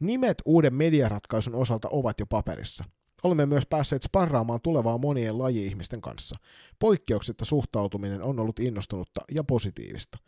[0.00, 2.84] Nimet uuden mediaratkaisun osalta ovat jo paperissa.
[3.22, 6.36] Olemme myös päässeet sparraamaan tulevaa monien laji-ihmisten kanssa.
[6.78, 10.18] Poikkeuksetta suhtautuminen on ollut innostunutta ja positiivista.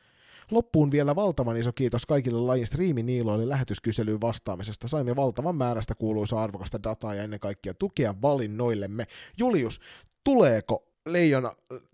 [0.50, 4.88] Loppuun vielä valtavan iso kiitos kaikille lajin striiminiiloille lähetyskyselyyn vastaamisesta.
[4.88, 9.06] Saimme valtavan määrästä kuuluisaa arvokasta dataa ja ennen kaikkea tukea valinnoillemme.
[9.38, 9.80] Julius,
[10.24, 11.52] tuleeko Leijona,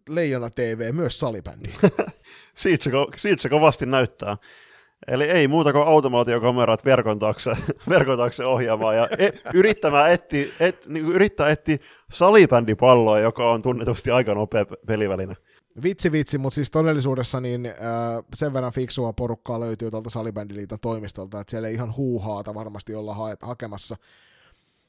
[0.08, 1.74] Leijona TV myös salibändiin?
[2.62, 4.36] siitä, se, siitä se kovasti näyttää.
[5.08, 7.50] Eli ei muuta kuin automaatiokamerat verkon taakse,
[7.88, 11.78] verkon taakse ohjaamaan ja e, yrittämään etti, et, niin yrittää etsiä
[12.10, 15.36] salibändipalloa, joka on tunnetusti aika nopea peliväline.
[15.82, 17.72] Vitsi vitsi, mutta siis todellisuudessa niin äh,
[18.34, 23.14] sen verran fiksua porukkaa löytyy tuolta Salibändiliiton toimistolta, että siellä ei ihan huuhaata varmasti olla
[23.14, 23.96] ha- hakemassa.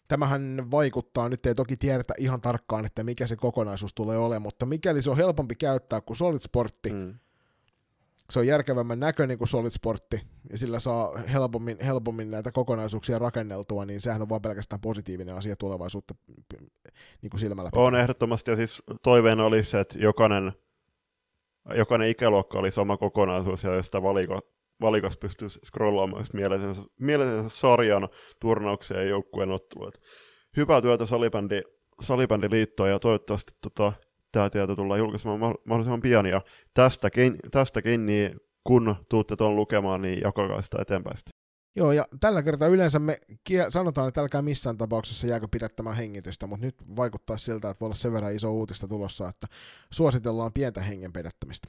[0.07, 4.65] Tämähän vaikuttaa, nyt ei toki tiedetä ihan tarkkaan, että mikä se kokonaisuus tulee olemaan, mutta
[4.65, 7.13] mikäli se on helpompi käyttää kuin Solid Sportti, mm.
[8.29, 13.85] Se on järkevämmän näköinen kuin Solid Sportti, ja sillä saa helpommin, helpommin näitä kokonaisuuksia rakenneltua,
[13.85, 16.15] niin sehän on vain pelkästään positiivinen asia tulevaisuutta
[17.21, 17.69] niin kuin silmällä.
[17.71, 17.83] Pitää.
[17.83, 20.53] On ehdottomasti, ja siis toiveena olisi se, että jokainen
[21.73, 24.41] jokainen ikäluokka oli sama kokonaisuus, ja sitä valiko,
[24.81, 29.91] valikossa pystyy scrollaamaan mielensä, mielensä sarjan turnauksia ja joukkueen ottelua.
[30.57, 31.61] Hyvää työtä salibändi,
[32.01, 33.93] salibändiliittoon, ja toivottavasti tota,
[34.35, 36.41] tämä tieto tullaan julkaisemaan mahdollisimman pian, ja
[36.73, 41.17] tästäkin, tästäkin niin kun tuutte tuon lukemaan, niin jakakaa sitä eteenpäin.
[41.75, 43.17] Joo, ja tällä kertaa yleensä me
[43.69, 47.95] sanotaan, että älkää missään tapauksessa jääkö pidättämään hengitystä, mutta nyt vaikuttaa siltä, että voi olla
[47.95, 49.47] sen verran iso uutista tulossa, että
[49.91, 51.67] suositellaan pientä hengen pidättämistä.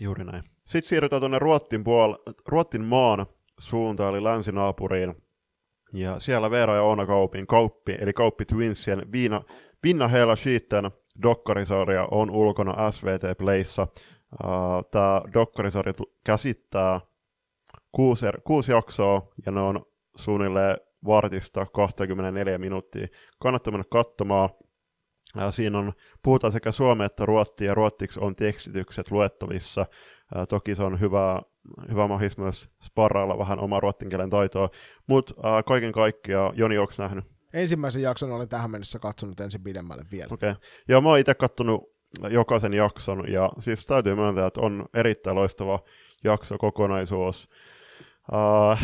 [0.00, 0.42] Juuri näin.
[0.64, 3.26] Sitten siirrytään tuonne Ruottin, puol- Ruottin maan
[3.58, 5.14] suuntaan, eli länsinaapuriin.
[5.92, 9.42] Ja siellä Veera ja Oona Kaupin, Kauppi, eli Kauppi Twinsien Viina,
[9.84, 10.90] Vinna Hela Sheeten
[11.22, 13.86] dokkarisarja on ulkona SVT Playssa.
[14.90, 15.94] Tämä dokkarisarja
[16.24, 17.00] käsittää
[17.92, 19.86] kuusi, er, kuusi jaksoa, ja ne on
[20.16, 20.76] suunnilleen
[21.06, 23.06] vartista 24 minuuttia.
[23.38, 24.48] Kannattaa mennä katsomaan.
[25.50, 29.86] Siinä on, puhutaan sekä suomea että ruottia, ja ruottiksi on tekstitykset luettavissa.
[30.48, 31.42] Toki se on hyvä,
[31.90, 34.68] hyvä mahdollisuus myös sparrailla vähän omaa ruottinkielen taitoa.
[35.06, 37.35] Mutta kaiken kaikkiaan, Joni, onko nähnyt?
[37.56, 40.28] Ensimmäisen jakson olen tähän mennessä katsonut ensin pidemmälle vielä.
[40.30, 40.50] Okei.
[40.50, 40.62] Okay.
[40.88, 41.96] Joo, mä oon itse katsonut
[42.30, 45.80] jokaisen jakson, ja siis täytyy myöntää, että on erittäin loistava
[46.24, 47.48] jakso kokonaisuus.
[48.32, 48.78] Uh,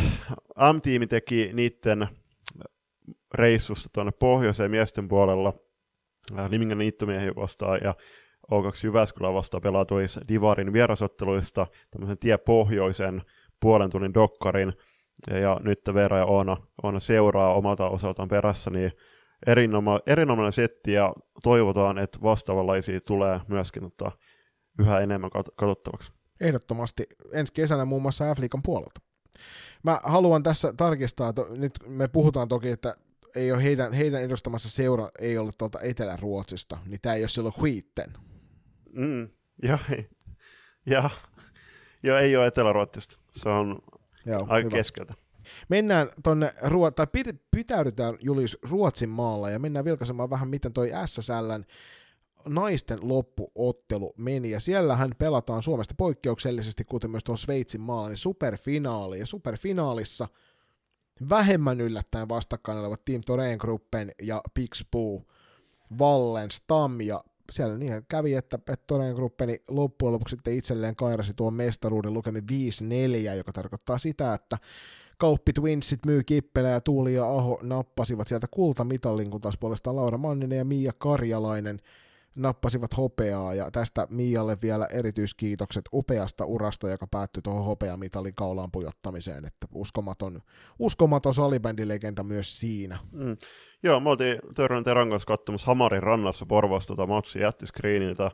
[0.72, 2.08] M-tiimi teki niiden
[3.34, 5.48] reissusta tuonne pohjoiseen miesten puolella
[6.32, 7.94] uh, Limingan niittomiehiä vastaan ja
[8.52, 13.22] O2 Jyväskylä vastaan pelatuisi Divarin vierasotteluista tämmöisen tie pohjoisen
[13.60, 14.72] puolen tunnin dokkarin.
[15.30, 18.92] Ja, ja nyt Veera ja Oona, Oona seuraa omalta osaltaan perässä, niin
[19.46, 21.12] erinoma, erinomainen setti ja
[21.42, 24.12] toivotaan, että vastaavanlaisia tulee myöskin ottaa
[24.78, 26.12] yhä enemmän kat- katsottavaksi.
[26.40, 29.00] Ehdottomasti ensi kesänä muun muassa f puolelta.
[29.82, 32.94] Mä haluan tässä tarkistaa, että nyt me puhutaan toki, että
[33.36, 37.54] ei ole heidän, heidän edustamassa seura ei ole tuolta Etelä-Ruotsista, niin tämä ei ole silloin
[37.60, 38.12] Huitten.
[38.92, 39.28] Mm,
[39.62, 39.78] ja,
[40.86, 41.10] ja,
[42.02, 43.18] ja, ei ole Etelä-Ruotsista.
[43.32, 43.78] Se on
[44.26, 44.76] Joo, aika hyvä.
[44.76, 45.14] keskeltä.
[45.68, 46.52] Mennään tonne,
[46.96, 47.06] tai
[47.50, 51.64] pitäydytään Julius Ruotsin maalla ja mennään vilkaisemaan vähän, miten toi SSLn
[52.48, 59.18] naisten loppuottelu meni, ja siellähän pelataan Suomesta poikkeuksellisesti, kuten myös tuossa Sveitsin maalla, niin superfinaali,
[59.18, 60.28] ja superfinaalissa
[61.28, 65.22] vähemmän yllättäen vastakkain olevat Team Toreen Gruppen ja Pixpoo,
[65.98, 71.34] Vallen, Stam, ja siellä niin kävi, että, että Toreen Gruppeni loppujen lopuksi sitten itselleen kairasi
[71.34, 72.44] tuon mestaruuden lukemin
[73.32, 74.58] 5-4, joka tarkoittaa sitä, että
[75.18, 80.18] Kauppi Twinsit myy Kippelä ja Tuuli ja Aho nappasivat sieltä kultamitalin, kun taas puolestaan Laura
[80.18, 81.78] Manninen ja Mia Karjalainen–
[82.36, 89.44] nappasivat hopeaa, ja tästä Mialle vielä erityiskiitokset upeasta urasta, joka päättyi tuohon hopeamitalin kaulaan pujottamiseen,
[89.44, 90.40] että uskomaton,
[90.78, 92.98] uskomaton salibändilegenda myös siinä.
[93.12, 93.36] Mm.
[93.82, 98.30] Joo, me oltiin Törnän Teran kanssa katsomassa Hamarin rannassa Porvasta tota matsia jättiskriiniltä.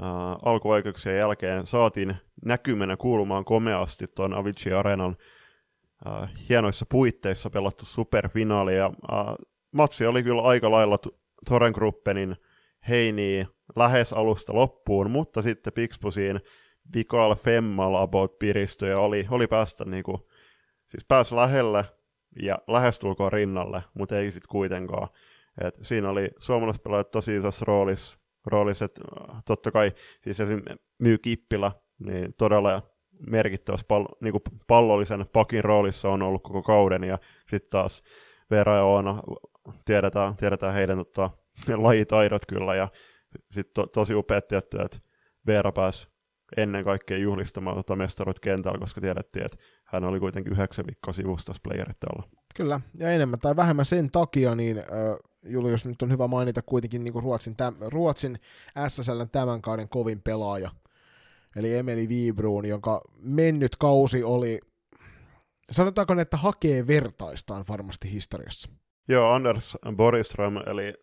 [0.00, 5.16] Uh, alkuvaikeuksien jälkeen saatiin näkymänä kuulumaan komeasti tuon Avicii Arenan
[6.48, 10.98] hienoissa puitteissa pelattu superfinaali, ja uh, matsi oli kyllä aika lailla
[11.48, 12.36] Toren Gruppenin
[12.88, 13.46] Heini
[13.76, 16.40] lähes alusta loppuun, mutta sitten Pixbusiin
[16.94, 20.28] Vikal Femmal about piristyi ja oli, oli päästä niinku,
[20.86, 21.84] siis pääsi lähelle
[22.42, 25.08] ja lähestulkoon rinnalle, mutta ei sitten kuitenkaan.
[25.60, 29.00] Et siinä oli suomalaispelaajat tosi isossa roolissa, roolissa että
[29.30, 30.38] äh, totta kai siis
[30.98, 32.82] Myy Kippilä, niin todella
[33.30, 37.18] merkittävässä pall- niin kuin pallollisen pakin roolissa on ollut koko kauden, ja
[37.48, 38.02] sitten taas
[38.50, 39.22] Veera ja Oona,
[39.84, 40.98] tiedetään, tiedetään heidän
[41.76, 42.88] lajitaidot kyllä, ja
[43.50, 44.98] sitten to, tosi upeat tietty, että
[45.46, 46.08] Veera pääsi
[46.56, 51.52] ennen kaikkea juhlistamaan tuota mestaruut kentällä, koska tiedettiin, että hän oli kuitenkin yhdeksän viikkoa sivusta
[51.62, 52.28] playerit alla.
[52.56, 54.84] Kyllä, ja enemmän tai vähemmän sen takia, niin äh,
[55.44, 58.38] Julius nyt on hyvä mainita kuitenkin niin kuin Ruotsin, täm, Ruotsin
[58.88, 60.70] SSLn tämän kauden kovin pelaaja,
[61.56, 64.60] eli Emeli Vibruun, jonka mennyt kausi oli,
[65.70, 68.70] sanotaanko, että hakee vertaistaan varmasti historiassa.
[69.08, 70.94] Joo, Anders Boriström, eli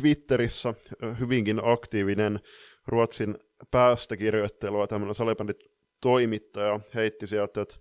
[0.00, 0.74] Twitterissä
[1.20, 2.40] hyvinkin aktiivinen
[2.86, 3.38] Ruotsin
[3.70, 5.60] päästökirjoittelua tämmöinen salibändit
[6.00, 7.74] toimittaja heitti sieltä, että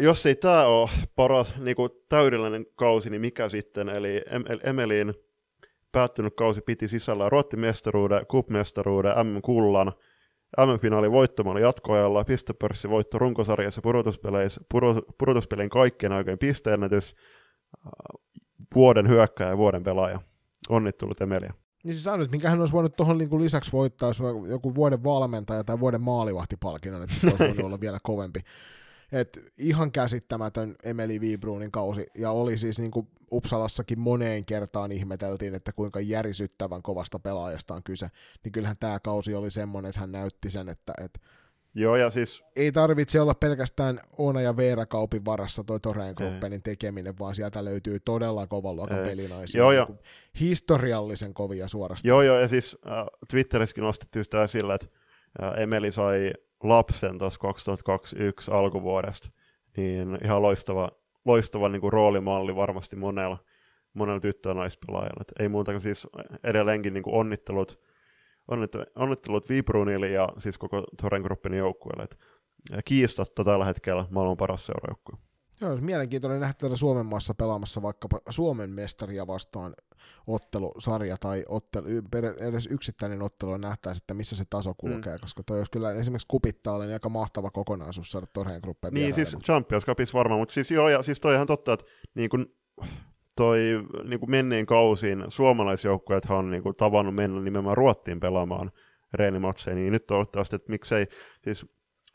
[0.00, 3.88] jos ei tämä ole paras niin kuin täydellinen kausi, niin mikä sitten?
[3.88, 4.22] Eli
[4.64, 5.14] Emelin
[5.92, 9.92] päättynyt kausi piti sisällä Ruotsin mestaruuden, M-kullan,
[10.58, 14.60] M-finaalin voittomaali jatkoajalla, pistepörssi voitto runkosarjassa, pudotuspeleissä,
[15.18, 17.14] pudotuspelien kaikkien aikojen pisteennätys,
[18.74, 20.20] vuoden hyökkäjä ja vuoden pelaaja.
[20.68, 21.52] Onnittelut Emilia.
[21.84, 25.64] Niin siis nyt, minkä hän olisi voinut tuohon niin lisäksi voittaa, jos joku vuoden valmentaja
[25.64, 28.40] tai vuoden maalivahtipalkinnon, että se olisi voinut olla vielä kovempi.
[29.12, 35.54] Et ihan käsittämätön Emeli Vibruunin kausi, ja oli siis niin kuin Uppsalassakin moneen kertaan ihmeteltiin,
[35.54, 38.08] että kuinka järisyttävän kovasta pelaajasta on kyse,
[38.44, 41.20] niin kyllähän tämä kausi oli semmoinen, että hän näytti sen, että, että
[41.78, 42.44] Joo, ja siis...
[42.56, 47.64] Ei tarvitse olla pelkästään Oona ja Veera kaupin varassa toi Toreen Gruppenin tekeminen, vaan sieltä
[47.64, 49.58] löytyy todella kovan luokan pelinaisia.
[49.58, 49.98] Joo, niin
[50.40, 52.08] historiallisen kovia suorastaan.
[52.08, 54.86] Joo, joo, ja siis äh, Twitterissäkin nostettiin sitä esille, että
[55.42, 56.32] äh, Emeli sai
[56.62, 59.30] lapsen tuossa 2021 alkuvuodesta,
[59.76, 60.90] niin ihan loistava,
[61.24, 63.38] loistava niin kuin roolimalli varmasti monella,
[63.94, 65.20] monella tyttö- ja naispelaajalla.
[65.20, 66.06] Et ei muuta kuin siis
[66.44, 67.80] edelleenkin niin kuin onnittelut
[68.96, 72.08] onnittelut Vibrunille ja siis koko Toren Gruppin joukkueelle.
[72.84, 75.18] Kiistatta tällä hetkellä maailman paras seurajoukkue.
[75.60, 79.74] Joo, olisi mielenkiintoinen nähdä täällä Suomen maassa pelaamassa vaikkapa Suomen mestaria vastaan
[80.26, 81.86] ottelusarja tai ottelu,
[82.40, 85.20] edes yksittäinen ottelu nähtäisi, että missä se taso kulkee, mm.
[85.20, 89.36] koska toi olisi kyllä esimerkiksi kupittaa niin aika mahtava kokonaisuus saada Torheen Gruppeen Niin, siis
[89.44, 92.54] Champions Cupissa varmaan, mutta siis joo, ja siis toi ihan totta, että niin kun
[93.38, 93.58] toi
[94.04, 98.72] niin kuin menneen kausiin suomalaisjoukkueethan on niin kuin, tavannut mennä nimenomaan Ruottiin pelaamaan
[99.14, 101.06] reenimatseja, niin nyt toivottavasti, että miksei,
[101.44, 101.66] siis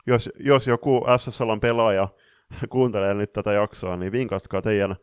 [0.06, 2.08] jos, jos joku SSLn pelaaja
[2.72, 4.96] kuuntelee nyt tätä jaksoa, niin vinkatkaa teidän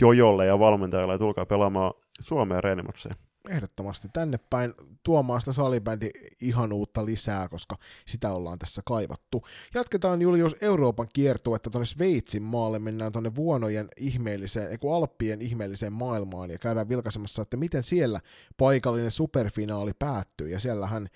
[0.00, 3.14] jojolle ja valmentajalle ja tulkaa pelaamaan Suomeen reenimatseja
[3.48, 6.10] ehdottomasti tänne päin tuomaan sitä salibändi
[6.40, 9.42] ihanuutta lisää, koska sitä ollaan tässä kaivattu.
[9.74, 16.50] Jatketaan Julius Euroopan kiertuetta tuonne Sveitsin maalle, mennään tuonne vuonojen ihmeelliseen, eiku Alppien ihmeelliseen maailmaan
[16.50, 18.20] ja käydään vilkaisemassa, että miten siellä
[18.56, 21.08] paikallinen superfinaali päättyy ja siellähän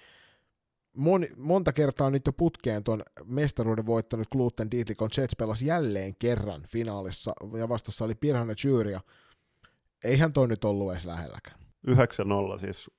[0.96, 6.62] moni, monta kertaa nyt jo putkeen tuon mestaruuden voittanut Gluten Dietikon Jets pelasi jälleen kerran
[6.68, 9.00] finaalissa, ja vastassa oli Pirhana Jyria.
[10.04, 11.65] Eihän toi nyt ollut edes lähelläkään.
[11.88, 12.90] 9-0 siis.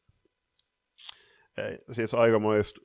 [1.57, 2.79] Ei, siis aikamoista.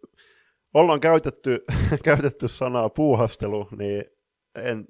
[0.74, 1.64] Ollaan käytetty,
[2.04, 4.04] käytetty sanaa puuhastelu, niin
[4.54, 4.86] en,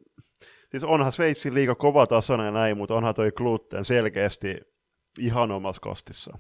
[0.70, 4.56] siis onhan Sveitsin liiga kova tasana ja näin, mutta onhan toi Gluten selkeästi
[5.18, 6.38] ihan omassa kostissa.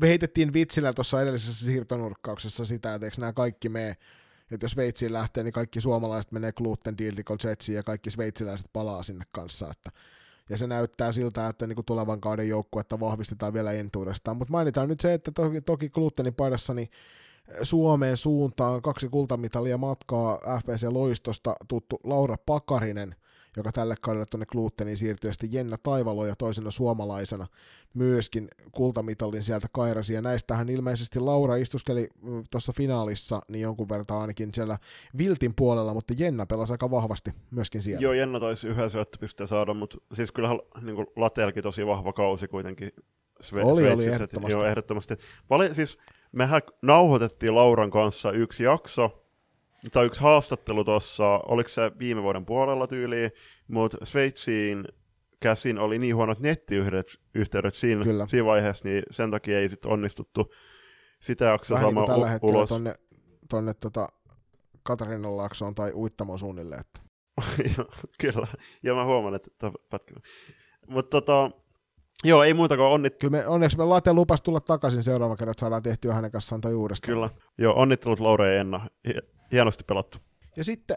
[0.00, 3.96] Me heitettiin vitsillä tuossa edellisessä siirtonurkkauksessa sitä, että eikö nämä kaikki mene,
[4.50, 6.96] että jos Sveitsiin lähtee, niin kaikki suomalaiset menee Gluten
[7.44, 9.90] Jetsiin ja kaikki sveitsiläiset palaa sinne kanssa, että
[10.50, 14.36] ja se näyttää siltä, että niin kuin tulevan kauden joukkuetta vahvistetaan vielä entuudestaan.
[14.36, 16.90] Mutta mainitaan nyt se, että toki, toki Glutenin paidassa niin
[17.62, 23.14] Suomeen suuntaan kaksi kultamitalia matkaa FPC Loistosta tuttu Laura Pakarinen,
[23.56, 27.46] joka tälle kaudelle tuonne Gluteniin siirtyi, ja sitten Jenna Taivalo ja toisena suomalaisena
[27.94, 34.20] myöskin kultamitalin sieltä kairasi, ja näistähän ilmeisesti Laura istuskeli mm, tuossa finaalissa niin jonkun verran
[34.20, 34.78] ainakin siellä
[35.18, 38.02] Viltin puolella, mutta Jenna pelasi aika vahvasti myöskin siellä.
[38.02, 42.90] Joo, Jenna taisi yhden syöttöpisteen saada, mutta siis kyllähän niin Latelkin tosi vahva kausi kuitenkin
[43.42, 44.52] Sve- oli, oli, ehdottomasti.
[44.52, 45.16] Joo, ehdottomasti.
[45.48, 45.98] Paljon, siis
[46.32, 49.26] mehän nauhoitettiin Lauran kanssa yksi jakso,
[49.92, 53.30] tai yksi haastattelu tuossa, oliko se viime vuoden puolella tyyliin,
[53.68, 54.84] mutta Sveitsiin
[55.40, 58.26] käsin oli niin huonot nettiyhteydet siinä, Kyllä.
[58.26, 60.52] siinä vaiheessa, niin sen takia ei sitten onnistuttu
[61.20, 62.68] sitä jaksoa Vähän niin tällä u- ulos.
[62.68, 62.94] tonne,
[63.50, 64.08] tonne tota
[64.82, 66.74] Katarinan laaksoon tai Uittamon suunnille.
[66.76, 67.00] Että.
[68.20, 68.46] Kyllä,
[68.82, 69.50] ja mä huomaan, että
[69.90, 70.14] pätkä.
[70.88, 71.50] Mutta tota,
[72.24, 73.16] Joo, ei muuta kuin onnit.
[73.18, 76.60] Kyllä me, onneksi me Late lupas tulla takaisin seuraava kerran, että saadaan tehtyä hänen kanssaan
[76.60, 77.14] tai uudestaan.
[77.14, 77.30] Kyllä.
[77.58, 78.88] Joo, onnittelut Laura ja Enna.
[79.52, 80.18] Hienosti pelattu.
[80.56, 80.96] Ja sitten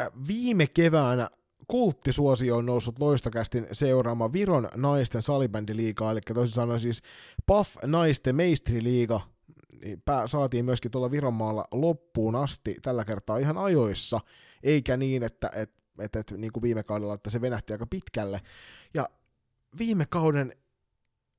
[0.00, 1.28] äh, viime keväänä
[1.68, 7.02] kulttisuosio on noussut loistokästin seuraama Viron naisten salibändiliiga, eli toisin sanoen siis
[7.46, 9.20] PAF naisten meistriliiga,
[9.82, 14.20] niin pää, saatiin myöskin tuolla Vironmaalla loppuun asti tällä kertaa ihan ajoissa,
[14.62, 18.40] eikä niin, että et, et, et, niin kuin viime kaudella, että se venähti aika pitkälle.
[18.94, 19.08] Ja
[19.78, 20.52] viime kauden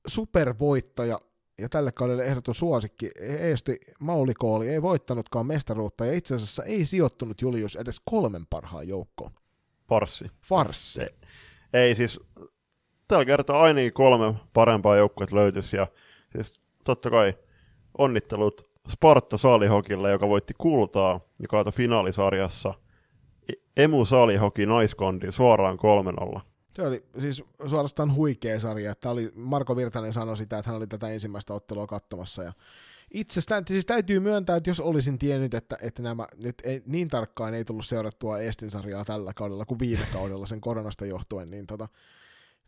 [0.08, 1.20] supervoittaja
[1.58, 7.42] ja tälle kaudelle ehdoton suosikki, Eesti Maulikooli, ei voittanutkaan mestaruutta ja itse asiassa ei sijoittunut
[7.42, 9.32] Julius edes kolmen parhaan joukkoon.
[9.90, 10.32] Farssi.
[10.42, 11.02] Farssi.
[11.02, 11.10] Ei,
[11.74, 12.20] ei siis,
[13.08, 15.88] tällä kertaa ainakin kolme parempaa joukkuetta löytyisi ja
[16.32, 16.54] siis
[16.84, 17.34] totta kai
[17.98, 22.74] onnittelut Sparta Salihokille, joka voitti kultaa ja kaatoi finaalisarjassa
[23.78, 25.78] Emu Salihoki naiskondi suoraan
[26.38, 26.40] 3-0.
[26.74, 28.92] Se oli siis suorastaan huikea sarja.
[28.92, 32.44] Että oli, Marko Virtanen sanoi sitä, että hän oli tätä ensimmäistä ottelua katsomassa.
[32.44, 32.54] Ja
[33.14, 37.54] itsestään, siis täytyy myöntää, että jos olisin tiennyt, että, että nämä nyt ei, niin tarkkaan
[37.54, 41.88] ei tullut seurattua Estin sarjaa tällä kaudella kuin viime kaudella sen koronasta johtuen, niin, tota,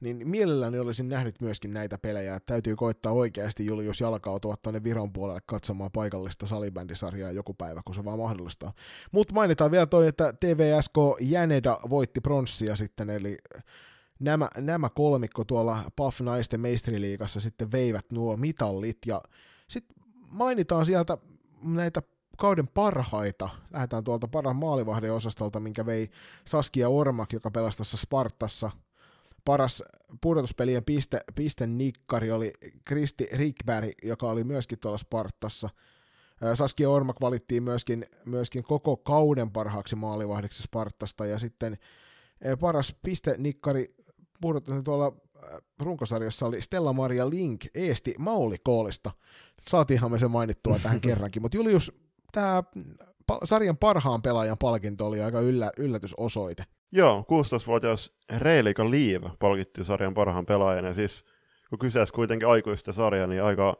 [0.01, 2.35] niin mielelläni olisin nähnyt myöskin näitä pelejä.
[2.35, 7.95] Että täytyy koittaa oikeasti Julius jalkautua tuonne Viron puolelle katsomaan paikallista salibändisarjaa joku päivä, kun
[7.95, 8.73] se vaan mahdollistaa.
[9.11, 13.37] Mutta mainitaan vielä toi, että TVSK Jäneda voitti pronssia sitten, eli
[14.19, 19.21] nämä, nämä kolmikko tuolla PAF naisten meistriliigassa sitten veivät nuo mitallit ja
[19.67, 20.00] sitten
[20.31, 21.17] mainitaan sieltä
[21.63, 22.01] näitä
[22.37, 23.49] kauden parhaita.
[23.71, 26.09] Lähdetään tuolta parhaan maalivahden osastolta, minkä vei
[26.47, 28.71] Saskia Ormak, joka pelasi tuossa Spartassa.
[29.45, 29.83] Paras
[30.21, 32.53] pudotuspelien piste, piste nikkari oli
[32.85, 35.69] Kristi Rikberg, joka oli myöskin tuolla Spartassa.
[36.53, 41.77] Saskia Ormak valittiin myöskin, myöskin koko kauden parhaaksi maalivahdiksi Spartasta, ja sitten
[42.59, 43.95] paras piste nikkari
[44.41, 45.13] puhuttu tuolla
[45.79, 49.11] runkosarjassa oli Stella Maria Link Eesti Maulikoolista.
[49.67, 51.91] Saatiinhan me se mainittua tähän kerrankin, mutta Julius,
[52.31, 52.63] tämä
[53.43, 56.63] sarjan parhaan pelaajan palkinto oli aika yllä, yllätysosoite.
[56.91, 61.25] Joo, 16-vuotias Reilika Liiv palkittiin sarjan parhaan pelaajan, ja siis
[61.69, 63.77] kun kyseessä kuitenkin aikuista sarja, niin aika,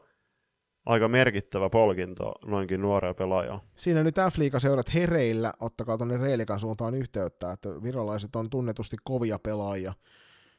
[0.86, 3.64] aika merkittävä palkinto noinkin nuorea pelaajaa.
[3.76, 9.38] Siinä nyt f seurat hereillä, ottakaa tuonne Reilikan suuntaan yhteyttä, että virolaiset on tunnetusti kovia
[9.38, 9.92] pelaajia,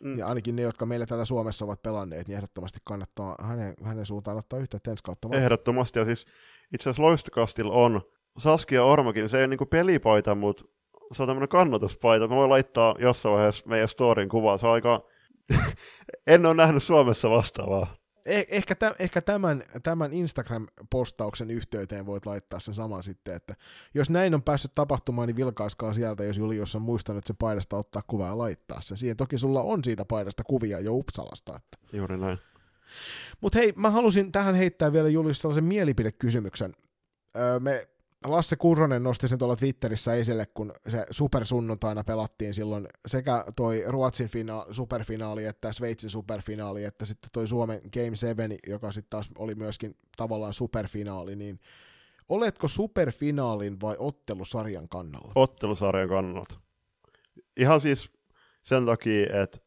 [0.03, 0.17] Mm.
[0.17, 4.37] Ja ainakin ne, jotka meillä täällä Suomessa ovat pelanneet, niin ehdottomasti kannattaa hänen, hänen suuntaan
[4.37, 5.29] ottaa yhteyttä ensi kautta.
[5.29, 5.41] Vaan.
[5.41, 6.25] Ehdottomasti, ja siis
[6.73, 8.01] itse asiassa Loistokastil on
[8.37, 10.63] Saskia Ormakin, se ei ole niinku pelipaita, mutta
[11.11, 12.27] se on tämmöinen kannatuspaita.
[12.27, 14.57] Mä voin laittaa jossain vaiheessa meidän storin kuvaa.
[14.57, 15.01] Se on aika...
[16.27, 17.95] en ole nähnyt Suomessa vastaavaa.
[18.25, 23.55] Eh, ehkä, tä, ehkä tämän, tämän Instagram-postauksen yhteyteen voit laittaa sen saman sitten, että
[23.93, 27.77] jos näin on päässyt tapahtumaan, niin vilkaiskaa sieltä, jos Julius on muistanut että se paidasta
[27.77, 28.97] ottaa kuvaa ja laittaa sen.
[28.97, 31.55] Siihen toki sulla on siitä paidasta kuvia jo Uppsalasta.
[31.55, 31.97] Että.
[31.97, 32.37] Juuri näin.
[33.41, 36.73] Mutta hei, mä halusin tähän heittää vielä Julius sellaisen mielipidekysymyksen.
[37.35, 37.87] Öö, me
[38.25, 44.27] Lasse Kurronen nosti sen tuolla Twitterissä esille, kun se supersunnuntaina pelattiin silloin sekä toi Ruotsin
[44.29, 49.55] fina- superfinaali että Sveitsin superfinaali, että sitten toi Suomen Game 7, joka sitten taas oli
[49.55, 51.59] myöskin tavallaan superfinaali, niin
[52.29, 55.31] Oletko superfinaalin vai ottelusarjan kannalla?
[55.35, 56.59] ottelusarjan kannalta.
[57.57, 58.09] Ihan siis
[58.61, 59.57] sen takia, että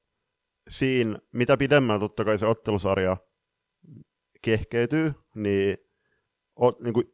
[0.69, 3.17] siinä, mitä pidemmän totta kai se ottelusarja
[4.43, 5.79] kehkeytyy, niin,
[6.63, 7.13] o, niin kuin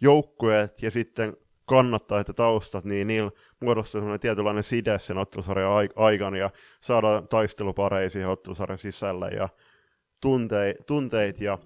[0.00, 3.30] joukkueet ja sitten kannattajat ja taustat, niin niillä
[3.60, 6.50] muodostuu sellainen tietynlainen side sen ottelusarjan ai- aikana ja
[6.80, 9.48] saadaan taistelupareja siihen ottelusarjan sisällä ja
[10.86, 11.58] tunteet ja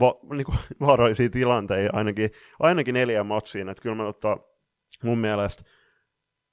[0.00, 2.30] va, niin kuin, vaarallisia tilanteita ainakin,
[2.60, 4.38] ainakin neljän matsiin, että kyllä mä ottaa
[5.02, 5.64] mun mielestä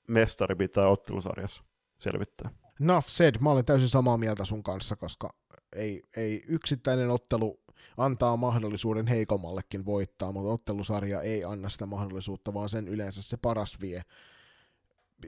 [0.08, 1.64] mestari pitää ottelusarjassa
[2.00, 2.50] selvittää.
[2.80, 5.30] Nuff said, mä olen täysin samaa mieltä sun kanssa, koska
[5.76, 7.60] ei, ei yksittäinen ottelu
[7.98, 13.82] antaa mahdollisuuden heikommallekin voittaa, mutta ottelusarja ei anna sitä mahdollisuutta, vaan sen yleensä se paras
[13.82, 14.02] vie,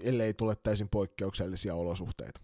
[0.04, 2.42] ellei tule täysin poikkeuksellisia olosuhteita.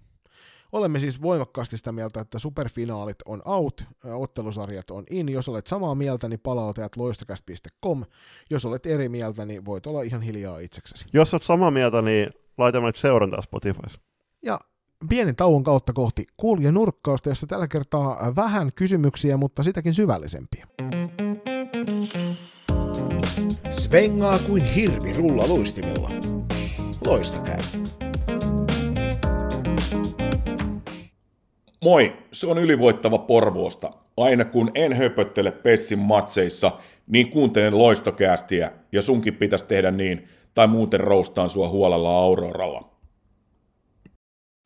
[0.72, 5.30] Olemme siis voimakkaasti sitä mieltä, että superfinaalit on out, ottelusarjat on in.
[5.30, 8.04] Jos olet samaa mieltä, niin palautajat loistokäst.com.
[8.50, 11.06] Jos olet eri mieltä, niin voit olla ihan hiljaa itseksesi.
[11.14, 14.00] Jos olet samaa mieltä, niin laita meidät seurantaa Spotifyssa.
[14.42, 14.60] Ja
[15.08, 20.68] pienen tauon kautta kohti kuulija nurkkausta, jossa tällä kertaa vähän kysymyksiä, mutta sitäkin syvällisempiä.
[23.70, 26.10] Svengaa kuin hirvi rulla luistimilla.
[27.06, 27.78] Loistakäistä.
[31.84, 33.92] Moi, se on ylivoittava Porvoosta.
[34.18, 36.72] Aina kun en höpöttele Pessin matseissa,
[37.08, 42.95] niin kuuntelen loistokäästiä ja sunkin pitäisi tehdä niin, tai muuten roustaan sua huolella Auroralla.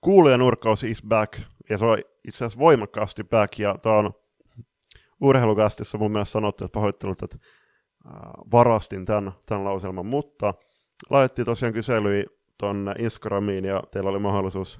[0.01, 1.39] Kuulijanurkkaus is back,
[1.69, 1.97] ja se on
[2.27, 4.11] itse asiassa voimakkaasti back, ja tämä on
[5.21, 7.37] urheilukästissä mun mielestä sanottu, että pahoittelut, että
[8.51, 10.53] varastin tämän, tämän lauselman, mutta
[11.09, 12.23] laitettiin tosiaan kyselyjä
[12.59, 14.79] tuonne Instagramiin, ja teillä oli mahdollisuus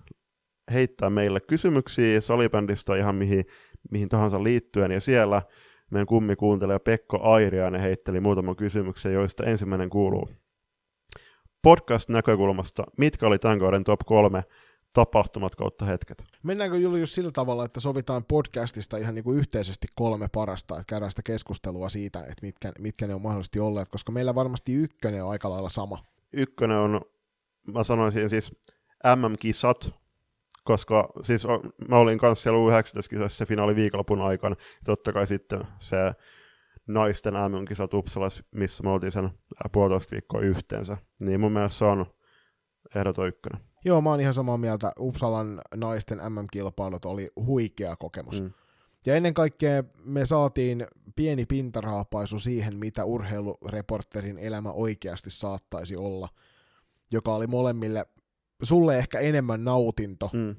[0.74, 3.46] heittää meille kysymyksiä salibändistä ihan mihin,
[3.92, 5.42] mihin tahansa liittyen, ja siellä
[5.92, 10.30] meidän kummi kuuntelija Pekko Airiainen heitteli muutaman kysymyksen, joista ensimmäinen kuuluu.
[11.62, 14.44] Podcast-näkökulmasta, mitkä oli tämän kauden top kolme
[14.94, 16.24] tapahtumat kautta hetket?
[16.44, 21.12] Mennäänkö Julius sillä tavalla, että sovitaan podcastista ihan niin kuin yhteisesti kolme parasta, että käydään
[21.12, 25.32] sitä keskustelua siitä, että mitkä, mitkä ne on mahdollisesti olleet, koska meillä varmasti ykkönen on
[25.32, 26.04] aika lailla sama.
[26.34, 27.02] Ykkönen on,
[27.68, 28.56] mä sanoisin siis
[29.16, 29.94] MM-kisat,
[30.64, 34.56] koska siis o- mä olin kanssa siellä U19-kisoissa se finaali viikonlopun aikana.
[34.86, 35.98] Totta kai sitten se
[36.88, 39.30] naisten MM-kisat Uppsalassa, missä me oltiin sen
[39.72, 40.98] puolitoista viikkoa yhteensä.
[41.22, 42.06] Niin mun mielestä se on
[42.96, 43.69] ehdoton ykkönen.
[43.86, 44.92] Joo, mä oon ihan samaa mieltä.
[45.00, 48.42] Uppsalan naisten MM-kilpailut oli huikea kokemus.
[48.42, 48.52] Mm.
[49.06, 56.30] Ja ennen kaikkea me saatiin pieni pintaraapaisu siihen, mitä urheilureporterin elämä oikeasti saattaisi olla,
[57.12, 58.06] joka oli molemmille,
[58.64, 60.56] sulle ehkä enemmän nautinto Mm.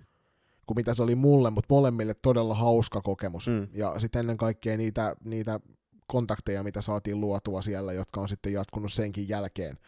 [0.66, 3.48] kuin mitä se oli mulle, mutta molemmille todella hauska kokemus.
[3.48, 3.68] Mm.
[3.72, 5.60] Ja sitten ennen kaikkea niitä, niitä
[6.06, 9.78] kontakteja, mitä saatiin luotua siellä, jotka on sitten jatkunut senkin jälkeen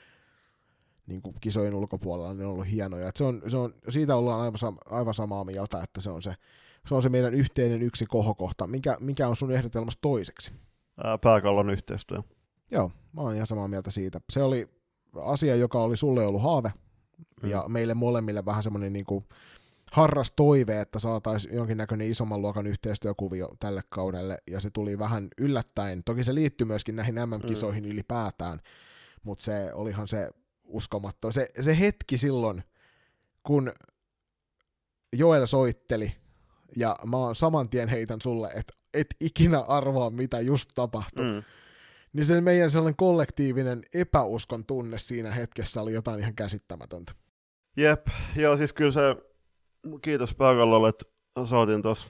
[1.07, 3.09] niin kuin kisojen ulkopuolella, ne on ollut hienoja.
[3.09, 6.35] Et se on, se on, siitä ollaan aivan, aivan samaa mieltä, että se on se,
[6.87, 8.67] se on se meidän yhteinen yksi kohokohta.
[8.67, 10.53] Mikä, mikä on sun ehdotelmassa toiseksi?
[11.05, 12.23] Ää, pääkallon yhteistyö.
[12.71, 14.21] Joo, mä oon ihan samaa mieltä siitä.
[14.33, 14.69] Se oli
[15.21, 16.73] asia, joka oli sulle ollut haave,
[17.43, 17.51] mm.
[17.51, 19.25] ja meille molemmille vähän semmoinen niin kuin
[19.93, 26.05] harras toive, että saataisiin jonkinnäköinen isomman luokan yhteistyökuvio tälle kaudelle, ja se tuli vähän yllättäen.
[26.05, 27.91] Toki se liittyy myöskin näihin MM-kisoihin mm.
[27.91, 28.61] ylipäätään,
[29.23, 30.31] mutta se olihan se
[30.73, 31.33] uskomatto.
[31.33, 32.63] Se, se hetki silloin,
[33.43, 33.73] kun
[35.13, 36.13] Joel soitteli,
[36.77, 41.25] ja mä oon saman tien heitän sulle, että et ikinä arvaa, mitä just tapahtui.
[41.25, 41.43] Mm.
[42.13, 47.13] Niin se meidän sellainen kollektiivinen epäuskon tunne siinä hetkessä oli jotain ihan käsittämätöntä.
[47.77, 49.17] Jep, joo siis kyllä se,
[50.03, 51.05] kiitos pääkallolle, että
[51.45, 52.09] saatiin tuossa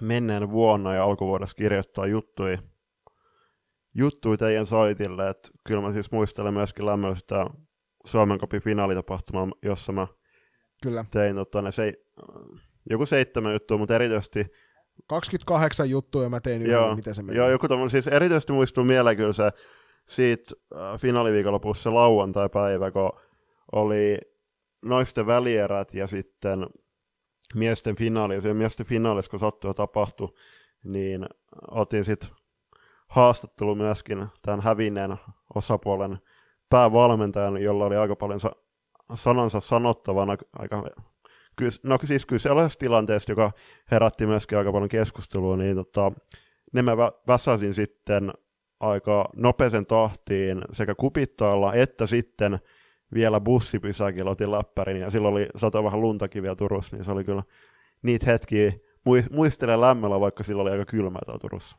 [0.00, 2.58] menneen vuonna ja alkuvuodessa kirjoittaa juttuja,
[3.96, 7.46] juttuja teidän saitille, että kyllä mä siis muistelen myöskin lämmöllä sitä
[8.06, 10.06] Suomen Cupin finaalitapahtumaa, jossa mä
[10.82, 11.04] Kyllä.
[11.10, 11.92] tein tota, ne se,
[12.90, 14.46] joku seitsemän juttua, mutta erityisesti
[15.06, 17.38] 28 juttua ja mä tein yhden, Joo, miten se meni.
[17.38, 19.50] joo, joku tommonen, siis erityisesti muistuu mieleen kyllä se
[20.08, 23.12] siitä äh, finaaliviikonlopussa se lauantai-päivä, kun
[23.72, 24.18] oli
[24.82, 26.66] naisten välierät ja sitten
[27.54, 30.34] miesten finaali, ja miesten finaalissa, kun sattui ja tapahtui,
[30.84, 31.26] niin
[31.70, 32.30] otin sitten
[33.08, 35.16] haastattelu myöskin tämän hävinneen
[35.54, 36.18] osapuolen
[36.68, 38.56] päävalmentajan, jolla oli aika paljon sa-
[39.14, 40.82] sanansa sanottavana, aika
[41.82, 43.50] no siis kyllä sellaisessa tilanteessa, joka
[43.90, 46.12] herätti myöskin aika paljon keskustelua, niin tota,
[46.72, 48.32] ne mä vä- väsäsin sitten
[48.80, 52.58] aika nopeisen tahtiin sekä kupittaalla että sitten
[53.14, 57.24] vielä bussipysäkillä otin läppärin ja silloin oli sato vähän luntakin vielä Turussa, niin se oli
[57.24, 57.42] kyllä
[58.02, 58.72] niitä hetkiä.
[59.04, 61.76] Mui- muistelen lämmöllä, vaikka silloin oli aika kylmää täällä Turussa.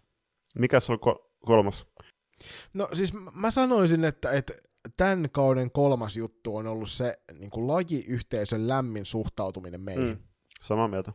[0.60, 1.88] Mikäs on ko- kolmas?
[2.74, 4.54] No siis mä sanoisin, että, että
[4.98, 10.04] tämän kauden kolmas juttu on ollut se niin kuin lajiyhteisön lämmin suhtautuminen meihin.
[10.04, 10.10] Mm.
[10.10, 10.24] Mm.
[10.62, 11.14] Samaa mieltä.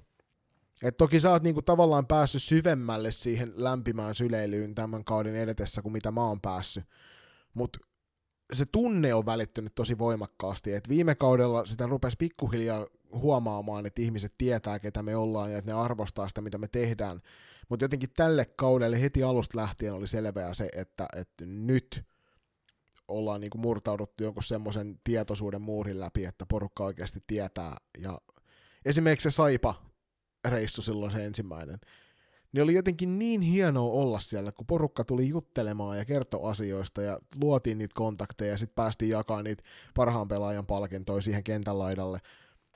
[0.82, 5.92] Et toki sä oot niinku tavallaan päässyt syvemmälle siihen lämpimään syleilyyn tämän kauden edetessä kuin
[5.92, 6.84] mitä mä oon päässyt.
[7.54, 7.78] Mutta
[8.52, 10.72] se tunne on välittynyt tosi voimakkaasti.
[10.72, 15.70] Et viime kaudella sitä rupesi pikkuhiljaa huomaamaan, että ihmiset tietää, ketä me ollaan ja että
[15.70, 17.22] ne arvostaa sitä, mitä me tehdään.
[17.68, 22.04] Mutta jotenkin tälle kaudelle heti alusta lähtien oli selvää se, että, että nyt
[23.08, 27.76] ollaan niinku murtauduttu jonkun semmoisen tietoisuuden muurin läpi, että porukka oikeasti tietää.
[27.98, 28.20] Ja
[28.84, 29.74] esimerkiksi se Saipa
[30.48, 31.78] reissu silloin se ensimmäinen,
[32.52, 37.18] niin oli jotenkin niin hienoa olla siellä, kun porukka tuli juttelemaan ja kertoi asioista ja
[37.40, 39.62] luotiin niitä kontakteja ja sitten päästiin jakamaan niitä
[39.94, 42.18] parhaan pelaajan palkintoja siihen kentän laidalle.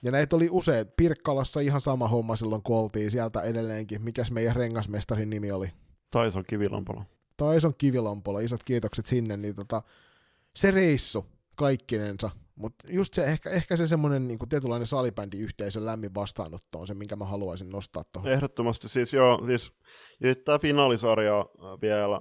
[0.03, 0.97] Ja näitä oli useat.
[0.97, 4.03] Pirkkalassa ihan sama homma silloin, kun oltiin sieltä edelleenkin.
[4.03, 5.73] Mikäs meidän rengasmestarin nimi oli?
[6.11, 7.03] Taison kivilampalo.
[7.37, 9.37] Taison Kivilampola, isot kiitokset sinne.
[9.37, 9.83] Niin tota,
[10.57, 16.79] se reissu kaikkinensa, mutta just se, ehkä, ehkä se semmoinen niin tietynlainen salibändiyhteisön lämmin vastaanotto
[16.81, 18.33] on se, minkä mä haluaisin nostaa tuohon.
[18.33, 19.73] Ehdottomasti siis joo, siis
[20.21, 21.47] ja tämä finaalisarja
[21.83, 22.21] vielä,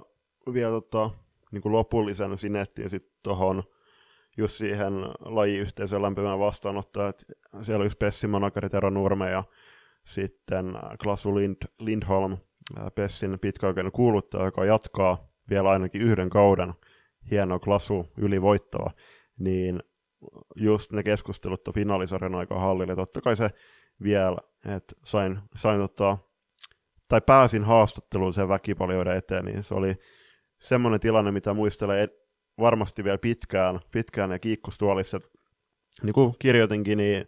[0.52, 1.10] vielä tota,
[1.52, 3.62] niin kuin lopullisen sinettiin sitten tuohon
[4.36, 7.24] just siihen lajiyhteisön lämpimään vastaanottoon, että
[7.62, 9.44] siellä oli Pessin manageri Tero Nurme ja
[10.04, 16.74] sitten äh, Klasu Lind, Lindholm, äh, Pessin pitkäaikainen kuuluttaja, joka jatkaa vielä ainakin yhden kauden.
[17.30, 18.90] Hieno Klasu ylivoittoa,
[19.38, 19.82] niin
[20.56, 23.50] just ne keskustelut finaalisarjan aikaa hallille, totta kai se
[24.02, 26.18] vielä, että sain, sain tota,
[27.08, 29.96] tai pääsin haastatteluun sen väkipaljoiden eteen, niin se oli
[30.58, 32.25] semmoinen tilanne, mitä muistelee ed-
[32.60, 35.20] varmasti vielä pitkään, pitkään ja kiikkustuolissa.
[36.02, 37.26] Niin kuin kirjoitinkin, niin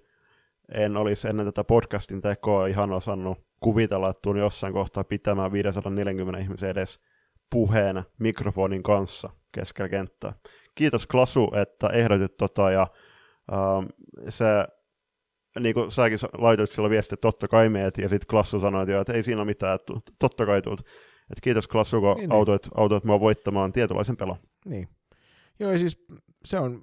[0.75, 6.41] en olisi ennen tätä podcastin tekoa ihan osannut kuvitella, että tuun jossain kohtaa pitämään 540
[6.41, 7.01] ihmisen edes
[7.51, 10.33] puheen mikrofonin kanssa keskellä kenttää.
[10.75, 12.87] Kiitos Klasu, että ehdotit tota ja
[13.53, 13.87] ähm,
[14.29, 14.45] se
[15.61, 19.01] niin kuin säkin laitoit sillä viestiä, että totta kai meet, ja sitten Klassu sanoi, että,
[19.01, 20.81] että ei siinä ole mitään, että totta kai tuut.
[21.31, 22.33] Että kiitos Klassu, kun Niin, niin.
[22.33, 24.37] autoit, autoit mua voittamaan tietynlaisen pelon.
[24.65, 24.89] Niin.
[25.61, 26.07] Joo, siis
[26.45, 26.83] se on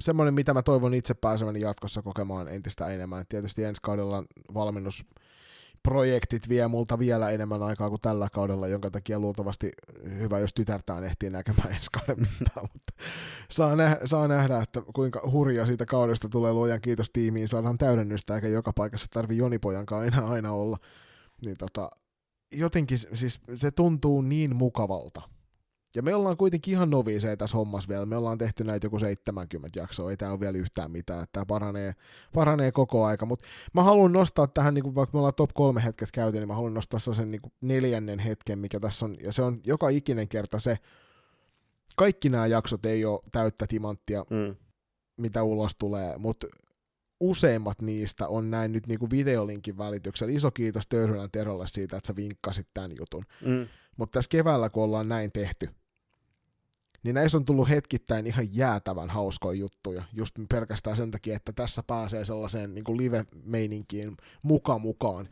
[0.00, 3.20] semmoinen, mitä mä toivon itse pääseväni jatkossa kokemaan entistä enemmän.
[3.20, 4.24] Et tietysti ensi kaudella
[4.54, 9.70] valmennusprojektit vie multa vielä enemmän aikaa kuin tällä kaudella, jonka takia luultavasti
[10.18, 12.92] hyvä, jos tytärtään ehtii näkemään ensi kauden mittaan, mutta
[13.50, 18.34] saa, nä- saa nähdä, että kuinka hurja siitä kaudesta tulee luojan kiitos tiimiin, saadaan täydennystä,
[18.34, 20.76] eikä joka paikassa tarvi Jonipojankaan enää aina olla.
[21.44, 21.90] Niin tota,
[22.52, 25.22] jotenkin siis se tuntuu niin mukavalta.
[25.94, 28.06] Ja me ollaan kuitenkin ihan noviiseja tässä hommassa vielä.
[28.06, 31.26] Me ollaan tehty näitä joku 70 jaksoa, ei tää ole vielä yhtään mitään.
[31.32, 31.94] Tämä paranee,
[32.34, 33.26] paranee koko aika.
[33.26, 33.44] Mutta
[33.74, 36.74] mä haluan nostaa tähän, niin vaikka me ollaan top kolme hetket käyty, niin mä haluan
[36.74, 39.16] nostaa sen niin neljännen hetken, mikä tässä on.
[39.20, 40.78] Ja se on joka ikinen kerta se,
[41.96, 44.56] kaikki nämä jaksot ei ole täyttä timanttia, Mm.
[45.16, 46.46] mitä ulos tulee, mutta
[47.20, 50.32] useimmat niistä on näin nyt niinku videolinkin välityksellä.
[50.32, 53.24] Iso kiitos Töyrylän Terolle siitä, että sä vinkkasit tämän jutun.
[53.44, 53.68] Mm.
[53.96, 55.68] Mutta tässä keväällä, kun ollaan näin tehty,
[57.02, 61.82] niin näissä on tullut hetkittäin ihan jäätävän hauskoja juttuja, just pelkästään sen takia, että tässä
[61.86, 65.28] pääsee sellaiseen niin live-meininkiin muka mukaan.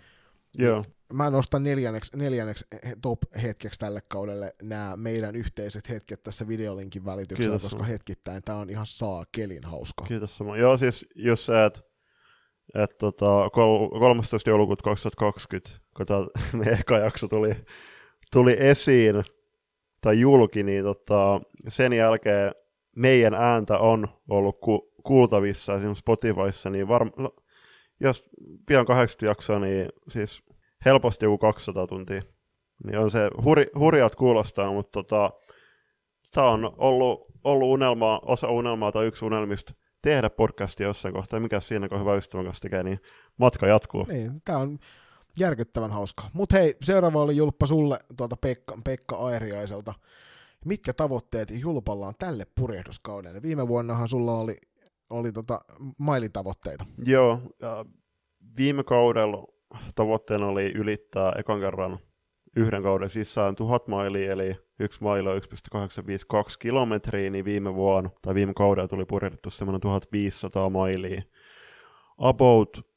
[0.59, 2.67] Joo, Mä nostan neljänneksi, neljänneksi
[3.03, 7.93] top-hetkeksi tälle kaudelle nämä meidän yhteiset hetket tässä videolinkin välityksellä, Kiitos koska sulle.
[7.93, 10.05] hetkittäin tämä on ihan saakelin hauska.
[10.05, 10.57] kiitos sama.
[10.57, 11.83] Joo, siis jos sä et,
[12.75, 14.51] et tota, kol- 13.
[14.51, 16.19] joulukuuta 2020, kun tää
[16.59, 17.57] meidän eka jakso tuli,
[18.33, 19.23] tuli esiin
[20.01, 22.53] tai julki, niin tota, sen jälkeen
[22.97, 27.35] meidän ääntä on ollut ku- kuultavissa esimerkiksi Spotifyssa, niin varm- no,
[28.01, 28.25] jos
[28.67, 30.43] pian 80 jaksoa, niin siis
[30.85, 32.23] helposti joku 200 tuntia.
[32.85, 35.31] Niin on se huri, hurjat kuulostaa, mutta tota,
[36.35, 41.41] tämä on ollut, ollut unelma, osa unelmaa tai yksi unelmista tehdä podcastia jossain kohtaa.
[41.41, 43.01] Mikä siinä, kun hyvä ystävän kanssa tekee, niin
[43.39, 44.07] matka jatkuu.
[44.09, 44.79] Niin, tää on
[45.39, 46.23] järkyttävän hauska.
[46.33, 49.95] Mutta hei, seuraava oli julppa sulle tuolta Pekka, Pekka Airiaiselta.
[50.65, 53.43] Mitkä tavoitteet julpalla on tälle purjehduskaudelle?
[53.43, 54.57] Viime vuonnahan sulla oli,
[55.11, 55.61] oli tota
[55.99, 56.85] mailitavoitteita.
[57.05, 57.41] Joo,
[58.57, 59.47] viime kaudella
[59.95, 61.99] tavoitteena oli ylittää ekan kerran
[62.57, 68.35] yhden kauden sisään 1000 mailia, eli yksi maili on 1,852 kilometriä, niin viime vuonna tai
[68.35, 71.23] viime kaudella tuli purjehdettu semmoinen 1500 mailia.
[72.19, 72.90] About,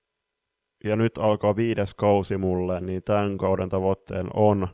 [0.84, 4.68] ja nyt alkaa viides kausi mulle, niin tämän kauden tavoitteen on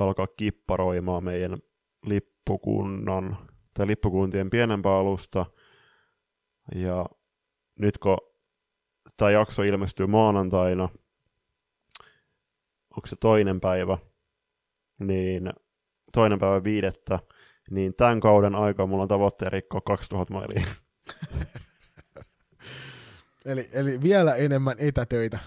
[0.00, 1.56] alkaa kipparoimaan meidän
[2.06, 3.36] lippukunnan
[3.74, 5.46] tai lippukuntien pienempää alusta.
[6.74, 7.06] Ja
[7.78, 8.16] nyt kun
[9.16, 10.88] tämä jakso ilmestyy maanantaina,
[12.96, 13.98] onko se toinen päivä,
[15.00, 15.52] niin
[16.12, 17.18] toinen päivä viidettä,
[17.70, 20.66] niin tämän kauden aikaa mulla on tavoitteen rikkoa 2000 mailia.
[23.44, 25.38] Eli, eli vielä enemmän etätöitä.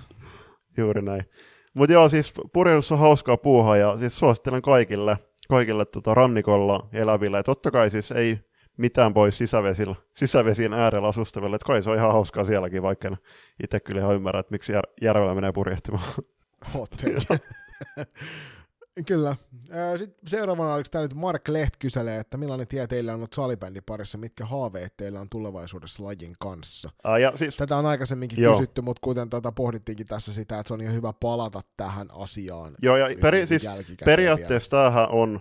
[0.77, 1.25] Juuri näin.
[1.73, 5.17] Mutta joo, siis purjehdus on hauskaa puuhaa ja siis suosittelen kaikille,
[5.49, 7.39] kaikille tota rannikolla eläville.
[7.39, 8.39] Et totta kai siis ei
[8.77, 13.17] mitään pois sisävesillä, sisävesien äärellä asustaville, että kai se on ihan hauskaa sielläkin, vaikka en
[13.63, 16.13] itse kyllä ihan ymmärrä, että miksi jär, järvellä menee purjehtimaan.
[16.73, 17.21] Hotel.
[19.07, 19.35] Kyllä.
[19.97, 23.83] Sitten seuraavana oliko tämä nyt Mark Leht kyselee, että millainen tie teillä on ollut salibändin
[23.85, 26.89] parissa, mitkä haaveet teillä on tulevaisuudessa lajin kanssa?
[27.07, 28.53] Uh, ja siis, Tätä on aikaisemminkin joo.
[28.53, 32.75] kysytty, mutta kuten tuota pohdittiinkin tässä sitä, että se on ihan hyvä palata tähän asiaan.
[32.81, 33.67] Joo, ja peri- siis
[34.05, 35.39] periaatteessa tämähän on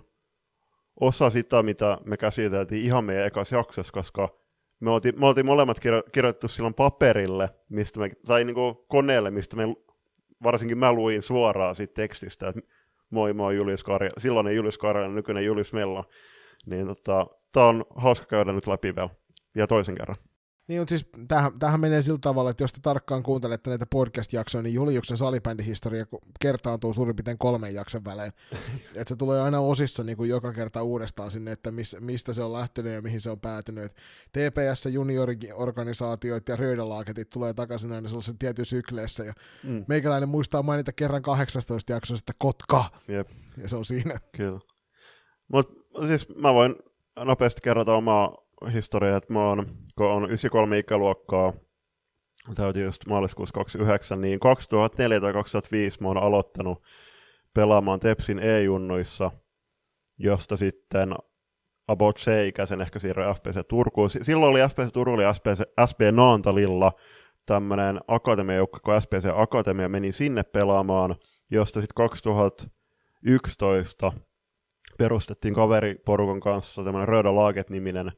[1.00, 4.28] osa sitä, mitä me käsiteltiin ihan meidän ekassa jaksossa, koska
[4.80, 8.56] me oltiin, me oltiin molemmat kirjo- kirjoitettu silloin paperille, mistä me, tai niin
[8.88, 9.64] koneelle, mistä me,
[10.42, 12.60] varsinkin mä luin suoraan siitä tekstistä, että
[13.10, 16.04] moi moi Julius Karja, silloinen Julius Karja, nykyinen Julius Mello,
[16.66, 19.10] niin tota, tää on hauska käydä nyt läpi vielä,
[19.54, 20.16] ja toisen kerran.
[20.68, 24.62] Niin, mutta siis tämähän, tämähän menee sillä tavalla, että jos te tarkkaan kuuntelette näitä podcast-jaksoja,
[24.62, 26.06] niin Juliuksen salibändihistoria
[26.40, 28.32] kertaantuu suurin piirtein kolmen jakson välein.
[28.94, 32.42] että se tulee aina osissa niin kuin joka kerta uudestaan sinne, että mis, mistä se
[32.42, 33.92] on lähtenyt ja mihin se on päätynyt.
[34.32, 39.24] TPS, junioriorganisaatioit ja röydälaaketit tulee takaisin aina sellaisen tietyn sykleessä.
[39.24, 39.32] Ja
[39.62, 39.84] mm.
[39.88, 42.84] Meikäläinen muistaa mainita kerran 18 jaksossa, että Kotka!
[43.08, 43.28] Jep.
[43.56, 44.20] Ja se on siinä.
[44.36, 44.60] Kyllä.
[45.48, 46.76] Mutta siis mä voin
[47.24, 49.66] nopeasti kerrota omaa historia, että mä oon,
[49.98, 51.52] kun on 93 ikäluokkaa,
[52.54, 56.82] täytyy just maaliskuussa 29, niin 2004 tai 2005 mä oon aloittanut
[57.54, 59.30] pelaamaan Tepsin E-junnuissa,
[60.18, 61.14] josta sitten
[61.88, 64.10] about C-ikäisen ehkä siirryin FPC Turkuun.
[64.10, 66.92] Silloin oli FPC Turku, oli SPC, SB Naantalilla
[67.46, 71.16] tämmöinen akatemiajoukko, kun SPC Akatemia meni sinne pelaamaan,
[71.50, 74.12] josta sitten 2011
[74.98, 78.12] perustettiin kaveriporukan kanssa tämmöinen Röda Laaget-niminen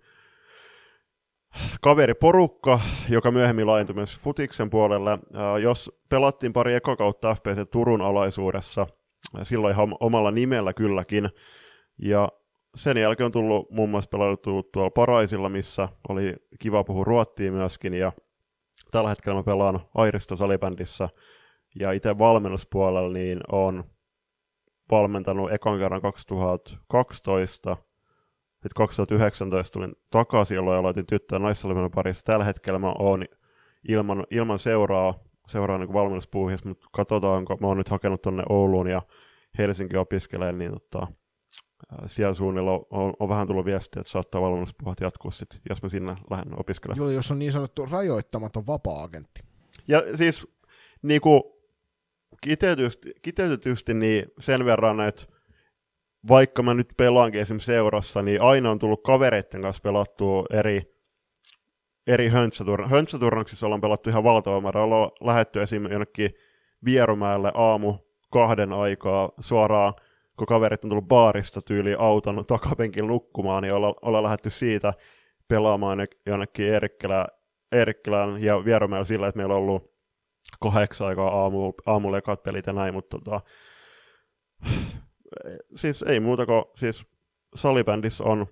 [1.80, 5.18] kaveriporukka, joka myöhemmin laajentui myös futiksen puolelle.
[5.62, 8.86] Jos pelattiin pari ekokautta FPC Turun alaisuudessa,
[9.42, 11.30] silloin ihan omalla nimellä kylläkin,
[11.98, 12.28] ja
[12.74, 17.94] sen jälkeen on tullut muun muassa pelattu tuolla Paraisilla, missä oli kiva puhua ruottia myöskin,
[17.94, 18.12] ja
[18.90, 21.08] tällä hetkellä mä pelaan Airista salibändissä,
[21.80, 23.84] ja itse valmennuspuolella niin on
[24.90, 27.76] valmentanut ekan kerran 2012,
[28.66, 32.24] sitten 2019 tulin takaisin, jolloin aloitin tyttö- ja naissalibändin parissa.
[32.24, 33.24] Tällä hetkellä mä oon
[33.88, 35.14] ilman, ilman seuraa,
[35.48, 39.02] seuraa niin valmennuspuuhissa, mutta katsotaanko, mä oon nyt hakenut tuonne Ouluun ja
[39.58, 41.06] Helsinki opiskelee, niin tota,
[42.06, 45.88] siellä suunnilla on, on, on, vähän tullut viestiä, että saattaa valmennuspuhat jatkuu sit, jos mä
[45.88, 47.06] sinne lähden opiskelemaan.
[47.06, 49.40] Joo, jos on niin sanottu rajoittamaton vapaa-agentti.
[49.88, 50.48] Ja siis
[51.02, 51.42] niin kuin,
[52.40, 55.26] kiteytetysti, kiteytetysti niin sen verran, että
[56.28, 60.96] vaikka mä nyt pelaankin esimerkiksi seurassa, niin aina on tullut kavereiden kanssa pelattua eri,
[62.06, 63.66] eri höntsäturnauksissa.
[63.66, 64.82] ollaan pelattu ihan valtava määrä.
[64.82, 66.30] Ollaan lähetty esimerkiksi jonnekin
[66.84, 67.98] Vierumäelle aamu
[68.32, 69.94] kahden aikaa suoraan,
[70.38, 74.92] kun kaverit on tullut baarista tyyli auton takapenkin nukkumaan, niin ollaan, ollaan lähetty siitä
[75.48, 77.26] pelaamaan jonnekin Eerikkilään,
[77.72, 79.92] Eerikkilään ja Vierumäellä sillä, että meillä on ollut
[80.62, 83.40] kahdeksan aikaa aamu, aamulla pelit ja näin, mutta tota,
[85.76, 87.06] siis ei muuta kuin, siis
[87.54, 88.46] salibändissä on,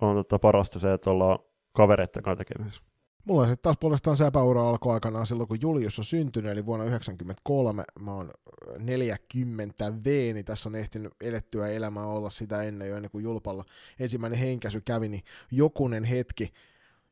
[0.00, 1.38] on tota parasta se, että ollaan
[1.72, 2.82] kavereiden kanssa tekemisissä.
[3.24, 6.84] Mulla sitten taas puolestaan se epäura alkoi aikanaan silloin, kun Julius on syntynyt, eli vuonna
[6.84, 7.84] 1993.
[8.00, 8.30] Mä oon
[8.78, 13.64] 40 V, niin tässä on ehtinyt elettyä elämää olla sitä ennen jo ennen kuin Julpalla
[13.98, 16.52] ensimmäinen henkäsy kävi, niin jokunen hetki.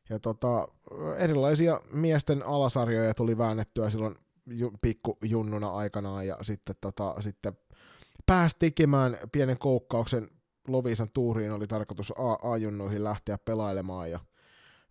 [0.09, 0.67] Ja tota,
[1.17, 4.15] erilaisia miesten alasarjoja tuli väännettyä silloin
[4.45, 7.53] ju, pikkujunnuna aikanaan, ja sitten, tota, sitten
[8.25, 10.29] pääsi tekemään pienen koukkauksen
[10.67, 14.19] Lovisan tuuriin, oli tarkoitus A-junnuihin lähteä pelailemaan ja,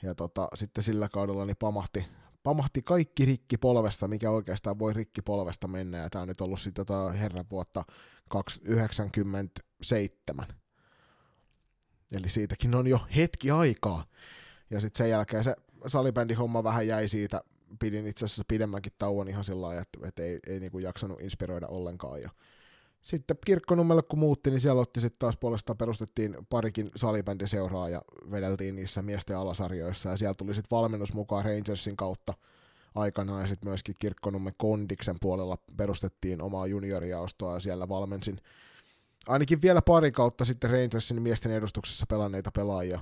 [0.02, 2.04] ja tota, sitten sillä kaudella niin pamahti,
[2.42, 6.60] pamahti kaikki rikki polvesta, mikä oikeastaan voi rikki polvesta mennä, ja tämä on nyt ollut
[6.60, 7.84] sitten tota herran vuotta
[8.30, 10.46] 1997.
[12.12, 14.04] Eli siitäkin on jo hetki aikaa.
[14.70, 15.56] Ja sitten sen jälkeen se
[15.86, 17.42] salibändin homma vähän jäi siitä,
[17.80, 21.68] pidin itse asiassa pidemmänkin tauon ihan sillä lailla, että, että ei, ei niinku jaksanut inspiroida
[21.68, 22.22] ollenkaan.
[22.22, 22.30] Ja
[23.04, 28.76] sitten kirkkonummelle kun muutti, niin siellä otti sitten taas puolestaan perustettiin parikin salibändiseuraa ja vedeltiin
[28.76, 32.34] niissä miesten alasarjoissa ja siellä tuli sitten valmennus mukaan Rangersin kautta
[32.94, 38.40] aikanaan ja sitten myöskin kirkkonummen Kondiksen puolella perustettiin omaa juniorijaostoa ja siellä valmensin
[39.28, 43.00] ainakin vielä pari kautta sitten Rangersin miesten edustuksessa pelanneita pelaajia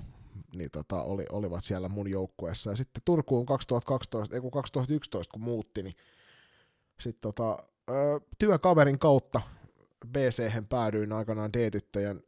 [0.56, 2.70] niin tota, oli, olivat siellä mun joukkueessa.
[2.70, 5.94] Ja sitten Turkuun 2012, ei kun 2011 kun muutti, niin
[7.00, 7.58] sitten tota,
[8.38, 9.40] työkaverin kautta
[10.06, 12.22] bc päädyin aikanaan D-tyttöjen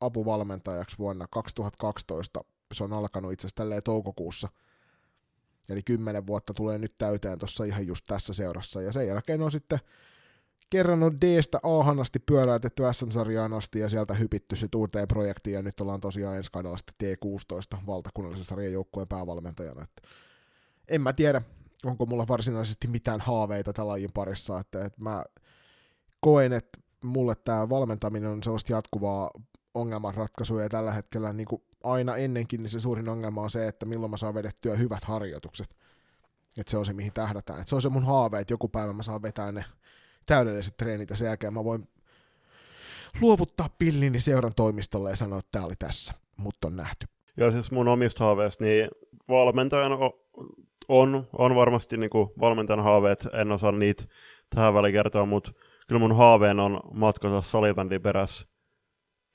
[0.00, 2.40] apuvalmentajaksi vuonna 2012.
[2.72, 4.48] Se on alkanut itse asiassa tälleen toukokuussa.
[5.68, 8.82] Eli kymmenen vuotta tulee nyt täyteen tuossa ihan just tässä seurassa.
[8.82, 9.78] Ja sen jälkeen on sitten
[10.70, 15.80] kerrannut D-stä a asti pyöräytetty SM-sarjaan asti ja sieltä hypitty sitten uuteen projektiin ja nyt
[15.80, 19.82] ollaan tosiaan ensi kaudella sitten T16 valtakunnallisen sarjan joukkueen päävalmentajana.
[19.82, 20.02] Että
[20.88, 21.42] en mä tiedä,
[21.84, 25.24] onko mulla varsinaisesti mitään haaveita tämän lajin parissa, että, että mä
[26.20, 29.30] koen, että mulle tämä valmentaminen on sellaista jatkuvaa
[29.74, 33.86] ongelmanratkaisua ja tällä hetkellä niin kuin aina ennenkin niin se suurin ongelma on se, että
[33.86, 35.76] milloin mä saan vedettyä hyvät harjoitukset.
[36.58, 37.60] Että se on se, mihin tähdätään.
[37.60, 39.64] Että se on se mun haave, että joku päivä mä saan vetää ne
[40.26, 41.88] täydelliset treenit ja sen jälkeen mä voin
[43.20, 47.06] luovuttaa pillini seuran toimistolle ja sanoa, että tämä oli tässä, mutta on nähty.
[47.36, 48.88] Ja siis mun omista haaveista, niin
[49.28, 49.98] valmentajana
[50.88, 54.04] on, on varmasti niin kuin valmentajan haaveet, en osaa niitä
[54.54, 55.52] tähän väliin kertoa, mutta
[55.90, 58.48] kyllä mun haaveen on matkata salibändin perässä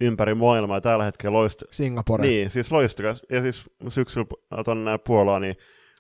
[0.02, 0.82] ympäri maailmaa.
[0.82, 1.64] Tällä hetkellä loist...
[1.72, 2.22] Singapore.
[2.22, 3.22] Niin, siis loistokas.
[3.30, 4.26] Ja siis syksyllä
[4.66, 5.56] tuonne Puolaan, niin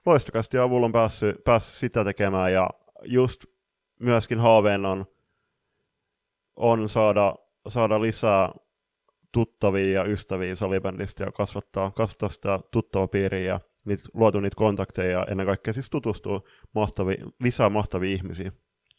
[0.06, 2.54] loistokasti avulla on päässyt, päässyt sitä tekemään.
[2.54, 2.70] Ja
[3.04, 3.46] just
[4.00, 5.06] myöskin haaveen on,
[6.56, 7.36] on saada,
[7.68, 8.52] saada lisää
[9.32, 15.26] tuttavia ja ystäviä salibändistä ja kasvattaa, kasvattaa sitä tuttavapiiriä ja niitä, luotu niitä kontakteja ja
[15.30, 16.42] ennen kaikkea siis tutustua
[16.76, 18.52] mahtavi, lisää mahtavia ihmisiä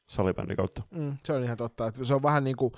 [0.07, 0.83] salibändin kautta.
[0.91, 1.87] Mm, se on ihan totta.
[1.87, 2.73] Että se on vähän niin kuin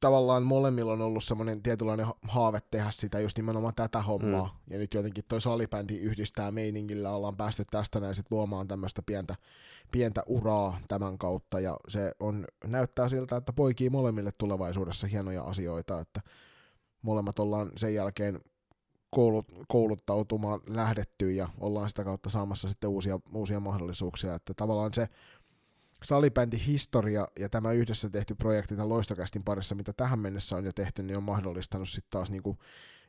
[0.00, 4.60] tavallaan molemmilla on ollut semmoinen tietynlainen haave tehdä sitä just nimenomaan tätä hommaa.
[4.66, 4.72] Mm.
[4.72, 9.34] Ja nyt jotenkin toi salibändi yhdistää meiningillä, ollaan päästy tästä näin sit luomaan tämmöistä pientä,
[9.92, 11.60] pientä uraa tämän kautta.
[11.60, 16.20] Ja se on, näyttää siltä, että poikii molemmille tulevaisuudessa hienoja asioita, että
[17.02, 18.40] molemmat ollaan sen jälkeen
[19.10, 24.34] koulut, kouluttautumaan lähdetty ja ollaan sitä kautta saamassa sitten uusia, uusia mahdollisuuksia.
[24.34, 25.08] Että tavallaan se
[26.04, 30.72] salibändi historia ja tämä yhdessä tehty projekti tämän loistokästin parissa, mitä tähän mennessä on jo
[30.72, 32.58] tehty, niin on mahdollistanut sitten taas niinku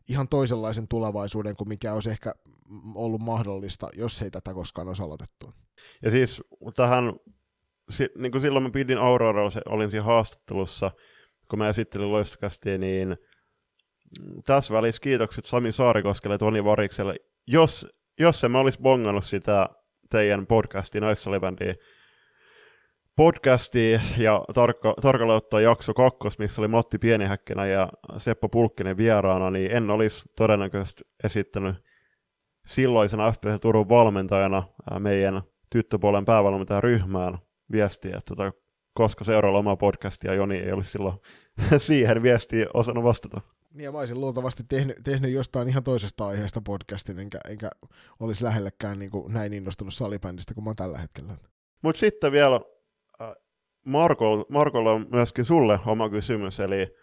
[0.08, 2.36] ihan toisenlaisen tulevaisuuden kuin mikä olisi ehkä
[2.96, 5.54] ollut mahdollista, jos ei tätä koskaan olisi aloitettu.
[6.02, 6.42] Ja siis
[6.76, 7.14] tähän,
[8.18, 10.92] niin kuin silloin mä pidin Auroralla, olin siinä haastattelussa,
[11.50, 13.18] kun mä esittelin loistokästiä, niin
[14.46, 17.16] tässä välissä kiitokset Sami Saarikoskelle ja Toni Varikselle.
[17.48, 17.88] Jos,
[18.20, 19.70] jos en mä olisi bongannut sitä
[20.10, 21.76] teidän podcastia Naissalibändiä,
[23.16, 29.52] podcastia ja tarkka, tarkalleen ottaen jakso kakkos, missä oli Matti Pienihäkkänä ja Seppo Pulkkinen vieraana,
[29.52, 31.76] niin en olisi todennäköisesti esittänyt
[32.66, 34.64] silloisena FPC Turun valmentajana
[35.00, 37.38] meidän tyttöpuolen päävalmentajaryhmään
[37.72, 38.52] viestiä, että tota,
[38.94, 41.16] koska seuraava oma podcastia Joni ei olisi silloin
[41.78, 43.42] siihen viestiin osannut vastata.
[43.74, 47.70] Niin ja mä olisin luultavasti tehnyt, tehnyt jostain ihan toisesta aiheesta podcastin, enkä, enkä
[48.20, 51.38] olisi lähellekään niin kuin näin innostunut salibändistä kuin mä oon tällä hetkellä.
[51.82, 52.60] Mutta sitten vielä
[53.86, 56.96] Marko, Markolla on myöskin sulle oma kysymys, eli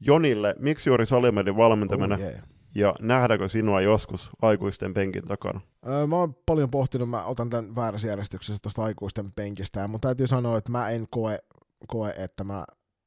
[0.00, 2.42] Jonille, miksi juuri salimedin valmentaminen oh, yeah.
[2.74, 5.60] ja nähdäänkö sinua joskus aikuisten penkin takana?
[5.86, 10.26] Öö, mä oon paljon pohtinut, mä otan tämän väärässä järjestyksessä tuosta aikuisten penkistä, mutta täytyy
[10.26, 11.38] sanoa, että mä en koe,
[11.86, 12.64] koe että mä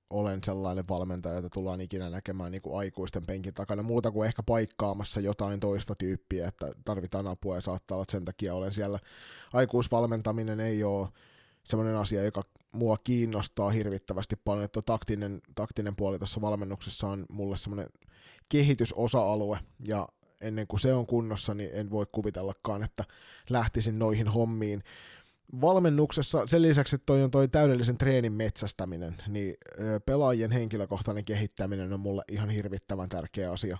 [0.10, 4.44] olen sellainen valmentaja, jota tullaan ikinä näkemään niin kuin aikuisten penkin takana, muuta kuin ehkä
[4.44, 9.00] paikkaamassa jotain toista tyyppiä, että tarvitaan apua ja saattaa olla, että sen takia olen siellä.
[9.54, 11.08] Aikuisvalmentaminen ei ole
[11.64, 17.58] semmoinen asia, joka mua kiinnostaa hirvittävästi paljon, että taktinen, taktinen puoli tuossa valmennuksessa on mulle
[17.58, 17.90] semmoinen
[18.50, 20.08] kehitysosa-alue, ja
[20.41, 23.04] ennen kuin se on kunnossa, niin en voi kuvitellakaan, että
[23.50, 24.84] lähtisin noihin hommiin.
[25.62, 29.56] Valmennuksessa, sen lisäksi, että toi on toi täydellisen treenin metsästäminen, niin
[30.06, 33.78] pelaajien henkilökohtainen kehittäminen on mulle ihan hirvittävän tärkeä asia.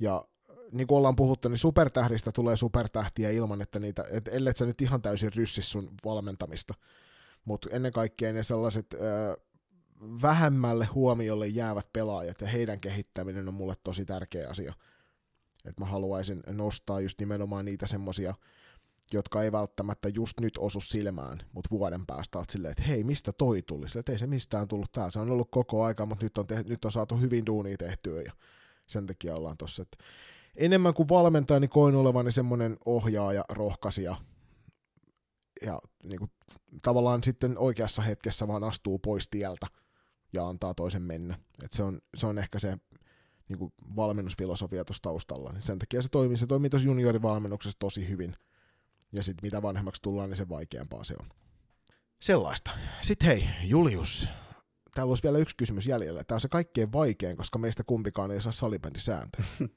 [0.00, 0.24] Ja
[0.72, 4.82] niin kuin ollaan puhuttu, niin supertähdistä tulee supertähtiä ilman, että niitä, et ellet sä nyt
[4.82, 6.74] ihan täysin ryssis sun valmentamista
[7.44, 8.98] mutta ennen kaikkea ne sellaiset ö,
[10.22, 14.72] vähemmälle huomiolle jäävät pelaajat ja heidän kehittäminen on mulle tosi tärkeä asia.
[15.64, 18.34] Et mä haluaisin nostaa just nimenomaan niitä semmosia,
[19.12, 23.32] jotka ei välttämättä just nyt osu silmään, mutta vuoden päästä oot silleen, että hei, mistä
[23.32, 23.88] toi tuli?
[23.88, 25.10] Sille, että ei se mistään tullut täällä.
[25.10, 28.22] Se on ollut koko aika, mutta nyt on, te- nyt on saatu hyvin duunia tehtyä
[28.22, 28.32] ja
[28.86, 29.84] sen takia ollaan tossa.
[30.56, 34.16] enemmän kuin valmentaja, niin koin olevani semmoinen ohjaaja, rohkaisija,
[35.62, 36.30] ja niin kuin,
[36.82, 39.66] tavallaan sitten oikeassa hetkessä vaan astuu pois tieltä
[40.32, 41.38] ja antaa toisen mennä.
[41.64, 42.78] Et se, on, se on ehkä se
[43.48, 45.52] niin kuin valmennusfilosofia tuossa taustalla.
[45.52, 48.36] Niin sen takia se toimii, se toimii tuossa juniorivalmennuksessa tosi hyvin.
[49.12, 51.28] Ja sitten mitä vanhemmaksi tullaan, niin se vaikeampaa se on.
[52.20, 52.70] Sellaista.
[53.02, 54.28] Sitten hei, Julius,
[54.94, 56.24] täällä olisi vielä yksi kysymys jäljellä.
[56.24, 59.46] Tämä on se kaikkein vaikein, koska meistä kumpikaan ei saa salibändisääntöjä.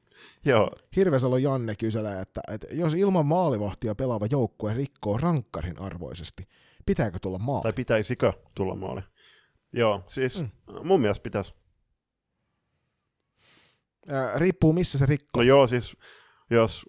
[0.46, 0.72] Joo.
[0.96, 6.48] Hirvesalo Janne kyselee, että, että jos ilman maalivahtia pelaava joukkue rikkoo rankkarin arvoisesti,
[6.86, 7.64] pitääkö tulla maali?
[7.64, 9.02] Tai pitäisikö tulla maali?
[9.74, 10.50] Joo, siis mm.
[10.84, 11.54] mun mielestä pitäisi.
[14.08, 15.44] Ää, riippuu missä se rikkoo.
[15.44, 15.98] No joo, siis
[16.50, 16.86] jos,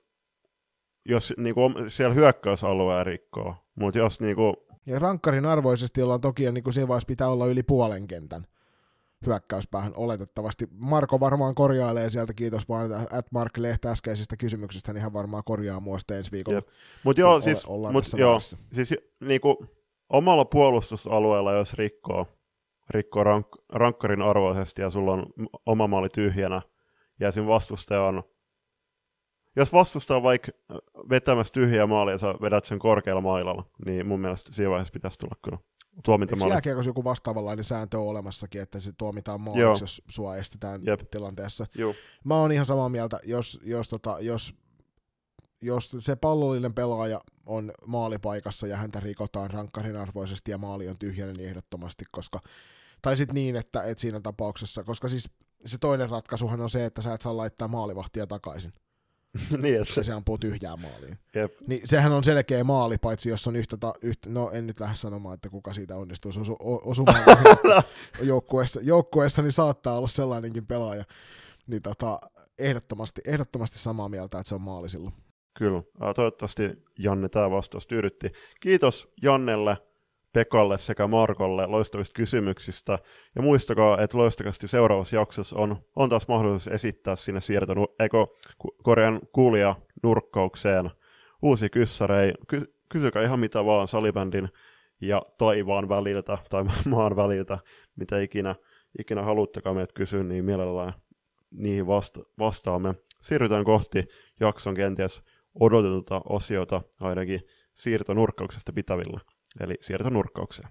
[1.05, 6.75] jos niinku, siellä hyökkäysalueen rikkoo, mutta jos niinku, Ja rankkarin arvoisesti ollaan toki, niin kuin
[6.75, 8.47] siinä vaiheessa pitää olla yli puolen kentän
[9.27, 10.69] hyökkäyspäähän oletettavasti.
[10.71, 15.81] Marko varmaan korjailee sieltä, kiitos vaan at Mark Lehtä äskeisestä kysymyksestä, niin hän varmaan korjaa
[15.81, 16.63] mua sitten ensi viikolla.
[17.05, 18.59] Mutta joo, siis, ollaan mut joo, vaiheessa.
[18.73, 19.67] siis niinku,
[20.09, 22.27] omalla puolustusalueella, jos rikkoo,
[22.91, 25.27] rikkoo rank, rankkarin arvoisesti ja sulla on
[25.67, 26.63] oma maali tyhjänä,
[27.21, 27.47] ja esim.
[27.47, 28.23] vastustaja on,
[29.59, 30.53] jos vastustaja on vaikka
[31.11, 35.19] vetämässä tyhjää maalia ja sä vedät sen korkealla mailalla, niin mun mielestä siinä vaiheessa pitäisi
[35.19, 36.53] tulla kyllä Eikö tuomintamaali.
[36.53, 39.55] jääkiekossa joku vastaavanlainen sääntö on olemassakin, että se tuomitaan Joo.
[39.55, 41.01] maaliksi, jos sua estetään Jep.
[41.11, 41.67] tilanteessa?
[41.75, 41.95] Joo.
[42.25, 44.55] Mä oon ihan samaa mieltä, jos, jos, tota, jos,
[45.63, 51.33] jos se pallollinen pelaaja on maalipaikassa ja häntä rikotaan rankkarin arvoisesti ja maali on tyhjänä,
[51.33, 52.41] niin ehdottomasti, koska
[53.03, 55.31] tai sitten niin, että, että siinä tapauksessa, koska siis
[55.65, 58.73] se toinen ratkaisuhan on se, että sä et saa laittaa maalivahtia takaisin,
[59.63, 61.19] niin, että se ampuu tyhjää maaliin.
[61.35, 61.53] jep.
[61.67, 64.97] Niin sehän on selkeä maali, paitsi jos on yhtä, ta, yhtä no en nyt lähde
[64.97, 67.25] sanomaan, että kuka siitä onnistuu osu, osumaan
[68.23, 71.05] joukkueessa, joukkueessa, niin saattaa olla sellainenkin pelaaja.
[71.67, 72.19] Niin tota,
[72.59, 75.15] ehdottomasti, ehdottomasti samaa mieltä, että se on maali silloin.
[75.59, 75.83] Kyllä.
[76.01, 76.63] Ää, Toivottavasti
[76.99, 78.33] Janne tämä vastaus tyydytti.
[78.61, 79.77] Kiitos Jannelle,
[80.39, 82.99] Pekalle sekä Markolle loistavista kysymyksistä.
[83.37, 88.77] Ja muistakaa, että loistakasti seuraavassa jaksossa on, on taas mahdollisuus esittää sinne siirtonu, eko, ku-
[88.83, 90.91] korjan kuulija nurkkaukseen
[91.43, 92.33] uusi kyssärei.
[92.49, 94.49] Ky, kysykää ihan mitä vaan salibändin
[95.01, 97.59] ja taivaan väliltä tai maan väliltä,
[97.97, 98.55] mitä ikinä,
[98.99, 100.93] ikinä haluttekaan meidät kysyä, niin mielellään
[101.51, 102.95] niihin vasta- vastaamme.
[103.21, 104.05] Siirrytään kohti
[104.41, 105.23] jakson kenties
[105.61, 107.41] odotetulta osiota ainakin
[107.75, 109.21] siirtonurkkauksesta pitävillä,
[109.61, 110.69] eli siirtonurkkaukseen.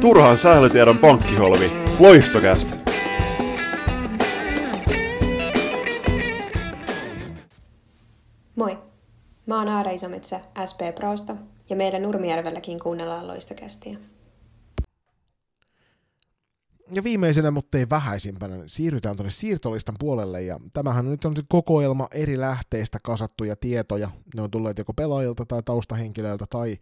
[0.00, 2.76] Turhaan sählytiedon pankkiholvi, loistokästä!
[8.56, 8.78] Moi!
[9.46, 10.40] Mä oon Aara Isometsä
[10.70, 11.36] SP Prosta
[11.70, 13.98] ja meillä Nurmijärvelläkin kuunnellaan loistokästiä.
[16.92, 22.08] Ja viimeisenä, mutta ei vähäisimpänä, siirrytään tuonne siirtolistan puolelle, ja tämähän nyt on se kokoelma
[22.10, 24.10] eri lähteistä kasattuja tietoja.
[24.36, 26.78] Ne on tulleet joko pelaajilta tai taustahenkilöiltä, tai,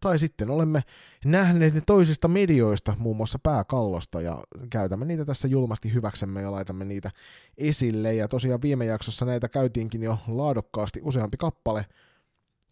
[0.00, 0.82] tai sitten olemme
[1.24, 6.84] nähneet ne toisista medioista, muun muassa pääkallosta, ja käytämme niitä tässä julmasti hyväksemme ja laitamme
[6.84, 7.10] niitä
[7.58, 8.14] esille.
[8.14, 11.86] Ja tosiaan viime jaksossa näitä käytiinkin jo laadukkaasti useampi kappale,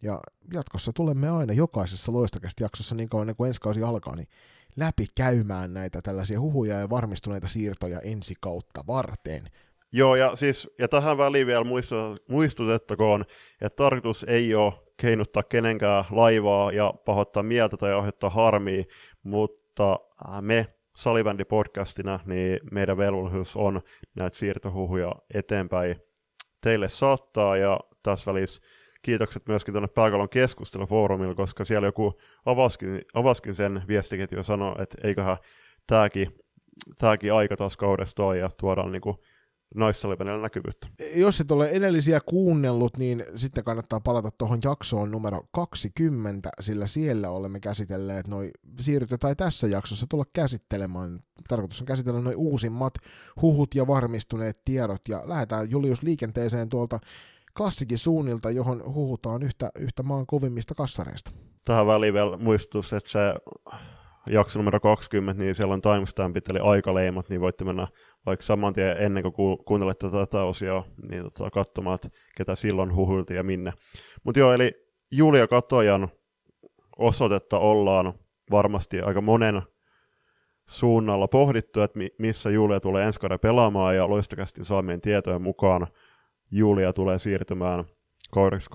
[0.01, 0.21] ja
[0.53, 4.27] jatkossa tulemme aina jokaisessa loistokästä jaksossa niin kauan kuin ensi kausi alkaa, niin
[4.75, 9.49] läpi käymään näitä tällaisia huhuja ja varmistuneita siirtoja ensi kautta varten.
[9.91, 13.25] Joo, ja siis, ja tähän väliin vielä muistu- muistutettakoon,
[13.61, 18.83] että tarkoitus ei ole keinuttaa kenenkään laivaa ja pahoittaa mieltä tai aiheuttaa harmia,
[19.23, 19.99] mutta
[20.41, 20.67] me
[20.97, 23.81] Salibändi-podcastina, niin meidän velvollisuus on
[24.15, 25.95] näitä siirtohuhuja eteenpäin
[26.61, 28.61] teille saattaa, ja tässä välissä
[29.03, 32.13] kiitokset myöskin tuonne Pääkallon keskustelufoorumille, koska siellä joku
[32.45, 35.37] avaskin, avaskin sen viestiketju ja sanoi, että eiköhän
[35.87, 36.35] tämäkin,
[36.99, 39.23] tämäkin aika taas kaudesta ole, ja tuodaan niinku
[39.75, 40.87] naissalibänillä näkyvyyttä.
[41.15, 47.29] Jos et ole edellisiä kuunnellut, niin sitten kannattaa palata tuohon jaksoon numero 20, sillä siellä
[47.29, 51.19] olemme käsitelleet noin siirrytty tai tässä jaksossa tulla käsittelemään.
[51.47, 52.93] Tarkoitus on käsitellä noin uusimmat
[53.41, 56.99] huhut ja varmistuneet tiedot, ja lähdetään Julius liikenteeseen tuolta
[57.57, 61.31] klassikin suunnilta, johon huhutaan yhtä, yhtä maan kovimmista kassareista.
[61.65, 63.19] Tähän väliin vielä muistutus, että se
[64.27, 67.87] jakso numero 20, niin siellä on timestampit eli aikaleimat, niin voitte mennä
[68.25, 72.95] vaikka saman tien ennen kuin ku- kuuntelette tätä osioa, niin tota, katsomaan, että ketä silloin
[72.95, 73.73] huhuiltiin ja minne.
[74.23, 74.71] Mutta joo, eli
[75.11, 76.09] Julia Katojan
[76.97, 78.13] osoitetta ollaan
[78.51, 79.61] varmasti aika monen
[80.69, 85.87] suunnalla pohdittu, että mi- missä Julia tulee ensi kauden pelaamaan, ja loistokästin saamien tietojen mukaan
[86.55, 87.85] Julia tulee siirtymään
[88.31, 88.69] kaudeksi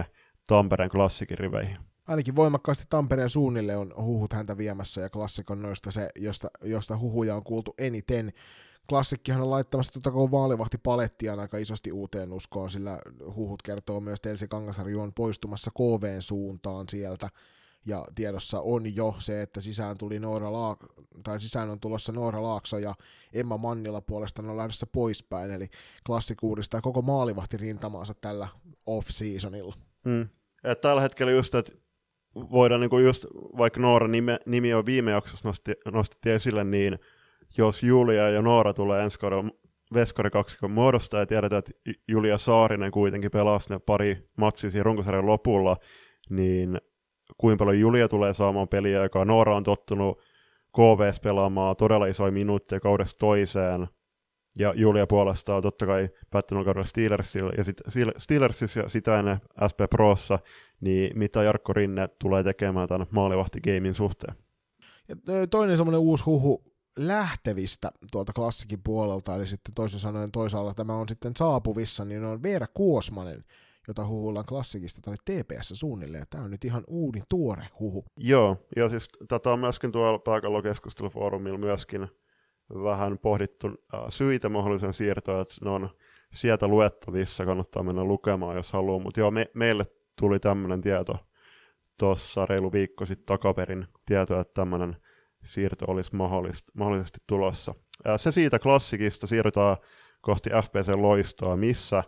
[0.00, 0.04] 2022-2023
[0.46, 1.76] Tampereen klassikin riveihin.
[2.06, 7.36] ainakin voimakkaasti Tampereen suunnille on huhut häntä viemässä ja klassikon noista se, josta, josta huhuja
[7.36, 8.32] on kuultu eniten.
[8.88, 12.98] Klassikkihan on laittamassa tuota koko maalivahtipalettiaan aika isosti uuteen uskoon, sillä
[13.34, 17.28] huhut kertoo myös, että Elsi Kangasarju on poistumassa KVn suuntaan sieltä.
[17.86, 22.42] Ja tiedossa on jo se, että sisään, tuli Noora Laak- tai sisään on tulossa Noora
[22.42, 22.94] Laakso ja
[23.32, 25.68] Emma Mannila puolestaan on lähdössä poispäin, eli
[26.06, 28.48] klassikki uudistaa koko maalivahtirintamaansa tällä
[28.86, 29.74] off-seasonilla.
[30.04, 30.28] Mm.
[30.64, 31.72] Et tällä hetkellä just, että
[32.34, 36.98] voidaan niinku just, vaikka Noora nime, nimi on viime jaksossa nosti, nostettiin esille, niin
[37.58, 39.50] jos Julia ja Noora tulee ensi kaudella
[39.94, 41.72] Veskari kaksikon muodosta ja tiedetään, että
[42.08, 45.76] Julia Saarinen kuitenkin pelasi ne pari matsia siinä runkosarjan lopulla,
[46.30, 46.80] niin
[47.38, 50.18] kuinka paljon Julia tulee saamaan peliä, joka Noora on tottunut
[50.76, 53.86] KVS pelaamaan todella isoja minuutteja kaudesta toiseen,
[54.58, 57.80] ja Julia puolestaan totta kai päättänyt kaudella Steelersillä ja sit,
[58.18, 59.38] Steelersissa ja sitä ennen
[59.70, 60.38] SP Prossa,
[60.80, 64.34] niin mitä Jarkko Rinne tulee tekemään tämän maalivahti-gamein suhteen?
[65.08, 65.16] Ja
[65.50, 66.64] toinen semmoinen uusi huhu
[66.98, 72.42] lähtevistä tuolta klassikin puolelta, eli sitten toisin sanoen toisaalla tämä on sitten saapuvissa, niin on
[72.42, 73.44] Veera Kuosmanen,
[73.88, 76.24] jota huhuillaan klassikista tuonne TPS suunnilleen.
[76.30, 78.04] Tämä on nyt ihan uudin tuore huhu.
[78.16, 82.08] Joo, ja siis tätä on myöskin tuolla pääkallokeskustelufoorumilla myöskin
[82.74, 85.90] vähän pohdittu äh, syitä mahdollisen siirtoon, että ne on
[86.32, 89.84] sieltä luettavissa, kannattaa mennä lukemaan, jos haluaa, mutta joo, me, meille
[90.20, 91.18] tuli tämmöinen tieto
[91.98, 94.96] tuossa reilu viikko sitten takaperin tieto, että tämmöinen
[95.44, 97.74] siirto olisi mahdollisesti, mahdollisesti tulossa.
[98.08, 99.76] Äh, se siitä klassikista siirrytään
[100.20, 102.04] kohti FPC-loistoa, missä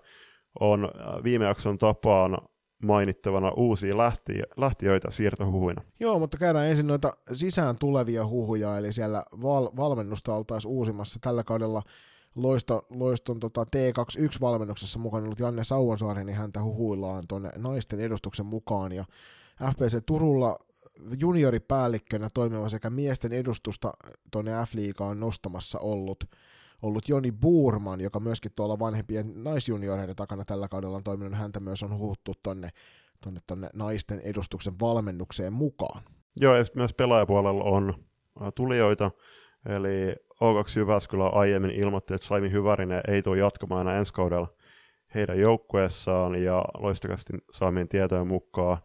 [0.60, 2.38] on äh, viime jakson tapaan
[2.82, 5.82] mainittavana uusia lähti, lähtiöitä siirtohuhuina.
[6.00, 11.18] Joo, mutta käydään ensin noita sisään tulevia huhuja, eli siellä val- valmennusta oltaisiin uusimassa.
[11.22, 11.82] Tällä kaudella
[12.34, 18.92] Loisto, Loiston tota, T21-valmennuksessa mukana ollut Janne Sauonsaari, niin häntä huhuillaan tuonne naisten edustuksen mukaan,
[18.92, 19.04] ja
[19.72, 20.56] FPC Turulla
[21.20, 23.92] junioripäällikkönä toimiva sekä miesten edustusta
[24.30, 26.24] tuonne F-liigaan nostamassa ollut
[26.82, 31.82] ollut Joni Buurman, joka myöskin tuolla vanhempien naisjunioreiden takana tällä kaudella on toiminut, häntä myös
[31.82, 32.70] on huuttu tonne,
[33.24, 36.02] tonne, tonne naisten edustuksen valmennukseen mukaan.
[36.40, 37.94] Joo, ja myös pelaajapuolella on
[38.54, 39.10] tulijoita,
[39.66, 44.54] eli O2 Jyväskylä aiemmin ilmoitti, että Saimi Hyvärinen ei tule jatkamaan enää ensi kaudella
[45.14, 48.78] heidän joukkueessaan, ja loistakasti saamien tietojen mukaan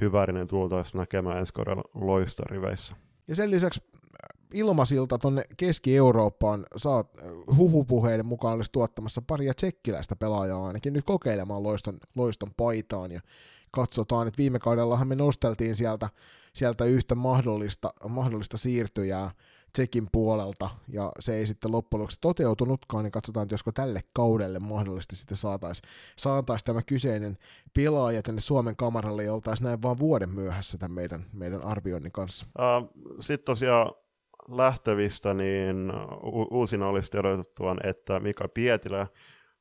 [0.00, 2.96] Hyvärinen tultaisi näkemään ensi kaudella loistariveissä.
[3.28, 3.80] Ja sen lisäksi
[4.54, 7.08] ilmasilta tonne Keski-Eurooppaan saat
[7.56, 13.20] huhupuheiden mukaan olisi tuottamassa paria tsekkiläistä pelaajaa ainakin nyt kokeilemaan loiston, loiston paitaan ja
[13.70, 16.08] katsotaan, että viime kaudellahan me nosteltiin sieltä,
[16.52, 19.30] sieltä yhtä mahdollista, mahdollista siirtyjää
[19.72, 24.58] Tsekin puolelta, ja se ei sitten loppujen lopuksi toteutunutkaan, niin katsotaan, että josko tälle kaudelle
[24.58, 27.38] mahdollisesti sitten saataisiin saatais tämä kyseinen
[27.76, 32.46] pelaaja tänne Suomen kamaralle, ja oltaisiin näin vaan vuoden myöhässä tämän meidän, meidän arvioinnin kanssa.
[32.58, 32.90] Uh,
[33.20, 33.92] sitten tosiaan
[34.48, 35.92] lähtevistä, niin
[36.24, 39.06] u- uusina olisi tiedotettuaan, että Mika Pietilä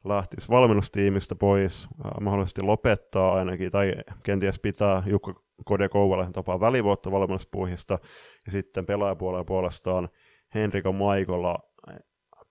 [0.06, 1.88] lähtisi valmennustiimistä pois,
[2.22, 3.94] mahdollisesti lopettaa ainakin, tai
[4.24, 5.34] kenties pitää Jukka
[5.66, 8.00] Kode Kouvalaisen tapaa välivuotta valmennuspuuhista,
[8.46, 10.10] ja sitten pelaajapuolella puolestaan
[10.56, 11.60] Henriko Maikola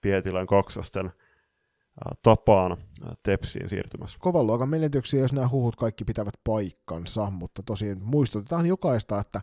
[0.00, 1.12] Pietilän kaksosten
[2.22, 2.76] tapaan
[3.22, 4.16] Tepsiin siirtymässä.
[4.20, 9.40] Kovan luokan menetyksiä, jos nämä huhut kaikki pitävät paikkansa, mutta tosiaan muistutetaan jokaista, että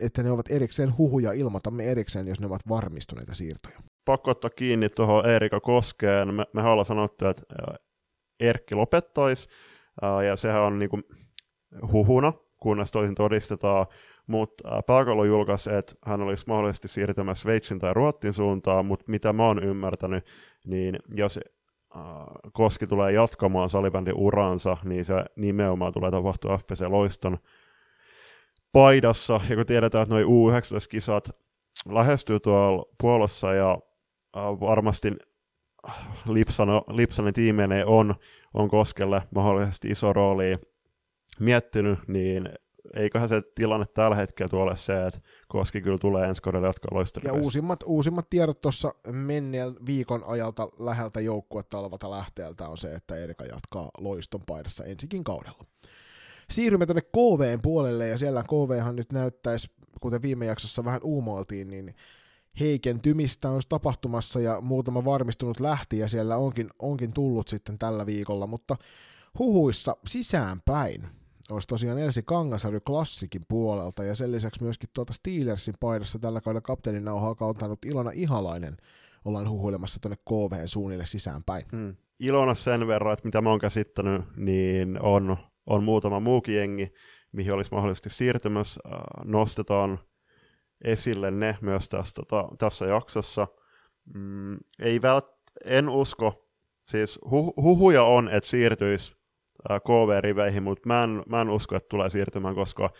[0.00, 3.78] että ne ovat erikseen huhuja, ilmoitamme erikseen, jos ne ovat varmistuneita siirtoja.
[4.04, 6.34] Pakko ottaa kiinni tuohon Erika Koskeen.
[6.34, 7.42] Me, me ollaan sanottu, että
[8.40, 9.48] Erkki lopettaisi,
[10.26, 11.00] ja sehän on niinku
[11.92, 13.86] huhuna, kunnes toisin todistetaan,
[14.26, 19.46] mutta Pääkalo julkaisi, että hän olisi mahdollisesti siirtymässä Sveitsin tai Ruottin suuntaan, mutta mitä mä
[19.46, 20.26] oon ymmärtänyt,
[20.64, 21.40] niin jos
[22.52, 27.38] Koski tulee jatkamaan salibändin uransa, niin se nimenomaan tulee tapahtua FPC Loiston
[28.72, 31.30] paidassa, ja kun tiedetään, että noin U19-kisat
[31.88, 33.78] lähestyy tuolla Puolassa, ja
[34.36, 35.12] äh, varmasti
[36.26, 38.14] Lipsano, Lipsanen tiimeineen on,
[38.54, 40.58] on Koskelle mahdollisesti iso rooli
[41.40, 42.48] miettinyt, niin
[42.94, 47.32] eiköhän se tilanne tällä hetkellä tuolle se, että Koski kyllä tulee ensi kaudella jatkaa Ja
[47.32, 53.44] uusimmat, uusimmat tiedot tuossa menneen viikon ajalta läheltä joukkuetta olevalta lähteeltä on se, että Erika
[53.44, 55.64] jatkaa loiston paidassa ensikin kaudella
[56.50, 59.70] siirrymme tuonne KVn puolelle, ja siellä KVhan nyt näyttäisi,
[60.00, 61.94] kuten viime jaksossa vähän uumoiltiin, niin
[62.60, 68.46] heikentymistä olisi tapahtumassa, ja muutama varmistunut lähti, ja siellä onkin, onkin tullut sitten tällä viikolla,
[68.46, 68.76] mutta
[69.38, 71.08] huhuissa sisäänpäin
[71.50, 76.60] olisi tosiaan Elsi Kangasarju klassikin puolelta, ja sen lisäksi myöskin tuolta Steelersin paidassa tällä kaudella
[76.60, 78.76] kapteenin nauhaa kautanut Ilona Ihalainen
[79.24, 81.64] ollaan huhuilemassa tuonne KVn suunnille sisäänpäin.
[81.72, 81.96] Hmm.
[82.18, 85.36] Ilona sen verran, että mitä mä oon käsittänyt, niin on
[85.70, 86.92] on muutama muukin jengi,
[87.32, 88.80] mihin olisi mahdollisesti siirtymässä.
[89.24, 89.98] Nostetaan
[90.84, 93.46] esille ne myös tässä, tota, tässä jaksossa.
[94.14, 95.26] Mm, ei vält,
[95.64, 96.48] en usko,
[96.88, 99.14] siis hu, huhuja on, että siirtyisi
[99.68, 102.90] KV-riveihin, mutta mä en, mä en usko, että tulee siirtymään, koska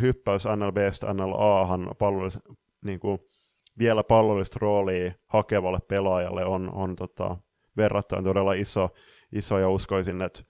[0.00, 2.40] hyppäys NLBstä NLAhan pallollista,
[2.84, 3.18] niin kuin,
[3.78, 7.36] vielä pallollista roolia hakevalle pelaajalle on, on tota,
[7.76, 8.88] verrattain todella iso,
[9.32, 10.42] iso ja uskoisin, että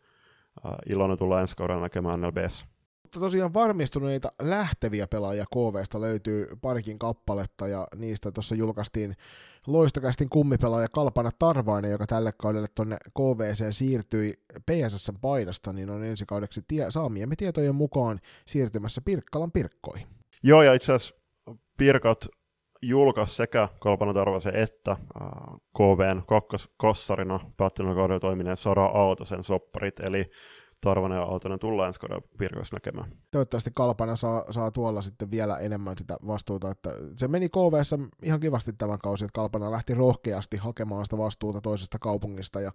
[0.67, 2.67] Äh, Iloinen tulee ensi kaudella näkemään NLBS.
[3.03, 9.17] Mutta tosiaan varmistuneita lähteviä pelaajia KVsta löytyy parikin kappaletta ja niistä tuossa julkaistiin
[9.67, 14.35] loistokästin kummipelaaja Kalpana Tarvainen, joka tälle kaudelle tuonne KVC siirtyi
[14.67, 20.07] PSS paidasta, niin on ensi kaudeksi tie- saamiemme tietojen mukaan siirtymässä Pirkkalan Pirkkoihin.
[20.43, 21.15] Joo, ja itse asiassa
[21.77, 22.27] Pirkat
[22.83, 24.97] julkaisi sekä Kalpana Tarvasen että
[25.77, 30.31] KVn kakkoskossarina päättyneellä kaudella toimineen Sara Aaltosen sopparit, eli
[30.81, 33.13] Tarvanen ja Aaltonen tullaan ensi kaudella Pirkoissa näkemään.
[33.31, 38.41] Toivottavasti Kalpana saa, saa tuolla sitten vielä enemmän sitä vastuuta, että se meni KVssä ihan
[38.41, 42.73] kivasti tämän kausi, että Kalpana lähti rohkeasti hakemaan sitä vastuuta toisesta kaupungista ja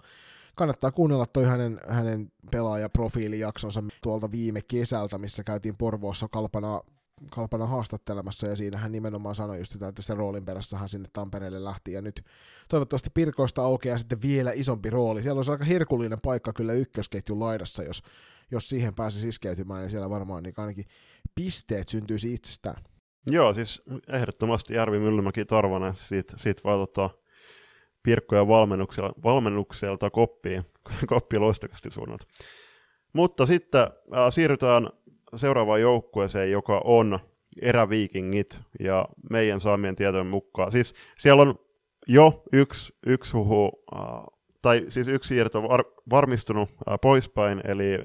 [0.57, 6.81] kannattaa kuunnella toi hänen, hänen pelaajaprofiilijaksonsa tuolta viime kesältä, missä käytiin Porvoossa Kalpana
[7.30, 11.10] Kalpana haastattelemassa, ja siinä hän nimenomaan sanoi just sitä, että se roolin perässä hän sinne
[11.14, 12.26] Tampereelle lähti, ja nyt
[12.69, 15.23] toivottavasti Pirkoista aukeaa sitten vielä isompi rooli.
[15.23, 18.03] Siellä on aika herkullinen paikka kyllä ykkösketjun laidassa, jos,
[18.52, 20.85] jos siihen pääsisi iskeytymään, niin siellä varmaan niin ainakin
[21.35, 22.84] pisteet syntyisi itsestään.
[23.27, 27.10] Joo, siis ehdottomasti Järvi Myllymäki Tarvanen, siitä, siitä vaan tota,
[28.03, 30.64] Pirkkoja valmennukselta, valmennukselta koppiin,
[31.07, 32.26] koppiin loistokasti suunnalta.
[33.14, 34.90] Mutta sitten äh, siirrytään
[35.35, 37.19] seuraavaan joukkueeseen, joka on
[37.61, 40.72] eräviikingit ja meidän saamien tietojen mukaan.
[40.72, 41.55] Siis siellä on
[42.07, 43.72] jo yksi, yksi huhu,
[44.61, 46.69] tai siis yksi siirto var, varmistunut
[47.01, 47.99] poispäin, eli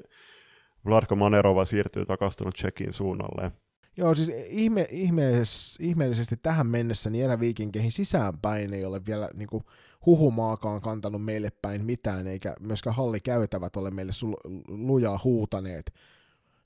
[0.85, 3.51] Vladko Manerova siirtyy takastunut Tsekin suunnalle.
[3.97, 9.63] Joo, siis ihme, ihmeellis, ihmeellisesti tähän mennessä niin eräviikinkeihin sisäänpäin ei ole vielä niin kuin,
[10.05, 15.93] huhumaakaan kantanut meille päin mitään, eikä myöskään hallikäytävät ole meille sul- lujaa huutaneet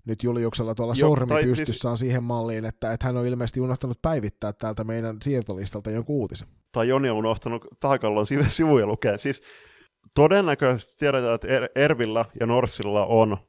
[0.05, 3.61] nyt Juliuksella tuolla Joo, sormi siis- pystyssä on siihen malliin, että, että hän on ilmeisesti
[3.61, 6.47] unohtanut päivittää täältä meidän siirtolistalta jonkun uutisen.
[6.71, 9.17] Tai Joni on unohtanut Tahkallon sivuja lukea.
[9.17, 9.41] Siis
[10.13, 13.39] todennäköisesti tiedetään, että er- Ervillä ja Norsilla on äh,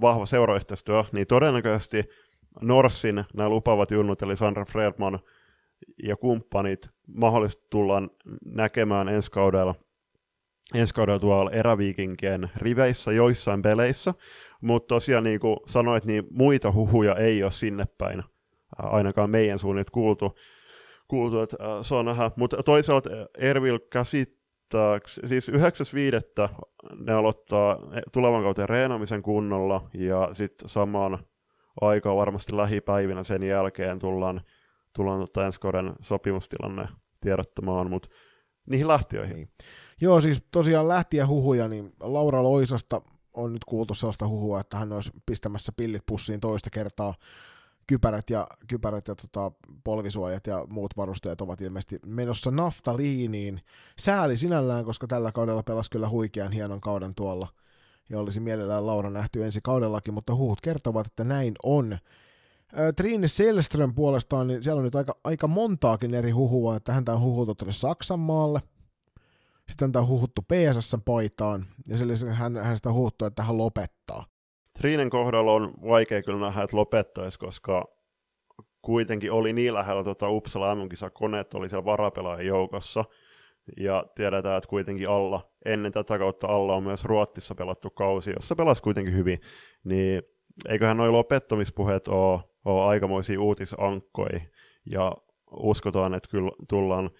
[0.00, 2.04] vahva seurayhteistyö, niin todennäköisesti
[2.60, 5.18] Norsin nämä lupavat junnut, eli Sandra Fredman
[6.02, 8.10] ja kumppanit, mahdollisesti tullaan
[8.44, 9.74] näkemään ensi kaudella
[10.74, 14.14] ensi kaudella tuolla eräviikinkien riveissä joissain peleissä,
[14.60, 18.22] mutta tosiaan niin kuin sanoit, niin muita huhuja ei ole sinne päin
[18.78, 20.36] ainakaan meidän suunnit kuultu,
[21.08, 22.06] kuultu että se on.
[22.36, 25.56] Mutta toisaalta Ervil käsittää, siis 9.5.
[27.06, 27.78] ne aloittaa
[28.12, 31.18] tulevan kautta reenamisen kunnolla, ja sitten samaan
[31.80, 34.40] aikaan varmasti lähipäivinä sen jälkeen tullaan,
[34.96, 35.60] tullaan tota ensi
[36.00, 36.88] sopimustilanne
[37.20, 38.08] tiedottamaan, mutta
[38.66, 39.36] niihin lähtiöihin.
[39.36, 39.48] Niin.
[40.02, 43.02] Joo, siis tosiaan lähtiä huhuja, niin Laura Loisasta
[43.34, 47.14] on nyt kuultu sellaista huhua, että hän olisi pistämässä pillit pussiin toista kertaa.
[47.86, 49.52] Kypärät ja, kypärät ja tota,
[49.84, 53.60] polvisuojat ja muut varusteet ovat ilmeisesti menossa naftaliiniin.
[53.98, 57.48] Sääli sinällään, koska tällä kaudella pelasi kyllä huikean hienon kauden tuolla.
[58.10, 61.98] Ja olisi mielellään Laura nähty ensi kaudellakin, mutta huhut kertovat, että näin on.
[62.96, 67.20] Trine Selström puolestaan, niin siellä on nyt aika, aika montaakin eri huhua, että häntä on
[67.20, 68.62] huhuttu tuonne Saksan maalle–
[69.68, 74.26] sitten tämä huhuttu PSS-paitaan, ja sen lisäksi hän, hän sitä huhuttu, että hän lopettaa.
[74.78, 77.84] Triinen kohdalla on vaikea kyllä nähdä, että lopettaisi, koska
[78.82, 83.04] kuitenkin oli niin lähellä tuota Uppsala mm koneet oli siellä varapelaajan joukossa,
[83.76, 88.56] ja tiedetään, että kuitenkin alla, ennen tätä kautta alla on myös Ruottissa pelattu kausi, jossa
[88.56, 89.38] pelasi kuitenkin hyvin,
[89.84, 90.22] niin
[90.68, 94.40] eiköhän noin lopettamispuheet ole, ole aikamoisia uutisankkoja,
[94.90, 95.16] ja
[95.50, 97.10] uskotaan, että kyllä tullaan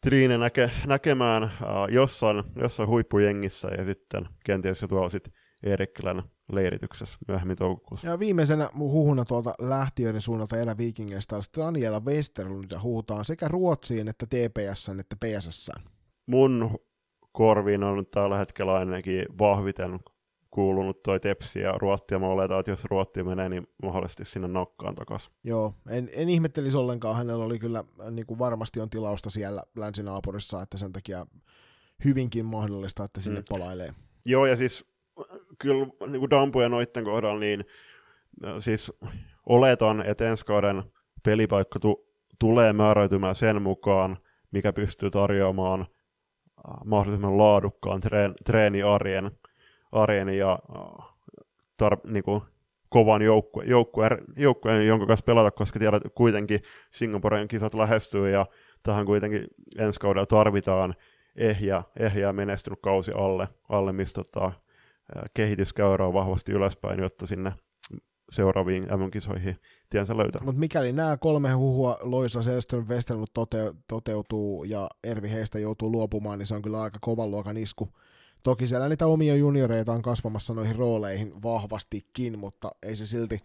[0.00, 1.50] Triine näke, näkemään uh,
[1.88, 5.32] jossain, jossain huippujengissä ja sitten kenties jo tuolla sitten
[5.62, 6.22] Eerikkilän
[6.52, 8.06] leirityksessä myöhemmin toukokuussa.
[8.06, 14.08] Ja viimeisenä huhuna tuolta lähtiöiden suunnalta erä Vikingeistä on Daniela Westerlund ja huutaan sekä Ruotsiin
[14.08, 15.70] että TPS että PSS.
[16.26, 16.78] Mun
[17.32, 20.00] korviin on tällä hetkellä ainakin vahviten
[20.50, 24.48] kuulunut toi Tepsi ja Ruotti, ja mä oletan, että jos Ruotti menee, niin mahdollisesti sinne
[24.48, 25.32] nokkaan takaisin.
[25.44, 30.62] Joo, en, en ihmettelisi ollenkaan, hänellä oli kyllä, niin kuin varmasti on tilausta siellä länsinaapurissa,
[30.62, 31.26] että sen takia
[32.04, 33.44] hyvinkin mahdollista, että sinne mm.
[33.48, 33.94] palailee.
[34.26, 34.84] Joo, ja siis
[35.58, 37.64] kyllä niin kuin Dampu ja noitten kohdalla, niin
[38.58, 38.92] siis
[39.46, 40.82] oletan, että ensi kauden
[41.24, 42.06] pelipaikka tu-
[42.38, 44.18] tulee määräytymään sen mukaan,
[44.50, 45.86] mikä pystyy tarjoamaan
[46.84, 49.30] mahdollisimman laadukkaan treen- treeniarjen
[49.92, 51.06] areeni ja äh,
[51.82, 52.42] tar- niinku,
[52.88, 56.60] kovan joukkueen, joukkue, joukkue, jonka kanssa pelata, koska tiedät kuitenkin
[56.90, 58.46] Singaporen kisat lähestyy ja
[58.82, 59.46] tähän kuitenkin
[59.78, 60.94] ensi kaudella tarvitaan
[61.36, 64.52] ehjä, ehjä menestynyt kausi alle, alle mistä tota, äh,
[65.34, 67.52] kehityskäyrä on vahvasti ylöspäin, jotta sinne
[68.30, 69.56] seuraaviin MM-kisoihin
[69.90, 70.44] tiensä löytää.
[70.44, 76.38] Mutta mikäli nämä kolme huhua Loisa Selström Westerlund tote- toteutuu ja Ervi heistä joutuu luopumaan,
[76.38, 77.88] niin se on kyllä aika kovan luokan isku
[78.42, 83.38] Toki siellä niitä omia junioreita on kasvamassa noihin rooleihin vahvastikin, mutta ei se silti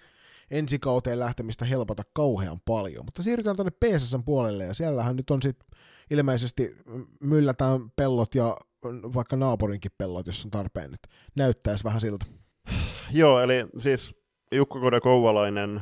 [0.51, 3.05] ensi kauteen lähtemistä helpota kauhean paljon.
[3.05, 5.67] Mutta siirrytään tuonne PSSn puolelle, ja siellähän nyt on sitten
[6.11, 6.77] ilmeisesti
[7.19, 8.57] myllätään pellot ja
[9.13, 12.25] vaikka naapurinkin pellot, jos on tarpeen, että näyttäisi vähän siltä.
[13.11, 14.15] Joo, eli siis
[14.51, 15.81] Jukka Kode Kouvalainen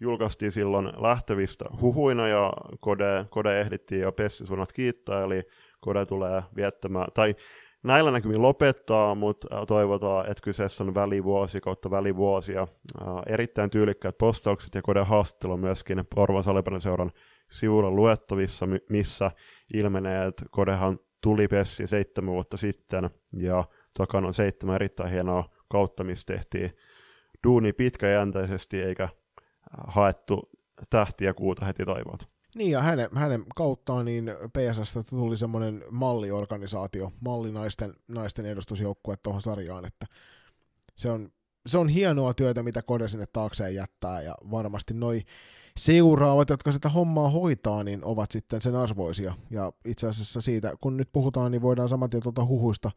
[0.00, 5.42] julkaistiin silloin lähtevistä huhuina ja Kode, Kode ehdittiin jo pessisuunnat kiittää, eli
[5.80, 7.34] Kode tulee viettämään, tai
[7.84, 12.68] näillä näkymin lopettaa, mutta toivotaan, että kyseessä on välivuosi kautta välivuosia.
[13.26, 16.44] Erittäin tyylikkäät postaukset ja Kode haastattelu myöskin Porvan
[16.80, 17.12] seuran
[17.50, 19.30] sivuilla luettavissa, missä
[19.74, 26.04] ilmenee, että Kodehan tuli Pessi seitsemän vuotta sitten, ja takana on seitsemän erittäin hienoa kautta,
[26.04, 26.76] missä tehtiin
[27.46, 29.08] duuni pitkäjänteisesti, eikä
[29.86, 30.50] haettu
[30.90, 32.33] tähtiä kuuta heti taivaalta.
[32.54, 39.84] Niin, ja hänen, hänen kauttaan niin PSS tuli semmoinen malliorganisaatio, mallinaisten naisten edustusjoukkue tuohon sarjaan,
[39.84, 40.06] että
[40.96, 41.32] se on,
[41.66, 45.22] se on hienoa työtä, mitä Kode sinne taakseen jättää, ja varmasti noi
[45.76, 49.34] seuraavat, jotka sitä hommaa hoitaa, niin ovat sitten sen arvoisia.
[49.50, 52.90] Ja itse asiassa siitä, kun nyt puhutaan, niin voidaan saman tien tuota huhuista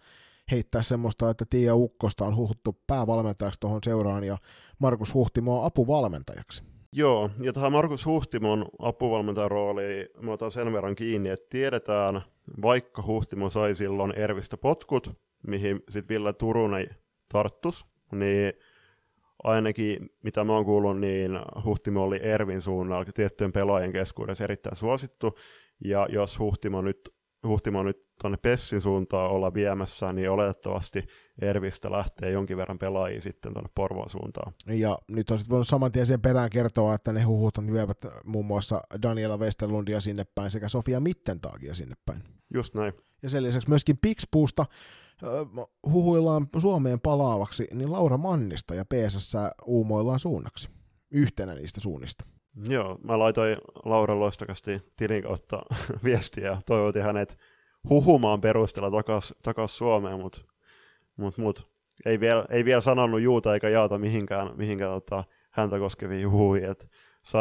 [0.51, 4.37] heittää semmoista, että Tiia Ukkosta on huhuttu päävalmentajaksi tuohon seuraan ja
[4.79, 6.63] Markus Huhtimo apuvalmentajaksi.
[6.91, 12.21] Joo, ja tähän Markus Huhtimon apuvalmentajan rooliin mä otan sen verran kiinni, että tiedetään,
[12.61, 15.11] vaikka Huhtimo sai silloin Ervistä potkut,
[15.47, 16.89] mihin sitten Ville Turunen
[17.29, 18.53] tarttus, niin
[19.43, 25.37] ainakin mitä mä oon kuullut, niin Huhtimo oli Ervin suunnalla tiettyjen pelaajien keskuudessa erittäin suosittu,
[25.85, 27.13] ja jos Huhtimo nyt,
[27.47, 31.07] Huhtimo nyt tuonne Pessin suuntaan olla viemässä, niin oletettavasti
[31.41, 34.53] Ervistä lähtee jonkin verran pelaajia sitten tuonne Porvoon suuntaan.
[34.67, 38.45] Ja nyt on sitten voinut saman tien sen perään kertoa, että ne huhut vievät muun
[38.45, 42.23] muassa Daniela Westerlundia sinne päin sekä Sofia Mittentaagia sinne päin.
[42.53, 42.93] Just näin.
[43.21, 44.65] Ja sen lisäksi myöskin Pixpuusta
[45.91, 49.33] huhuillaan Suomeen palaavaksi, niin Laura Mannista ja PSS
[49.65, 50.69] uumoillaan suunnaksi.
[51.11, 52.25] Yhtenä niistä suunnista.
[52.69, 55.61] Joo, mä laitoin Laura loistakasti tilin kautta
[56.03, 57.37] viestiä ja toivotin hänet
[57.89, 60.41] huhumaan perusteella takaisin takas Suomeen, mutta
[61.17, 61.67] mut, mut,
[62.05, 66.71] ei, vielä, ei vielä sanonut juuta eikä jaata mihinkään, mihinkään tota, häntä koskeviin huhuihin.
[66.71, 66.89] Et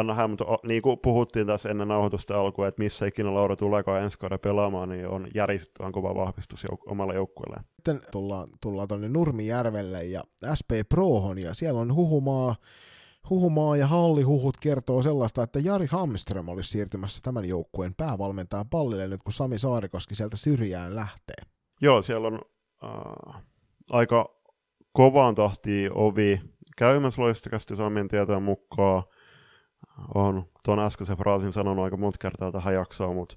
[0.07, 4.19] nähdä, mutta niin kuin puhuttiin tässä ennen nauhoitusta alkua, että missä ikinä Laura tuleekaan ensi
[4.19, 7.65] kauden pelaamaan, niin on järistyttävän kova vahvistus jouk- omalla joukkueelleen.
[7.75, 10.23] Sitten tullaan, tullaan tuonne Nurmijärvelle ja
[10.59, 12.55] SP Prohon, ja siellä on huhumaa,
[13.29, 19.23] huhumaa ja hallihuhut kertoo sellaista, että Jari Hamström olisi siirtymässä tämän joukkueen päävalmentajan pallille nyt,
[19.23, 21.41] kun Sami Saarikoski sieltä syrjään lähtee.
[21.81, 22.41] Joo, siellä on
[22.83, 23.41] äh,
[23.91, 24.35] aika
[24.91, 26.41] kovaan tahtiin ovi.
[26.77, 29.03] Käymässä loistakästi Samin tietojen mukaan.
[30.15, 33.35] On tuon äskeisen fraasin sanonut aika monta kertaa tähän jaksoon, mutta,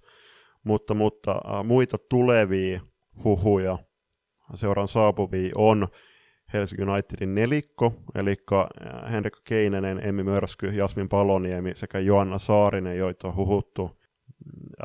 [0.64, 2.80] mutta, mutta äh, muita tulevia
[3.24, 3.78] huhuja
[4.54, 5.88] seuraan saapuvia on
[6.52, 13.28] Helsingin Unitedin nelikko, eli äh, Henrik Keinenen, Emmi Mörsky, Jasmin Paloniemi sekä Joanna Saarinen, joita
[13.28, 14.00] on huhuttu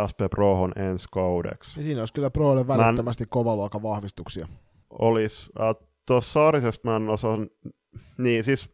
[0.10, 1.80] SP Prohon ensi kaudeksi.
[1.80, 3.30] Ja siinä olisi kyllä Proille välittömästi en...
[3.30, 4.48] kovaluokan vahvistuksia.
[4.90, 5.52] Olisi.
[5.60, 5.76] Äh,
[6.08, 7.38] Tuossa Saarisesta mä en osaa,
[8.18, 8.70] niin siis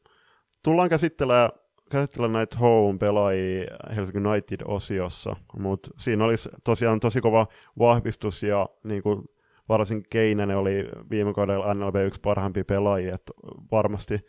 [0.64, 1.50] tullaan käsittelemään
[1.92, 3.66] käsitellä näitä Home pelaajia
[3.96, 7.48] Helsingin United-osiossa, mutta siinä olisi tosiaan tosi kova
[7.80, 9.24] vahvistus ja niin kuin
[9.72, 13.34] varsin Keinänen oli viime kaudella NLB yksi parhaimpi pelaajia, että
[13.72, 14.20] varmasti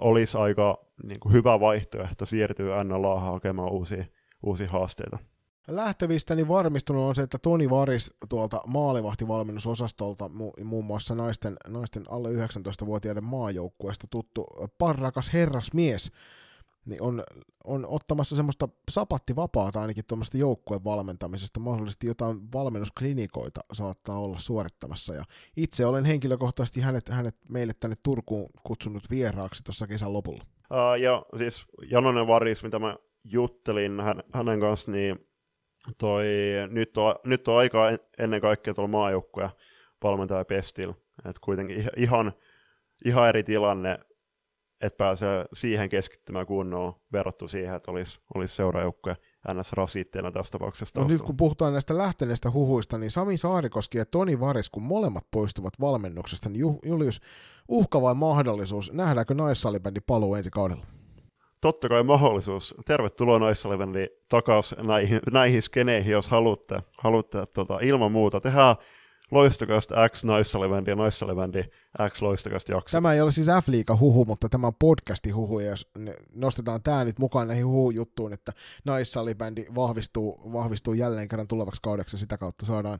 [0.00, 4.04] olisi aika niin kuin hyvä vaihtoehto siirtyä NLA hakemaan uusia,
[4.42, 5.18] uusia haasteita.
[5.68, 12.02] Lähtevistä niin varmistunut on se, että Toni Varis tuolta maalivahtivalmennusosastolta, mu- muun muassa naisten, naisten
[12.08, 14.46] alle 19-vuotiaiden maajoukkueesta tuttu
[14.78, 16.12] parrakas herrasmies,
[16.86, 17.22] niin on,
[17.64, 25.24] on ottamassa semmoista sapattivapaata ainakin tuommoista joukkueen valmentamisesta, mahdollisesti jotain valmennusklinikoita saattaa olla suorittamassa, ja
[25.56, 30.44] itse olen henkilökohtaisesti hänet, hänet meille tänne Turkuun kutsunut vieraaksi tuossa kesän lopulla.
[30.70, 35.26] Uh, ja siis Janonen Varis, mitä mä juttelin hän, hänen kanssa, niin
[35.98, 36.26] toi,
[36.70, 37.88] nyt, on, nyt on aika
[38.18, 39.50] ennen kaikkea tuolla maajoukkueen
[40.02, 42.32] valmentaja Pestil, että kuitenkin ihan,
[43.04, 43.98] ihan eri tilanne
[44.80, 49.16] että pääsee siihen keskittymään kunnolla verrattu siihen, että olisi, olisi seuraajoukkoja
[49.54, 49.72] ns.
[49.72, 51.00] rasitteena tässä tapauksessa.
[51.00, 55.26] No nyt kun puhutaan näistä lähteneistä huhuista, niin Sami Saarikoski ja Toni Varis, kun molemmat
[55.30, 57.20] poistuvat valmennuksesta, niin Julius,
[57.68, 60.86] uhka vai mahdollisuus, nähdäänkö naissalibändi paluu ensi kaudella?
[61.60, 62.74] Totta kai mahdollisuus.
[62.86, 66.82] Tervetuloa naissalibändi takaisin näihin, näihin skeneihin, jos haluatte.
[66.98, 68.40] haluatte tota, ilman muuta.
[68.40, 68.76] Tehdään
[69.34, 71.64] Loistokasta X naissalibändi ja naissalibändi
[72.08, 72.92] X loistokasta jakso.
[72.92, 73.68] Tämä ei ole siis f
[74.00, 75.90] huhu, mutta tämä on podcasti huhu, ja jos
[76.34, 78.52] nostetaan tämä nyt mukaan näihin huhujuttuun, että
[78.84, 82.98] naissalibändi vahvistuu, vahvistuu jälleen kerran tulevaksi kaudeksi, ja sitä kautta saadaan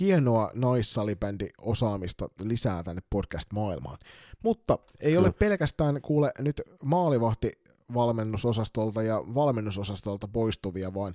[0.00, 3.98] hienoa naissalibändi osaamista lisää tänne podcast-maailmaan.
[4.42, 7.52] Mutta ei ole pelkästään kuule nyt maalivahti
[7.94, 11.14] valmennusosastolta ja valmennusosastolta poistuvia, vaan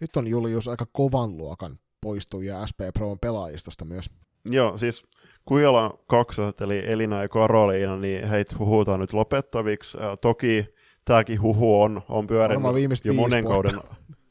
[0.00, 4.10] nyt on Julius aika kovan luokan poistujia SP Proon pelaajistosta myös.
[4.50, 5.04] Joo, siis
[5.44, 9.98] Kujala kaksot, eli Elina ja Karoliina, niin heitä huhutaan nyt lopettaviksi.
[10.00, 10.66] Äh, toki
[11.04, 13.72] tämäkin huhu on, on pyörinyt jo monen vuotta.
[13.72, 13.80] kauden.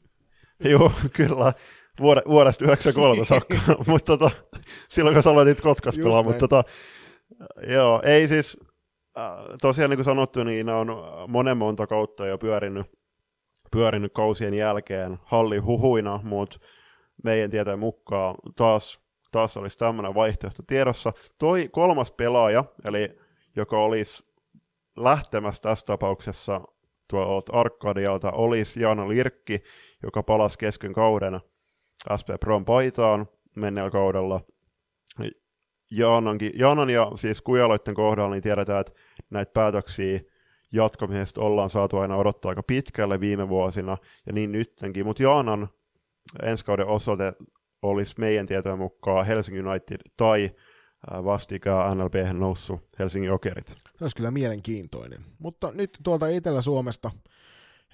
[0.72, 1.52] Joo, kyllä.
[2.00, 4.30] Vuode, vuodesta 93 saakka, mutta tota,
[4.88, 6.64] silloin kun sä aloitit Kotkassa Just pelaa, mutta tota,
[7.68, 8.56] joo, ei siis,
[9.18, 10.88] äh, tosiaan niin kuin sanottu, niin on
[11.28, 12.86] monen monta kautta jo pyörinyt,
[13.70, 16.58] pyörinyt kausien jälkeen halli huhuina, mutta
[17.24, 19.00] meidän tietojen mukaan taas,
[19.32, 21.12] taas olisi tämmöinen vaihtoehto tiedossa.
[21.38, 23.18] Toi kolmas pelaaja, eli
[23.56, 24.26] joka olisi
[24.96, 26.60] lähtemässä tässä tapauksessa
[27.08, 29.62] tuolta Arkadialta, olisi Jaana Lirkki,
[30.02, 31.40] joka palasi kesken kauden
[32.20, 34.40] SP Pron paitaan menneellä kaudella.
[35.90, 38.92] Jaanankin, Jaanan ja siis Kujaloiden kohdalla niin tiedetään, että
[39.30, 40.20] näitä päätöksiä
[40.72, 45.68] jatkamisesta ollaan saatu aina odottaa aika pitkälle viime vuosina, ja niin nyttenkin, mutta Jaanan
[46.42, 47.32] ensi kauden osoite
[47.82, 50.50] olisi meidän tietojen mukaan Helsingin United tai
[51.12, 53.66] äh, vastikään NLB noussut Helsingin Jokerit.
[53.68, 55.24] Se olisi kyllä mielenkiintoinen.
[55.38, 57.10] Mutta nyt tuolta Etelä-Suomesta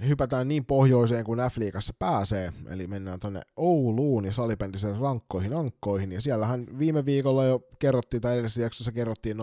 [0.09, 6.20] hypätään niin pohjoiseen kuin F-liigassa pääsee, eli mennään tuonne Ouluun ja salibändisen rankkoihin ankkoihin, ja
[6.20, 9.36] siellähän viime viikolla jo kerrottiin, tai edellisessä jaksossa kerrottiin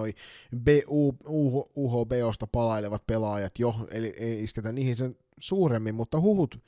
[0.88, 6.64] UH, UHBOsta palailevat pelaajat jo, eli ei isketä niihin sen suuremmin, mutta huhut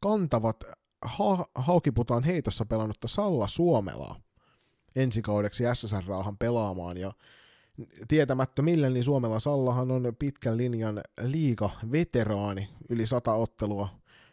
[0.00, 0.56] kantavat
[1.02, 4.20] ha- Haukiputaan heitossa pelannutta Salla Suomelaa
[4.96, 7.12] ensi kaudeksi SSR-raahan pelaamaan, ja
[8.08, 13.88] tietämättömille, niin Suomella Sallahan on pitkän linjan liiga veteraani, yli 100 ottelua,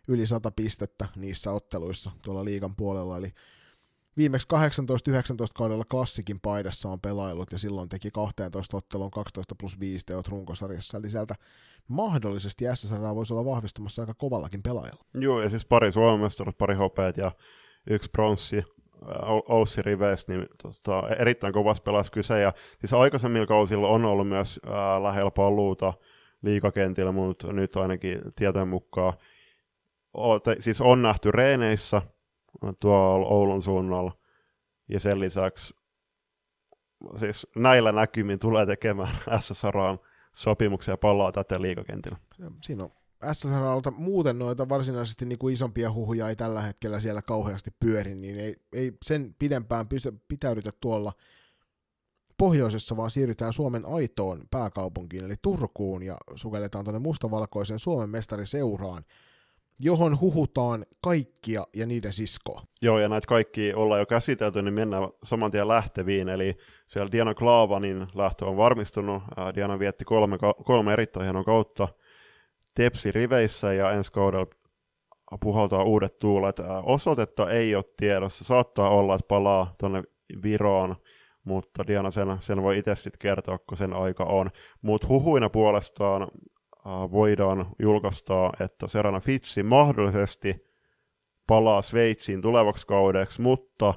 [0.07, 3.33] yli 100 pistettä niissä otteluissa tuolla liigan puolella, eli
[4.17, 4.57] viimeksi 18-19
[5.55, 10.97] kaudella klassikin paidassa on pelailut ja silloin teki 12 ottelun 12 plus 5 teot runkosarjassa,
[10.97, 11.35] eli sieltä
[11.87, 15.05] mahdollisesti SSR voisi olla vahvistumassa aika kovallakin pelaajalla.
[15.13, 17.31] Joo, ja siis pari Suomen mestaruutta, pari hopeat ja
[17.89, 18.63] yksi pronssi
[19.49, 24.59] Aussi Rives, niin tota, erittäin kovas pelas kyse, ja siis aikaisemmilla kausilla on ollut myös
[24.65, 25.93] ää, lähellä paluuta
[26.41, 29.13] liikakentillä, mutta nyt ainakin tietojen mukaan
[30.13, 32.01] o, te, siis on nähty reeneissä
[32.79, 34.11] tuolla Oulun suunnalla,
[34.89, 35.73] ja sen lisäksi
[37.15, 39.99] siis näillä näkymin tulee tekemään SSRaan
[40.33, 42.17] sopimuksia palaa tätä liikakentillä.
[42.61, 42.91] Siinä on
[43.33, 48.39] SSRlta muuten noita varsinaisesti niin kuin isompia huhuja ei tällä hetkellä siellä kauheasti pyöri, niin
[48.39, 49.87] ei, ei sen pidempään
[50.27, 51.13] pitäydytä tuolla
[52.37, 59.05] pohjoisessa, vaan siirrytään Suomen aitoon pääkaupunkiin, eli Turkuun, ja sukelletaan tuonne mustavalkoisen Suomen mestariseuraan,
[59.79, 62.61] johon huhutaan kaikkia ja niiden siskoa.
[62.81, 66.29] Joo, ja näitä kaikki ollaan jo käsitelty, niin mennään saman tien lähteviin.
[66.29, 69.23] Eli siellä Diana Klaavanin lähtö on varmistunut.
[69.55, 71.87] Diana vietti kolme, kolme erittäin hienoa kautta
[72.75, 74.47] Tepsi riveissä ja ensi kaudella
[75.41, 76.55] puhaltaa uudet tuulet.
[76.83, 78.43] Osoitetta ei ole tiedossa.
[78.43, 80.03] Saattaa olla, että palaa tuonne
[80.43, 80.95] Viroon,
[81.43, 84.49] mutta Diana sen, sen voi itse sitten kertoa, kun sen aika on.
[84.81, 86.27] Mutta huhuina puolestaan
[87.11, 90.67] voidaan julkaista, että Serena Fitsi mahdollisesti
[91.47, 93.93] palaa Sveitsiin tulevaksi kaudeksi, mutta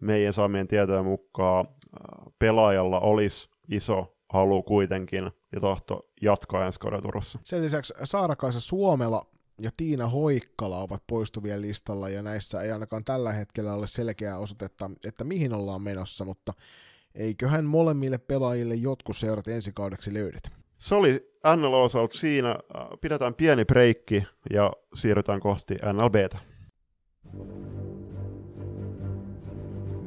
[0.00, 7.02] meidän saamien tietojen mukaan ää, pelaajalla olisi iso halu kuitenkin ja tahto jatkaa ensi kauden
[7.02, 7.38] Turussa.
[7.44, 9.26] Sen lisäksi Saarakaisa Suomela
[9.60, 14.90] ja Tiina Hoikkala ovat poistuvien listalla, ja näissä ei ainakaan tällä hetkellä ole selkeää osoitetta,
[15.04, 16.54] että mihin ollaan menossa, mutta
[17.14, 20.61] eiköhän molemmille pelaajille jotkut seurat ensi kaudeksi löydetä.
[20.82, 22.48] Se oli NLO-osalta siinä.
[22.74, 26.38] Ää, Pidetään pieni breikki ja siirrytään kohti NLBtä.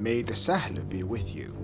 [0.02, 1.56] May the sähly be with you.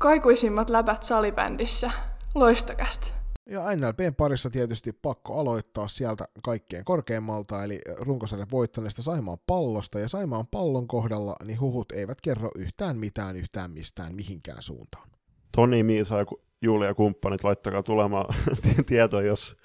[0.00, 1.90] Kaikuisimmat läpät salibändissä.
[2.34, 3.06] Loistokästä.
[3.46, 10.08] Ja NLPn parissa tietysti pakko aloittaa sieltä kaikkein korkeimmalta, eli runkosarjan voittaneesta Saimaan pallosta, ja
[10.08, 15.08] Saimaan pallon kohdalla niin huhut eivät kerro yhtään mitään yhtään mistään mihinkään suuntaan.
[15.52, 16.24] Toni, Miisa ja
[16.62, 18.34] Julia kumppanit, laittakaa tulemaan
[18.86, 19.56] tietoa, jos,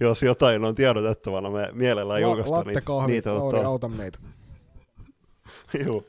[0.00, 1.50] jos jotain on tiedotettavana.
[1.50, 3.34] Me mielellään La- julkaistaan latte kahvi, niitä.
[3.34, 4.18] Lauri, tota- auta meitä.
[5.86, 6.02] Joo.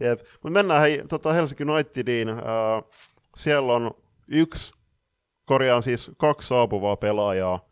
[0.00, 0.20] Jep.
[0.44, 2.28] Mut mennään hei, tota Helsinki Unitediin.
[2.28, 2.36] Äh,
[3.36, 3.90] siellä on
[4.28, 4.72] yksi,
[5.48, 7.68] korjaan siis kaksi saapuvaa pelaajaa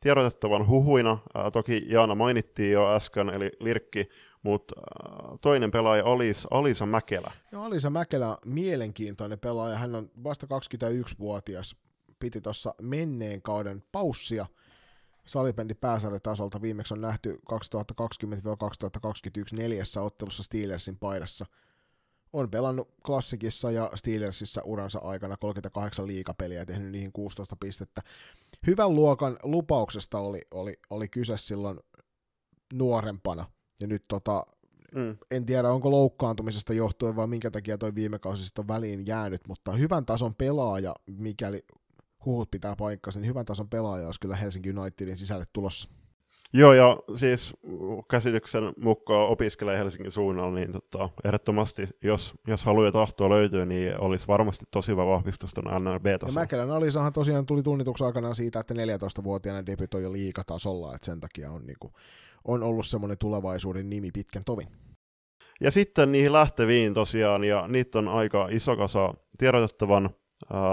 [0.00, 1.18] tiedotettavan huhuina.
[1.36, 4.08] Äh, toki Jaana mainittiin jo äsken, eli Lirkki,
[4.42, 7.32] mutta äh, toinen pelaaja olisi Alisa Mäkelä.
[7.52, 9.78] No Alisa Mäkelä, mielenkiintoinen pelaaja.
[9.78, 11.76] Hän on vasta 21-vuotias.
[12.18, 14.46] Piti tuossa menneen kauden paussia
[15.26, 16.62] salibändi pääsarjatasolta.
[16.62, 17.56] Viimeksi on nähty 2020-2021
[19.52, 21.46] neljässä ottelussa Steelersin paidassa.
[22.32, 28.02] On pelannut klassikissa ja Steelersissa uransa aikana 38 liikapeliä ja tehnyt niihin 16 pistettä.
[28.66, 31.80] Hyvän luokan lupauksesta oli, oli, oli kyse silloin
[32.72, 33.44] nuorempana.
[33.80, 34.44] Ja nyt tota,
[34.94, 35.16] mm.
[35.30, 39.72] en tiedä onko loukkaantumisesta johtuen vai minkä takia toi viime kausista on väliin jäänyt, mutta
[39.72, 41.64] hyvän tason pelaaja, mikäli
[42.24, 45.88] huhut pitää paikkansa, niin hyvän tason pelaaja olisi kyllä Helsinki Unitedin sisälle tulossa.
[46.52, 47.54] Joo, ja siis
[48.10, 54.00] käsityksen mukaan opiskelee Helsingin suunnalla, niin tota, ehdottomasti, jos, jos haluaa ja tahtoa löytyy, niin
[54.00, 56.40] olisi varmasti tosi hyvä vahvistus tuon NLB-tasolla.
[56.40, 61.50] Mäkelän Alisahan tosiaan tuli tunnituksen aikana siitä, että 14-vuotiaana debytoi jo liikatasolla, että sen takia
[61.50, 61.92] on, niin kuin,
[62.44, 64.68] on ollut semmoinen tulevaisuuden nimi pitkän tovin.
[65.60, 70.10] Ja sitten niihin lähteviin tosiaan, ja niitä on aika iso kasa tiedotettavan.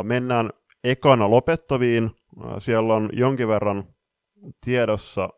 [0.03, 0.49] mennään
[0.83, 2.11] ekana lopettaviin.
[2.59, 3.83] siellä on jonkin verran
[4.65, 5.29] tiedossa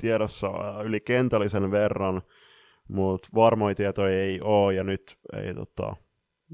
[0.00, 2.22] tiedossa äh, yli kentällisen verran,
[2.88, 5.96] mutta varmoja tietoja ei ole, ja nyt ei tota,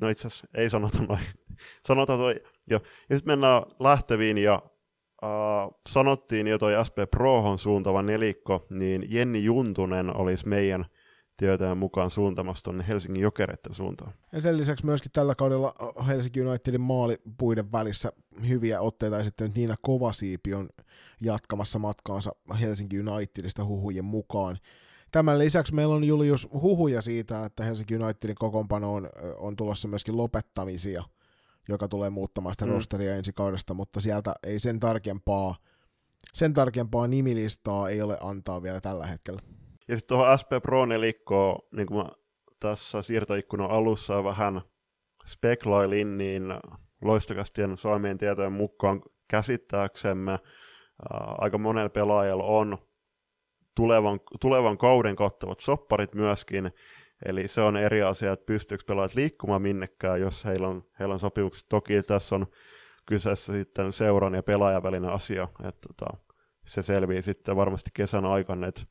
[0.00, 1.20] no itse asiassa ei sanota noin,
[1.88, 2.34] sanotaan toi,
[2.70, 2.80] jo.
[3.10, 4.62] Ja sitten mennään lähteviin, ja
[5.24, 5.30] äh,
[5.88, 10.86] sanottiin jo toi SP Prohon suuntava nelikko, niin Jenni Juntunen olisi meidän
[11.36, 14.12] tietojen mukaan suuntamassa tuonne Helsingin jokereiden suuntaan.
[14.32, 15.74] Ja sen lisäksi myöskin tällä kaudella
[16.06, 18.12] Helsinki Unitedin maalipuiden välissä
[18.48, 20.68] hyviä otteita sitten Niina Kovasiipi on
[21.20, 22.30] jatkamassa matkaansa
[22.60, 24.58] Helsinki Unitedista huhujen mukaan.
[25.12, 30.16] Tämän lisäksi meillä on Julius huhuja siitä, että Helsinki Unitedin kokoonpano on, on tulossa myöskin
[30.16, 31.04] lopettamisia,
[31.68, 32.72] joka tulee muuttamaan sitä mm.
[32.72, 35.54] rosteria ensi kaudesta, mutta sieltä ei sen tarkempaa,
[36.34, 39.42] sen tarkempaa nimilistaa ei ole antaa vielä tällä hetkellä.
[39.88, 42.10] Ja sitten tuohon SP Pro nelikkoon, niin kuin mä
[42.60, 44.60] tässä siirtoikkunan alussa vähän
[45.26, 46.42] speklailin, niin
[47.02, 50.38] loistokastien saamien tietojen mukaan käsittääksemme ää,
[51.38, 52.78] aika monella pelaajalla on
[53.74, 56.72] tulevan, tulevan kauden kattavat sopparit myöskin,
[57.26, 61.20] eli se on eri asia, että pystyykö pelaajat liikkumaan minnekään, jos heillä on, heillä on
[61.20, 61.68] sopimukset.
[61.68, 62.46] Toki tässä on
[63.06, 66.16] kyseessä sitten seuran ja pelaajan välinen asia, että tota,
[66.66, 68.82] se selvii sitten varmasti kesän aikana, että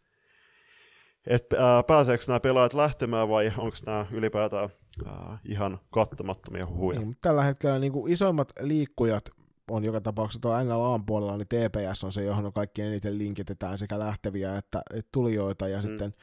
[1.28, 4.70] että äh, pääseekö nämä pelaajat lähtemään vai onko nämä ylipäätään
[5.08, 7.00] äh, ihan kattomattomia huhuja.
[7.00, 9.30] Niin, tällä hetkellä niin kuin isoimmat liikkujat
[9.72, 13.78] on joka tapauksessa tuo NLAn puolella, niin TPS on se, johon on kaikki eniten linkitetään
[13.78, 15.82] sekä lähteviä että, että tulijoita, ja mm.
[15.82, 16.14] sitten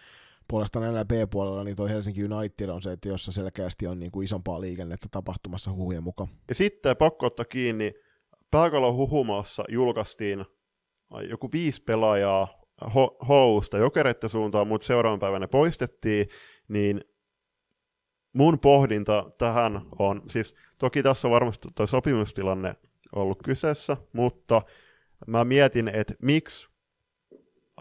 [0.49, 4.61] puolestaan NLB-puolella niin tuo Helsinki United on se, että jossa selkeästi on niin kuin isompaa
[4.61, 6.29] liikennettä tapahtumassa huhujen mukaan.
[6.49, 7.95] Ja sitten pakko ottaa kiinni,
[8.51, 10.45] Pääkalon huhumassa julkaistiin
[11.31, 12.49] joku viisi pelaajaa
[13.29, 16.29] Housta jokereiden suuntaan, mutta seuraavan päivänä poistettiin,
[16.69, 17.01] niin
[18.33, 22.75] mun pohdinta tähän on, siis toki tässä on varmasti tuo sopimustilanne
[23.13, 24.63] ollut kyseessä, mutta
[25.27, 26.69] mä mietin, että miksi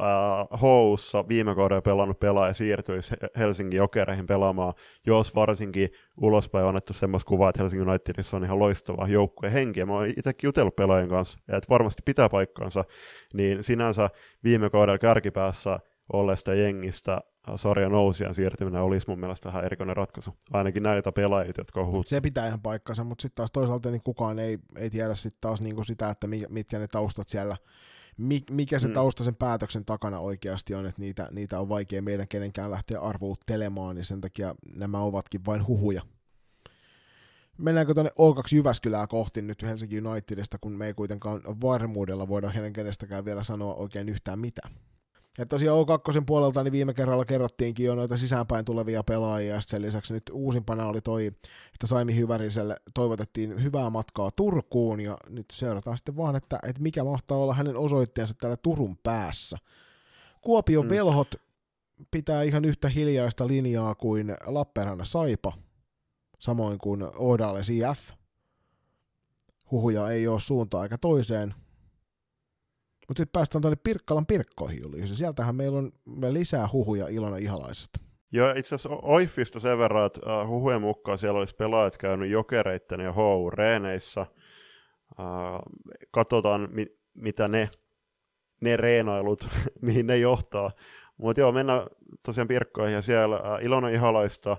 [0.01, 4.73] äh, Houssa viime kaudella pelannut pelaaja siirtyisi Helsingin jokereihin pelaamaan,
[5.07, 9.79] jos varsinkin ulospäin on annettu semmoista kuvaa, että Helsingin Unitedissa on ihan loistava joukkue henki,
[9.79, 12.85] ja mä oon itsekin jutellut pelaajien kanssa, että varmasti pitää paikkaansa,
[13.33, 14.09] niin sinänsä
[14.43, 15.79] viime kaudella kärkipäässä
[16.13, 17.21] olleesta jengistä
[17.55, 20.35] sarjan nousijan siirtyminen olisi mun mielestä vähän erikoinen ratkaisu.
[20.53, 22.07] Ainakin näitä pelaajia, jotka on huut.
[22.07, 25.61] Se pitää ihan paikkansa, mutta sitten taas toisaalta niin kukaan ei, ei tiedä sit taas
[25.61, 27.55] niinku sitä, että mitkä ne taustat siellä
[28.51, 28.93] mikä se mm.
[28.93, 33.95] tausta sen päätöksen takana oikeasti on, että niitä, niitä on vaikea meidän kenenkään lähteä arvuuttelemaan,
[33.95, 36.01] niin sen takia nämä ovatkin vain huhuja.
[37.57, 42.73] Mennäänkö tuonne O2 Jyväskylää kohti nyt Helsinki Unitedista, kun me ei kuitenkaan varmuudella voida hänen
[42.73, 44.73] kenestäkään vielä sanoa oikein yhtään mitään.
[45.37, 49.81] Ja tosiaan O2 puolelta niin viime kerralla kerrottiinkin jo noita sisäänpäin tulevia pelaajia, ja sen
[49.81, 51.25] lisäksi nyt uusimpana oli toi,
[51.73, 57.03] että Saimi Hyväriselle toivotettiin hyvää matkaa Turkuun, ja nyt seurataan sitten vaan, että, että mikä
[57.03, 59.57] mahtaa olla hänen osoitteensa täällä Turun päässä.
[60.41, 60.89] Kuopion mm.
[60.89, 61.35] velhot
[62.11, 65.53] pitää ihan yhtä hiljaista linjaa kuin Lappeenrannan Saipa,
[66.39, 67.99] samoin kuin Oodales IF.
[69.71, 71.53] Huhuja ei ole suuntaan eikä toiseen,
[73.11, 75.91] mutta sitten päästään tuonne Pirkkalan Pirkkoihin, Julius, sieltähän meillä on
[76.29, 77.99] lisää huhuja Ilona Ihalaisesta.
[78.31, 82.99] Joo, itse asiassa Oifista sen verran, että uh, huhujen mukaan siellä olisi pelaajat käynyt jokereitten
[82.99, 84.25] ja HU-reeneissä.
[85.19, 87.69] Uh, katsotaan, mi- mitä ne,
[88.61, 89.47] ne reenailut,
[89.81, 90.71] mihin ne johtaa.
[91.17, 91.87] Mutta joo, mennään
[92.25, 94.57] tosiaan Pirkkoihin ja siellä uh, Ilona Ihalaista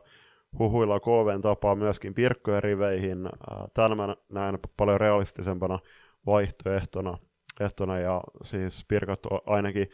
[0.59, 3.27] huhuilla KVn tapaa myöskin Pirkkojen riveihin.
[3.27, 5.79] Uh, tämän mä näen paljon realistisempana
[6.27, 7.19] vaihtoehtona
[7.61, 9.89] ehtona ja siis Pirkat ainakin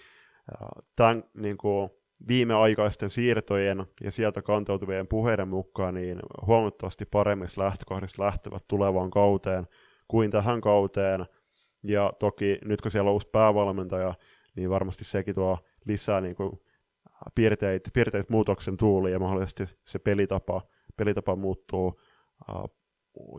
[0.96, 1.90] tämän niin kuin,
[2.28, 9.66] viimeaikaisten siirtojen ja sieltä kantautuvien puheiden mukaan niin huomattavasti paremmissa lähtökohdissa lähtevät tulevaan kauteen
[10.08, 11.26] kuin tähän kauteen.
[11.82, 14.14] Ja toki nyt kun siellä on uusi päävalmentaja,
[14.56, 16.60] niin varmasti sekin tuo lisää niin kuin,
[17.34, 20.62] piirteitä, piirteitä muutoksen tuuli ja mahdollisesti se pelitapa,
[20.96, 22.00] pelitapa muuttuu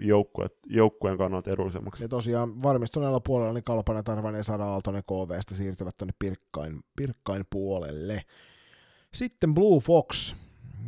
[0.02, 2.04] joukkue, joukkueen kannalta edullisemmaksi.
[2.04, 7.46] Ja tosiaan varmistuneella puolella niin Kalpanen, Tarvanen ja Sara Aaltonen KVstä siirtyvät tuonne Pirkkain, Pirkkain
[7.50, 8.24] puolelle.
[9.14, 10.36] Sitten Blue Fox,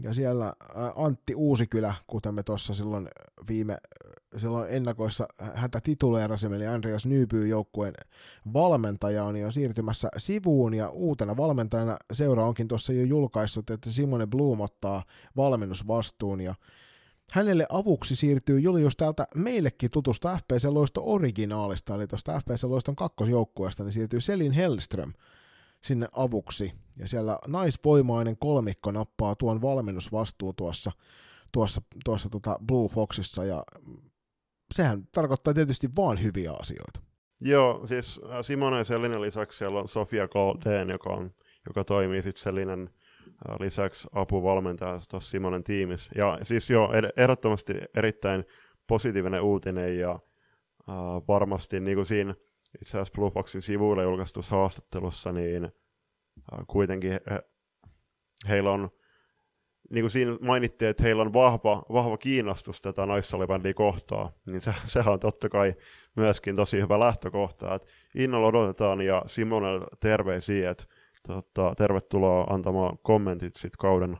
[0.03, 0.53] ja siellä
[0.95, 3.07] Antti Uusikylä, kuten me tuossa silloin
[3.47, 3.77] viime
[4.37, 7.93] silloin ennakoissa häntä tituleerasimme, eli Andreas Nyypyy joukkueen
[8.53, 14.61] valmentaja on siirtymässä sivuun, ja uutena valmentajana seura onkin tuossa jo julkaissut, että Simone Bloom
[14.61, 15.03] ottaa
[15.37, 16.55] valmennusvastuun, ja
[17.31, 23.83] hänelle avuksi siirtyy Julius täältä meillekin tutusta FPC Loisto originaalista, eli tuosta FPC Loiston kakkosjoukkueesta,
[23.83, 25.13] niin siirtyy Selin Hellström
[25.81, 30.91] sinne avuksi, ja siellä naisvoimainen kolmikko nappaa tuon valmennusvastuun tuossa,
[31.51, 33.63] tuossa, tuossa tota Blue Foxissa, ja
[34.71, 36.99] sehän tarkoittaa tietysti vaan hyviä asioita.
[37.39, 41.31] Joo, siis Simone ja Selinen lisäksi siellä on Sofia Golden, joka, on,
[41.67, 42.89] joka toimii sitten Selinen
[43.59, 46.11] lisäksi apuvalmentaja tuossa Simonen tiimissä.
[46.15, 48.45] Ja siis joo, ehdottomasti erittäin
[48.87, 50.95] positiivinen uutinen ja äh,
[51.27, 52.35] varmasti niin kuin siinä
[52.81, 57.43] itse asiassa Blue Foxin sivuilla julkaistussa haastattelussa, niin äh, kuitenkin he,
[58.49, 58.89] heillä on
[59.89, 64.73] niin kuin siinä mainittiin, että heillä on vahva, vahva kiinnostus tätä naissalibändiä kohtaa, niin se,
[64.83, 65.75] sehän on totta kai
[66.15, 70.83] myöskin tosi hyvä lähtökohta, että innolla odotetaan ja Simonelle terveisiä, että
[71.27, 74.17] tota, tervetuloa antamaan kommentit sit kauden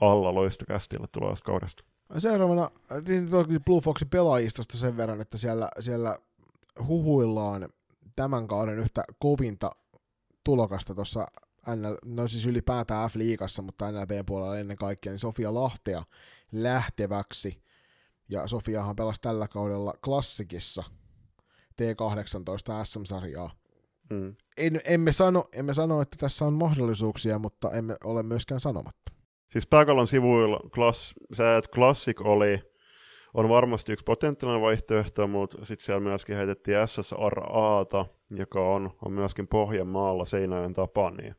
[0.00, 1.84] alla loistokästille tulevasta kaudesta.
[2.18, 2.70] Seuraavana
[3.08, 3.28] niin
[3.64, 6.18] Blue Foxin pelaajistosta sen verran, että siellä, siellä
[6.86, 7.68] huhuillaan
[8.16, 9.70] tämän kauden yhtä kovinta
[10.44, 11.26] tulokasta tuossa
[11.68, 16.02] NL, no siis ylipäätään F-liigassa, mutta NLP-puolella ennen kaikkea, niin Sofia Lahtea
[16.52, 17.64] lähteväksi.
[18.28, 20.82] Ja Sofiahan pelasi tällä kaudella klassikissa
[21.82, 23.50] T18 SM-sarjaa.
[24.10, 24.36] Mm.
[24.56, 29.12] En, emme, sano, emme sano, että tässä on mahdollisuuksia, mutta emme ole myöskään sanomatta.
[29.50, 31.14] Siis pääkallon sivuilla klass,
[31.58, 32.62] että Classic oli,
[33.34, 39.48] on varmasti yksi potentiaalinen vaihtoehto, mutta sitten siellä myöskin heitettiin SSRAta, joka on, on myöskin
[39.48, 41.34] Pohjanmaalla Seinäjoen tapa, niin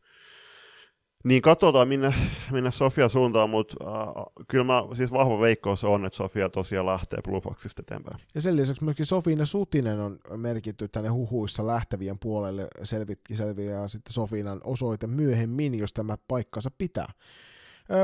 [1.25, 2.13] niin katsotaan minne,
[2.51, 7.19] minne Sofia suuntaan, mutta äh, kyllä mä, siis vahva veikkous on, että Sofia tosiaan lähtee
[7.21, 8.19] Blue Foxista eteenpäin.
[8.35, 14.13] Ja sen lisäksi myöskin Sofina Sutinen on merkitty tänne huhuissa lähtevien puolelle selvitkin selviää sitten
[14.13, 17.11] Sofinan osoite myöhemmin, jos tämä paikkansa pitää.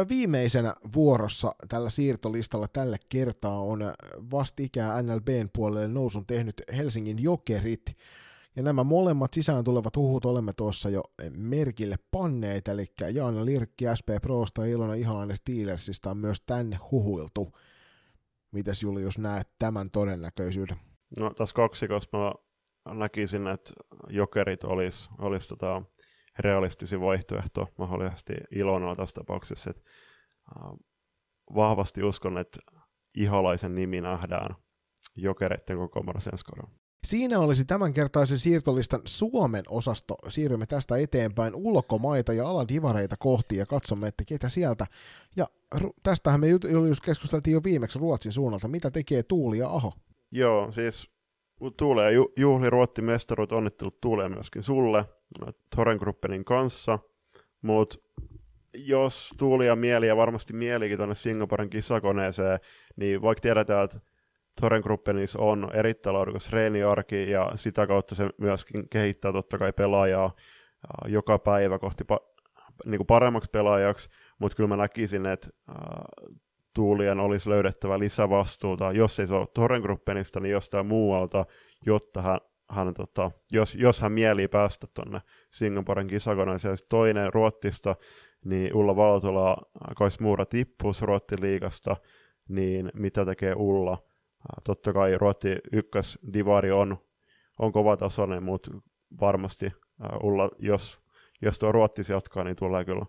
[0.10, 3.94] Viimeisenä vuorossa tällä siirtolistalla tällä kertaa on
[4.32, 7.98] vastikään NLBn puolelle nousun tehnyt Helsingin Jokerit,
[8.56, 14.10] ja nämä molemmat sisään tulevat huhut olemme tuossa jo merkille panneet, eli Jaana Lirkki SP
[14.22, 17.52] Prosta ja Ilona Ihalainen Steelersista on myös tänne huhuiltu.
[18.52, 20.78] Mitäs Julius näet tämän todennäköisyyden?
[21.20, 21.56] No tässä
[21.88, 22.34] koska mä
[22.94, 23.74] näkisin, että
[24.10, 25.82] jokerit olisi olis tota
[26.40, 29.70] realistisin vaihtoehto mahdollisesti Ilona tässä tapauksessa.
[29.70, 29.84] Että,
[30.56, 30.80] uh,
[31.56, 32.60] vahvasti uskon, että
[33.16, 34.56] Ihalaisen nimi nähdään
[35.16, 36.46] jokereiden koko ensi
[37.08, 40.16] Siinä olisi tämänkertaisen siirtolistan Suomen osasto.
[40.28, 44.88] Siirrymme tästä eteenpäin ulkomaita ja aladivareita kohti ja katsomme, että ketä sieltä.
[45.36, 45.48] Ja
[46.04, 48.68] tästähän me just keskusteltiin jo viimeksi Ruotsin suunnalta.
[48.68, 49.94] Mitä tekee Tuuli ja Aho?
[50.32, 51.10] Joo, siis
[51.78, 55.06] Tuule ja ju- Juhli Ruotti mestaruut onnittelut Tuulee myöskin sulle
[55.76, 57.00] Torengruppenin kanssa.
[57.62, 57.98] Mutta
[58.74, 62.60] jos Tuuli ja mieli ja varmasti mielikin tuonne Singaporen kisakoneeseen,
[62.96, 64.00] niin vaikka tiedetään, että
[64.62, 70.36] Torengruppenissa on erittäin laadukas treeniarki ja sitä kautta se myöskin kehittää totta kai pelaajaa
[71.08, 72.32] joka päivä kohti pa-
[72.86, 74.10] niin kuin paremmaksi pelaajaksi,
[74.40, 75.48] mutta kyllä mä näkisin, että
[76.76, 81.46] Tuulien olisi löydettävä lisävastuuta, jos ei se ole Torengruppenista, niin jostain muualta,
[81.86, 86.78] jotta hän, hän tota, jos, jos hän mielii päästä tuonne Singaporen kisakoneeseen.
[86.90, 87.96] Toinen Ruottista,
[88.46, 89.58] niin Ulla Valtola,
[89.98, 91.96] Kais Muura tippuus Ruottiliigasta,
[92.50, 94.11] niin mitä tekee Ulla?
[94.64, 96.98] Totta kai Ruotti ykkös divari on,
[97.60, 98.72] on kova tasoinen, mutta
[99.22, 99.72] varmasti
[100.24, 101.00] Ulla, jos,
[101.42, 103.06] jos tuo Ruottis jatkaa, niin tulee kyllä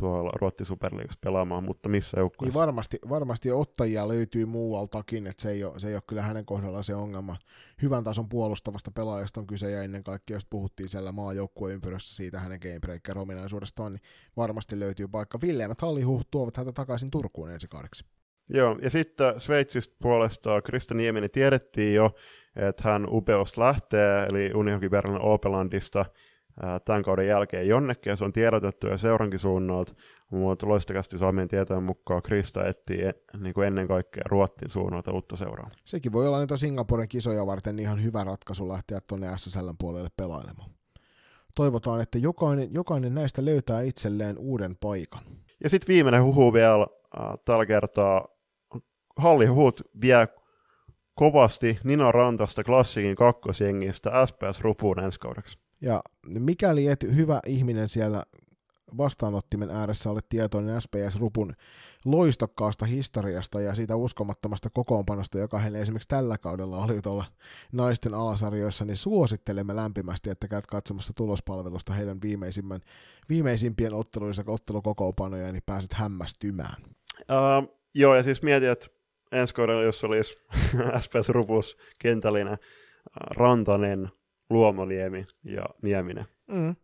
[0.00, 2.58] tuolla Ruotti Superliigassa pelaamaan, mutta missä joukkueessa?
[2.58, 6.46] Niin varmasti, varmasti ottajia löytyy muualtakin, että se ei, ole, se ei ole kyllä hänen
[6.46, 7.36] kohdallaan se ongelma.
[7.82, 12.40] Hyvän tason puolustavasta pelaajasta on kyse, ja ennen kaikkea, jos puhuttiin siellä maajoukkueen ympyrässä siitä
[12.40, 14.02] hänen gamebreaker ominaisuudestaan, niin
[14.36, 15.40] varmasti löytyy paikka.
[15.40, 18.04] Villeämät Hallihuht tuovat häntä takaisin Turkuun ensi kaudeksi.
[18.54, 22.14] Joo, ja sitten Sveitsistä puolestaan Krista Nieminen tiedettiin jo,
[22.56, 26.04] että hän upeosta lähtee, eli Unihockey Berlin Opelandista
[26.84, 29.94] tämän kauden jälkeen jonnekin, ja se on tiedotettu jo seurankin suunnalta,
[30.30, 32.98] mutta loistakästi saamien tietojen mukaan Krista etsii
[33.38, 35.68] niin kuin ennen kaikkea Ruottin suunnalta uutta seuraa.
[35.84, 40.70] Sekin voi olla niitä Singaporen kisoja varten ihan hyvä ratkaisu lähteä tuonne SSL puolelle pelailemaan.
[41.54, 45.22] Toivotaan, että jokainen, jokainen näistä löytää itselleen uuden paikan.
[45.64, 46.86] Ja sitten viimeinen huhu vielä
[47.20, 48.31] äh, tällä kertaa
[49.16, 50.28] Hallihut vie
[51.14, 55.58] kovasti Nina Rantasta klassikin kakkosjengistä SPS Rupuun ensi kaudeksi.
[55.80, 58.22] Ja mikäli et hyvä ihminen siellä
[58.96, 61.52] vastaanottimen ääressä olet tietoinen SPS Rupun
[62.04, 67.24] loistokkaasta historiasta ja siitä uskomattomasta kokoonpanosta, joka heille esimerkiksi tällä kaudella oli tuolla
[67.72, 72.80] naisten alasarjoissa, niin suosittelemme lämpimästi, että käyt katsomassa tulospalvelusta heidän viimeisimmän,
[73.28, 76.82] viimeisimpien otteluissa ottelukokoonpanoja, niin pääset hämmästymään.
[77.20, 78.86] Uh, joo, ja siis mietin, että
[79.32, 80.36] ensi kaudella, jos olisi
[81.00, 82.58] SPS Rupus kentällinen,
[83.36, 84.08] Rantanen,
[84.50, 86.24] Luomoniemi ja Nieminen.
[86.46, 86.76] Mm,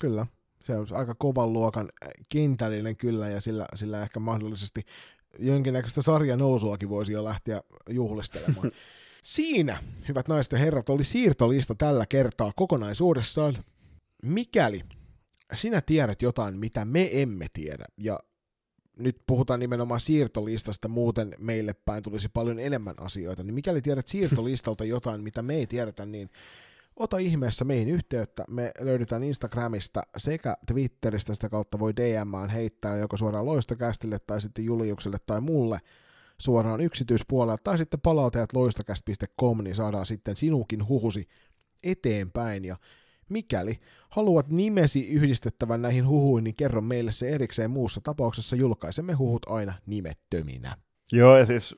[0.00, 0.26] kyllä
[0.66, 4.82] se on aika kovan luokan äh, kentällinen kyllä, ja sillä, sillä ehkä mahdollisesti
[5.38, 8.70] jonkinnäköistä sarjan nousuakin voisi jo lähteä juhlistelemaan.
[9.22, 13.56] Siinä, hyvät naiset ja herrat, oli siirtolista tällä kertaa kokonaisuudessaan.
[14.22, 14.82] Mikäli
[15.54, 18.18] sinä tiedät jotain, mitä me emme tiedä, ja
[18.98, 24.84] nyt puhutaan nimenomaan siirtolistasta, muuten meille päin tulisi paljon enemmän asioita, niin mikäli tiedät siirtolistalta
[24.94, 26.30] jotain, mitä me ei tiedetä, niin
[26.96, 28.44] ota ihmeessä meihin yhteyttä.
[28.48, 34.64] Me löydetään Instagramista sekä Twitteristä, sitä kautta voi DMään heittää joko suoraan loistokästille tai sitten
[34.64, 35.78] Juliukselle tai mulle
[36.38, 41.28] suoraan yksityispuolella, tai sitten palautajat loistokäst.com, niin saadaan sitten sinukin huhusi
[41.82, 42.64] eteenpäin.
[42.64, 42.76] Ja
[43.30, 48.56] mikäli haluat nimesi yhdistettävän näihin huhuihin, niin kerro meille se erikseen muussa tapauksessa.
[48.56, 50.76] Julkaisemme huhut aina nimettöminä.
[51.12, 51.76] Joo, ja siis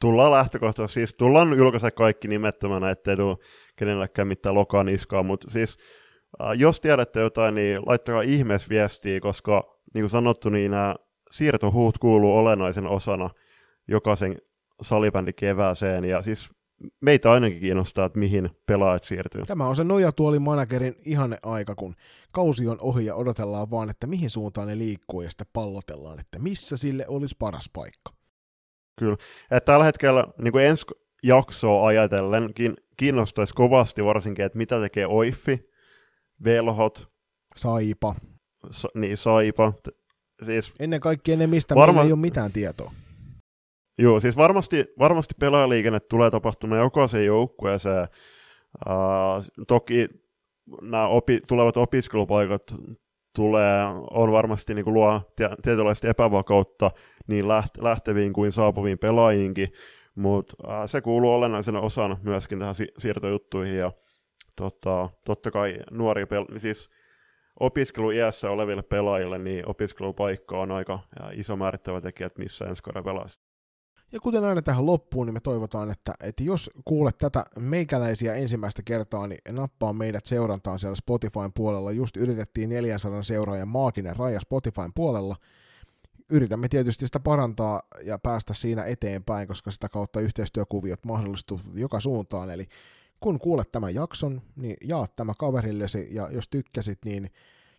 [0.00, 3.36] tullaan lähtökohtaisesti, siis tullaan julkaista kaikki nimettömänä, ettei tule
[3.76, 5.76] kenellekään mitään lokaan iskaa, mutta siis
[6.40, 10.94] äh, jos tiedätte jotain, niin laittakaa ihmeessä viestiä, koska niin kuin sanottu, niin nämä
[11.30, 13.30] siirtohuut kuuluu olennaisen osana
[13.88, 14.36] jokaisen
[14.82, 16.48] salibändi kevääseen, ja siis
[17.00, 19.42] meitä ainakin kiinnostaa, että mihin pelaajat siirtyy.
[19.46, 21.94] Tämä on se nojatuoli managerin ihanne aika, kun
[22.32, 26.38] kausi on ohi ja odotellaan vaan, että mihin suuntaan ne liikkuu ja sitten pallotellaan, että
[26.38, 28.12] missä sille olisi paras paikka.
[28.98, 29.16] Kyllä.
[29.50, 30.86] Et tällä hetkellä niin kuin ensi
[31.22, 32.54] jaksoa ajatellen
[32.96, 35.70] kiinnostaisi kovasti varsinkin, että mitä tekee Oiffi,
[36.44, 37.08] Velhot,
[37.56, 38.14] Saipa.
[38.70, 39.72] Sa, niin, Saipa.
[40.44, 41.92] Siis Ennen kaikkea ne, mistä varma...
[41.92, 42.92] meillä ei ole mitään tietoa.
[43.98, 48.08] Joo, siis varmasti, varmasti pelaajaliikenne tulee tapahtumaan jokaisen joukkueeseen.
[48.88, 50.08] Uh, toki
[50.82, 52.62] nämä opi, tulevat opiskelupaikat
[53.36, 55.20] tulee, on varmasti niin kuin luo
[55.62, 56.90] tietynlaista epävakautta
[57.26, 59.72] niin läht, lähteviin kuin saapuviin pelaajiinkin,
[60.14, 63.92] mutta äh, se kuuluu olennaisena osana myöskin tähän si- siirtojuttuihin ja
[64.56, 66.90] tota, totta kai nuori pel- siis
[67.60, 70.98] opiskeluiässä oleville pelaajille niin opiskelupaikka on aika
[71.32, 73.45] iso määrittävä tekijä, että missä ensi kauden pelasi.
[74.16, 78.82] Ja kuten aina tähän loppuun, niin me toivotaan, että, että jos kuulet tätä meikäläisiä ensimmäistä
[78.82, 81.92] kertaa, niin nappaa meidät seurantaan siellä Spotifyn puolella.
[81.92, 85.36] Just yritettiin 400 seuraajan maaginen raja Spotifyn puolella.
[86.30, 92.50] Yritämme tietysti sitä parantaa ja päästä siinä eteenpäin, koska sitä kautta yhteistyökuviot mahdollistuvat joka suuntaan.
[92.50, 92.68] Eli
[93.20, 97.30] kun kuulet tämän jakson, niin jaat tämä kaverillesi ja jos tykkäsit, niin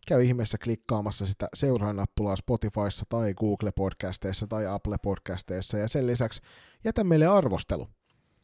[0.08, 6.42] käy ihmeessä klikkaamassa sitä seuraa-nappulaa Spotifyssa tai Google Podcasteissa tai Apple Podcasteissa ja sen lisäksi
[6.84, 7.88] jätä meille arvostelu.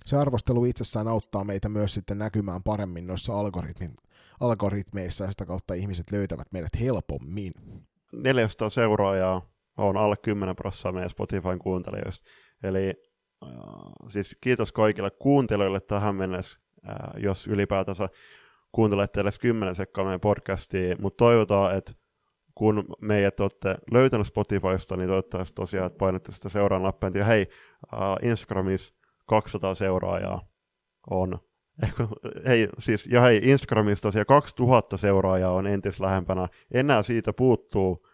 [0.06, 3.96] Se arvostelu itsessään auttaa meitä myös sitten näkymään paremmin noissa algoritmin,
[4.40, 7.54] algoritmeissa ja sitä kautta ihmiset löytävät meidät helpommin.
[8.14, 12.24] 400 seuraajaa on alle 10 prosenttia meidän Spotifyn kuuntelijoista.
[12.64, 12.94] Eli
[13.44, 13.50] äh,
[14.10, 16.60] siis kiitos kaikille kuuntelijoille tähän mennessä,
[16.90, 18.10] äh, jos ylipäätänsä
[18.74, 21.94] kuuntelette edes 10 sekkaa meidän podcastia, mutta toivotaan, että
[22.56, 27.12] kun meidät olette löytänyt Spotifysta, niin toivottavasti tosiaan, että painatte sitä seuraan nappia.
[27.16, 27.48] Ja hei,
[27.94, 28.94] uh, Instagramissa
[29.28, 30.48] 200 seuraajaa
[31.10, 31.40] on.
[31.84, 32.08] Ehkä,
[32.48, 36.48] hei, siis, ja hei, Instagramissa tosiaan 2000 seuraajaa on entis lähempänä.
[36.74, 38.08] Enää siitä puuttuu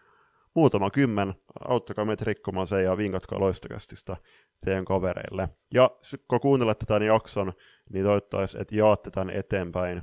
[0.54, 1.34] muutama kymmen.
[1.68, 4.16] Auttakaa meitä rikkomaan se ja vinkatkaa loistokästistä
[4.64, 5.48] teidän kavereille.
[5.74, 5.90] Ja
[6.28, 7.52] kun kuuntelette tämän jakson,
[7.92, 10.02] niin toivottavasti, että jaatte tämän eteenpäin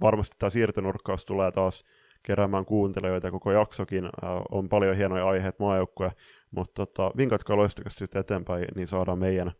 [0.00, 1.84] varmasti tämä siirtonurkkaus tulee taas
[2.22, 4.10] keräämään kuuntelijoita, koko jaksokin äh,
[4.50, 6.12] on paljon hienoja aiheita maajoukkoja,
[6.50, 9.52] mutta tota, vinkatkaa loistakasti eteenpäin, niin saadaan meidän,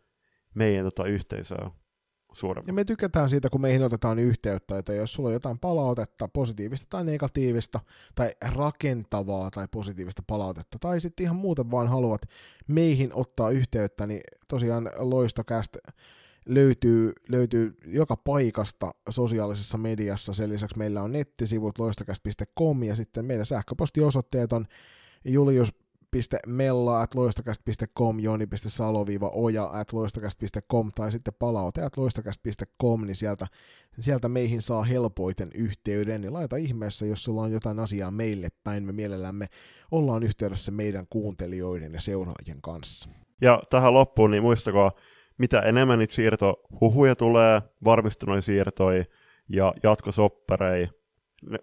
[0.53, 1.71] meidän tota, yhteisöä
[2.31, 2.67] suuremmin.
[2.67, 6.87] Ja me tykätään siitä, kun meihin otetaan yhteyttä, että jos sulla on jotain palautetta, positiivista
[6.89, 7.79] tai negatiivista,
[8.15, 12.21] tai rakentavaa tai positiivista palautetta, tai sitten ihan muuten vaan haluat
[12.67, 15.79] meihin ottaa yhteyttä, niin tosiaan loistokästä
[16.45, 20.33] löytyy, löytyy joka paikasta sosiaalisessa mediassa.
[20.33, 24.65] Sen lisäksi meillä on nettisivut loistokäst.com ja sitten meidän sähköpostiosoitteet on
[25.25, 33.47] julius.mella at loistokäst.com, joni.salo-oja at loistokäst.com tai sitten palaute at loistokäst.com, niin sieltä,
[33.99, 36.21] sieltä meihin saa helpoiten yhteyden.
[36.21, 39.47] Niin laita ihmeessä, jos sulla on jotain asiaa meille päin, me mielellämme
[39.91, 43.09] ollaan yhteydessä meidän kuuntelijoiden ja seuraajien kanssa.
[43.41, 44.91] Ja tähän loppuun, niin muistakaa,
[45.41, 49.05] mitä enemmän niitä siirtohuhuja tulee, varmistuneita siirtoja
[49.49, 50.87] ja jatkosoppareja,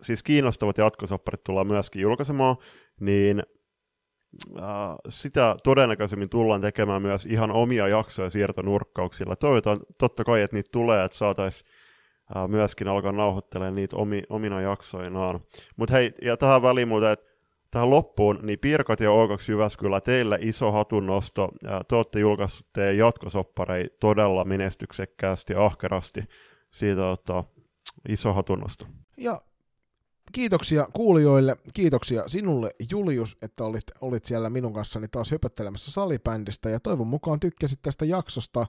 [0.01, 2.57] siis kiinnostavat jatkosopparit tullaan myöskin julkaisemaan,
[3.01, 3.43] niin
[5.09, 9.37] sitä todennäköisemmin tullaan tekemään myös ihan omia jaksoja siirtonurkkauksilla.
[9.37, 11.69] Toivotaan totta kai, että niitä tulee, että saataisiin
[12.49, 15.41] myöskin alkaa nauhoittelemaan niitä omi, omina jaksoinaan.
[15.77, 17.28] Mutta hei, ja tähän väliin muuten, että
[17.71, 21.49] tähän loppuun, niin Pirkat ja O2 Jyväskylä, teille iso hatunnosto.
[21.89, 26.25] Te olette julkaissut teidän jatkosopparei todella menestyksekkäästi ja ahkerasti.
[26.71, 27.45] Siitä ottaa
[28.09, 28.87] iso hatunnosto.
[29.17, 29.43] Ja
[30.33, 36.81] kiitoksia kuulijoille, kiitoksia sinulle Julius, että olit, olit siellä minun kanssani taas höpöttelemässä salibändistä ja
[36.81, 38.67] toivon mukaan tykkäsit tästä jaksosta.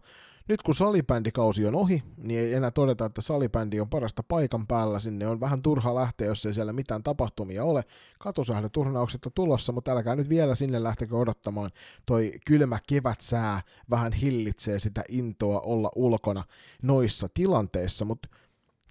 [0.49, 4.99] Nyt kun salibändikausi on ohi, niin ei enää todeta, että salibändi on parasta paikan päällä.
[4.99, 7.83] Sinne on vähän turha lähteä, jos ei siellä mitään tapahtumia ole.
[8.19, 11.69] Katusählyturnaukset on tulossa, mutta älkää nyt vielä sinne lähtekö odottamaan.
[12.05, 16.43] Toi kylmä kevätsää vähän hillitsee sitä intoa olla ulkona
[16.81, 18.29] noissa tilanteissa, mutta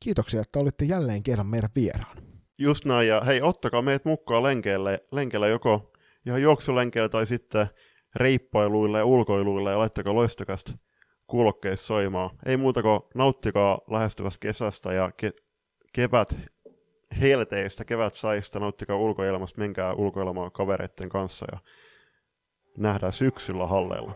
[0.00, 2.16] kiitoksia, että olitte jälleen kerran meidän vieraan.
[2.58, 5.92] Just näin, ja hei, ottakaa meidät mukaan lenkeille, lenkeillä joko
[6.26, 7.66] ihan juoksulenkeillä tai sitten
[8.16, 10.72] reippailuille ja ulkoiluille ja laittakaa loistakasta
[11.28, 12.30] kuulokkeissa soimaan.
[12.46, 15.42] Ei muuta kuin nauttikaa lähestyvästä kesästä ja ke-
[15.92, 16.36] kevät
[17.20, 21.58] helteistä, kevät saista, nauttikaa ulkoilmasta, menkää ulkoilemaan kavereiden kanssa ja
[22.78, 24.14] nähdään syksyllä halleilla.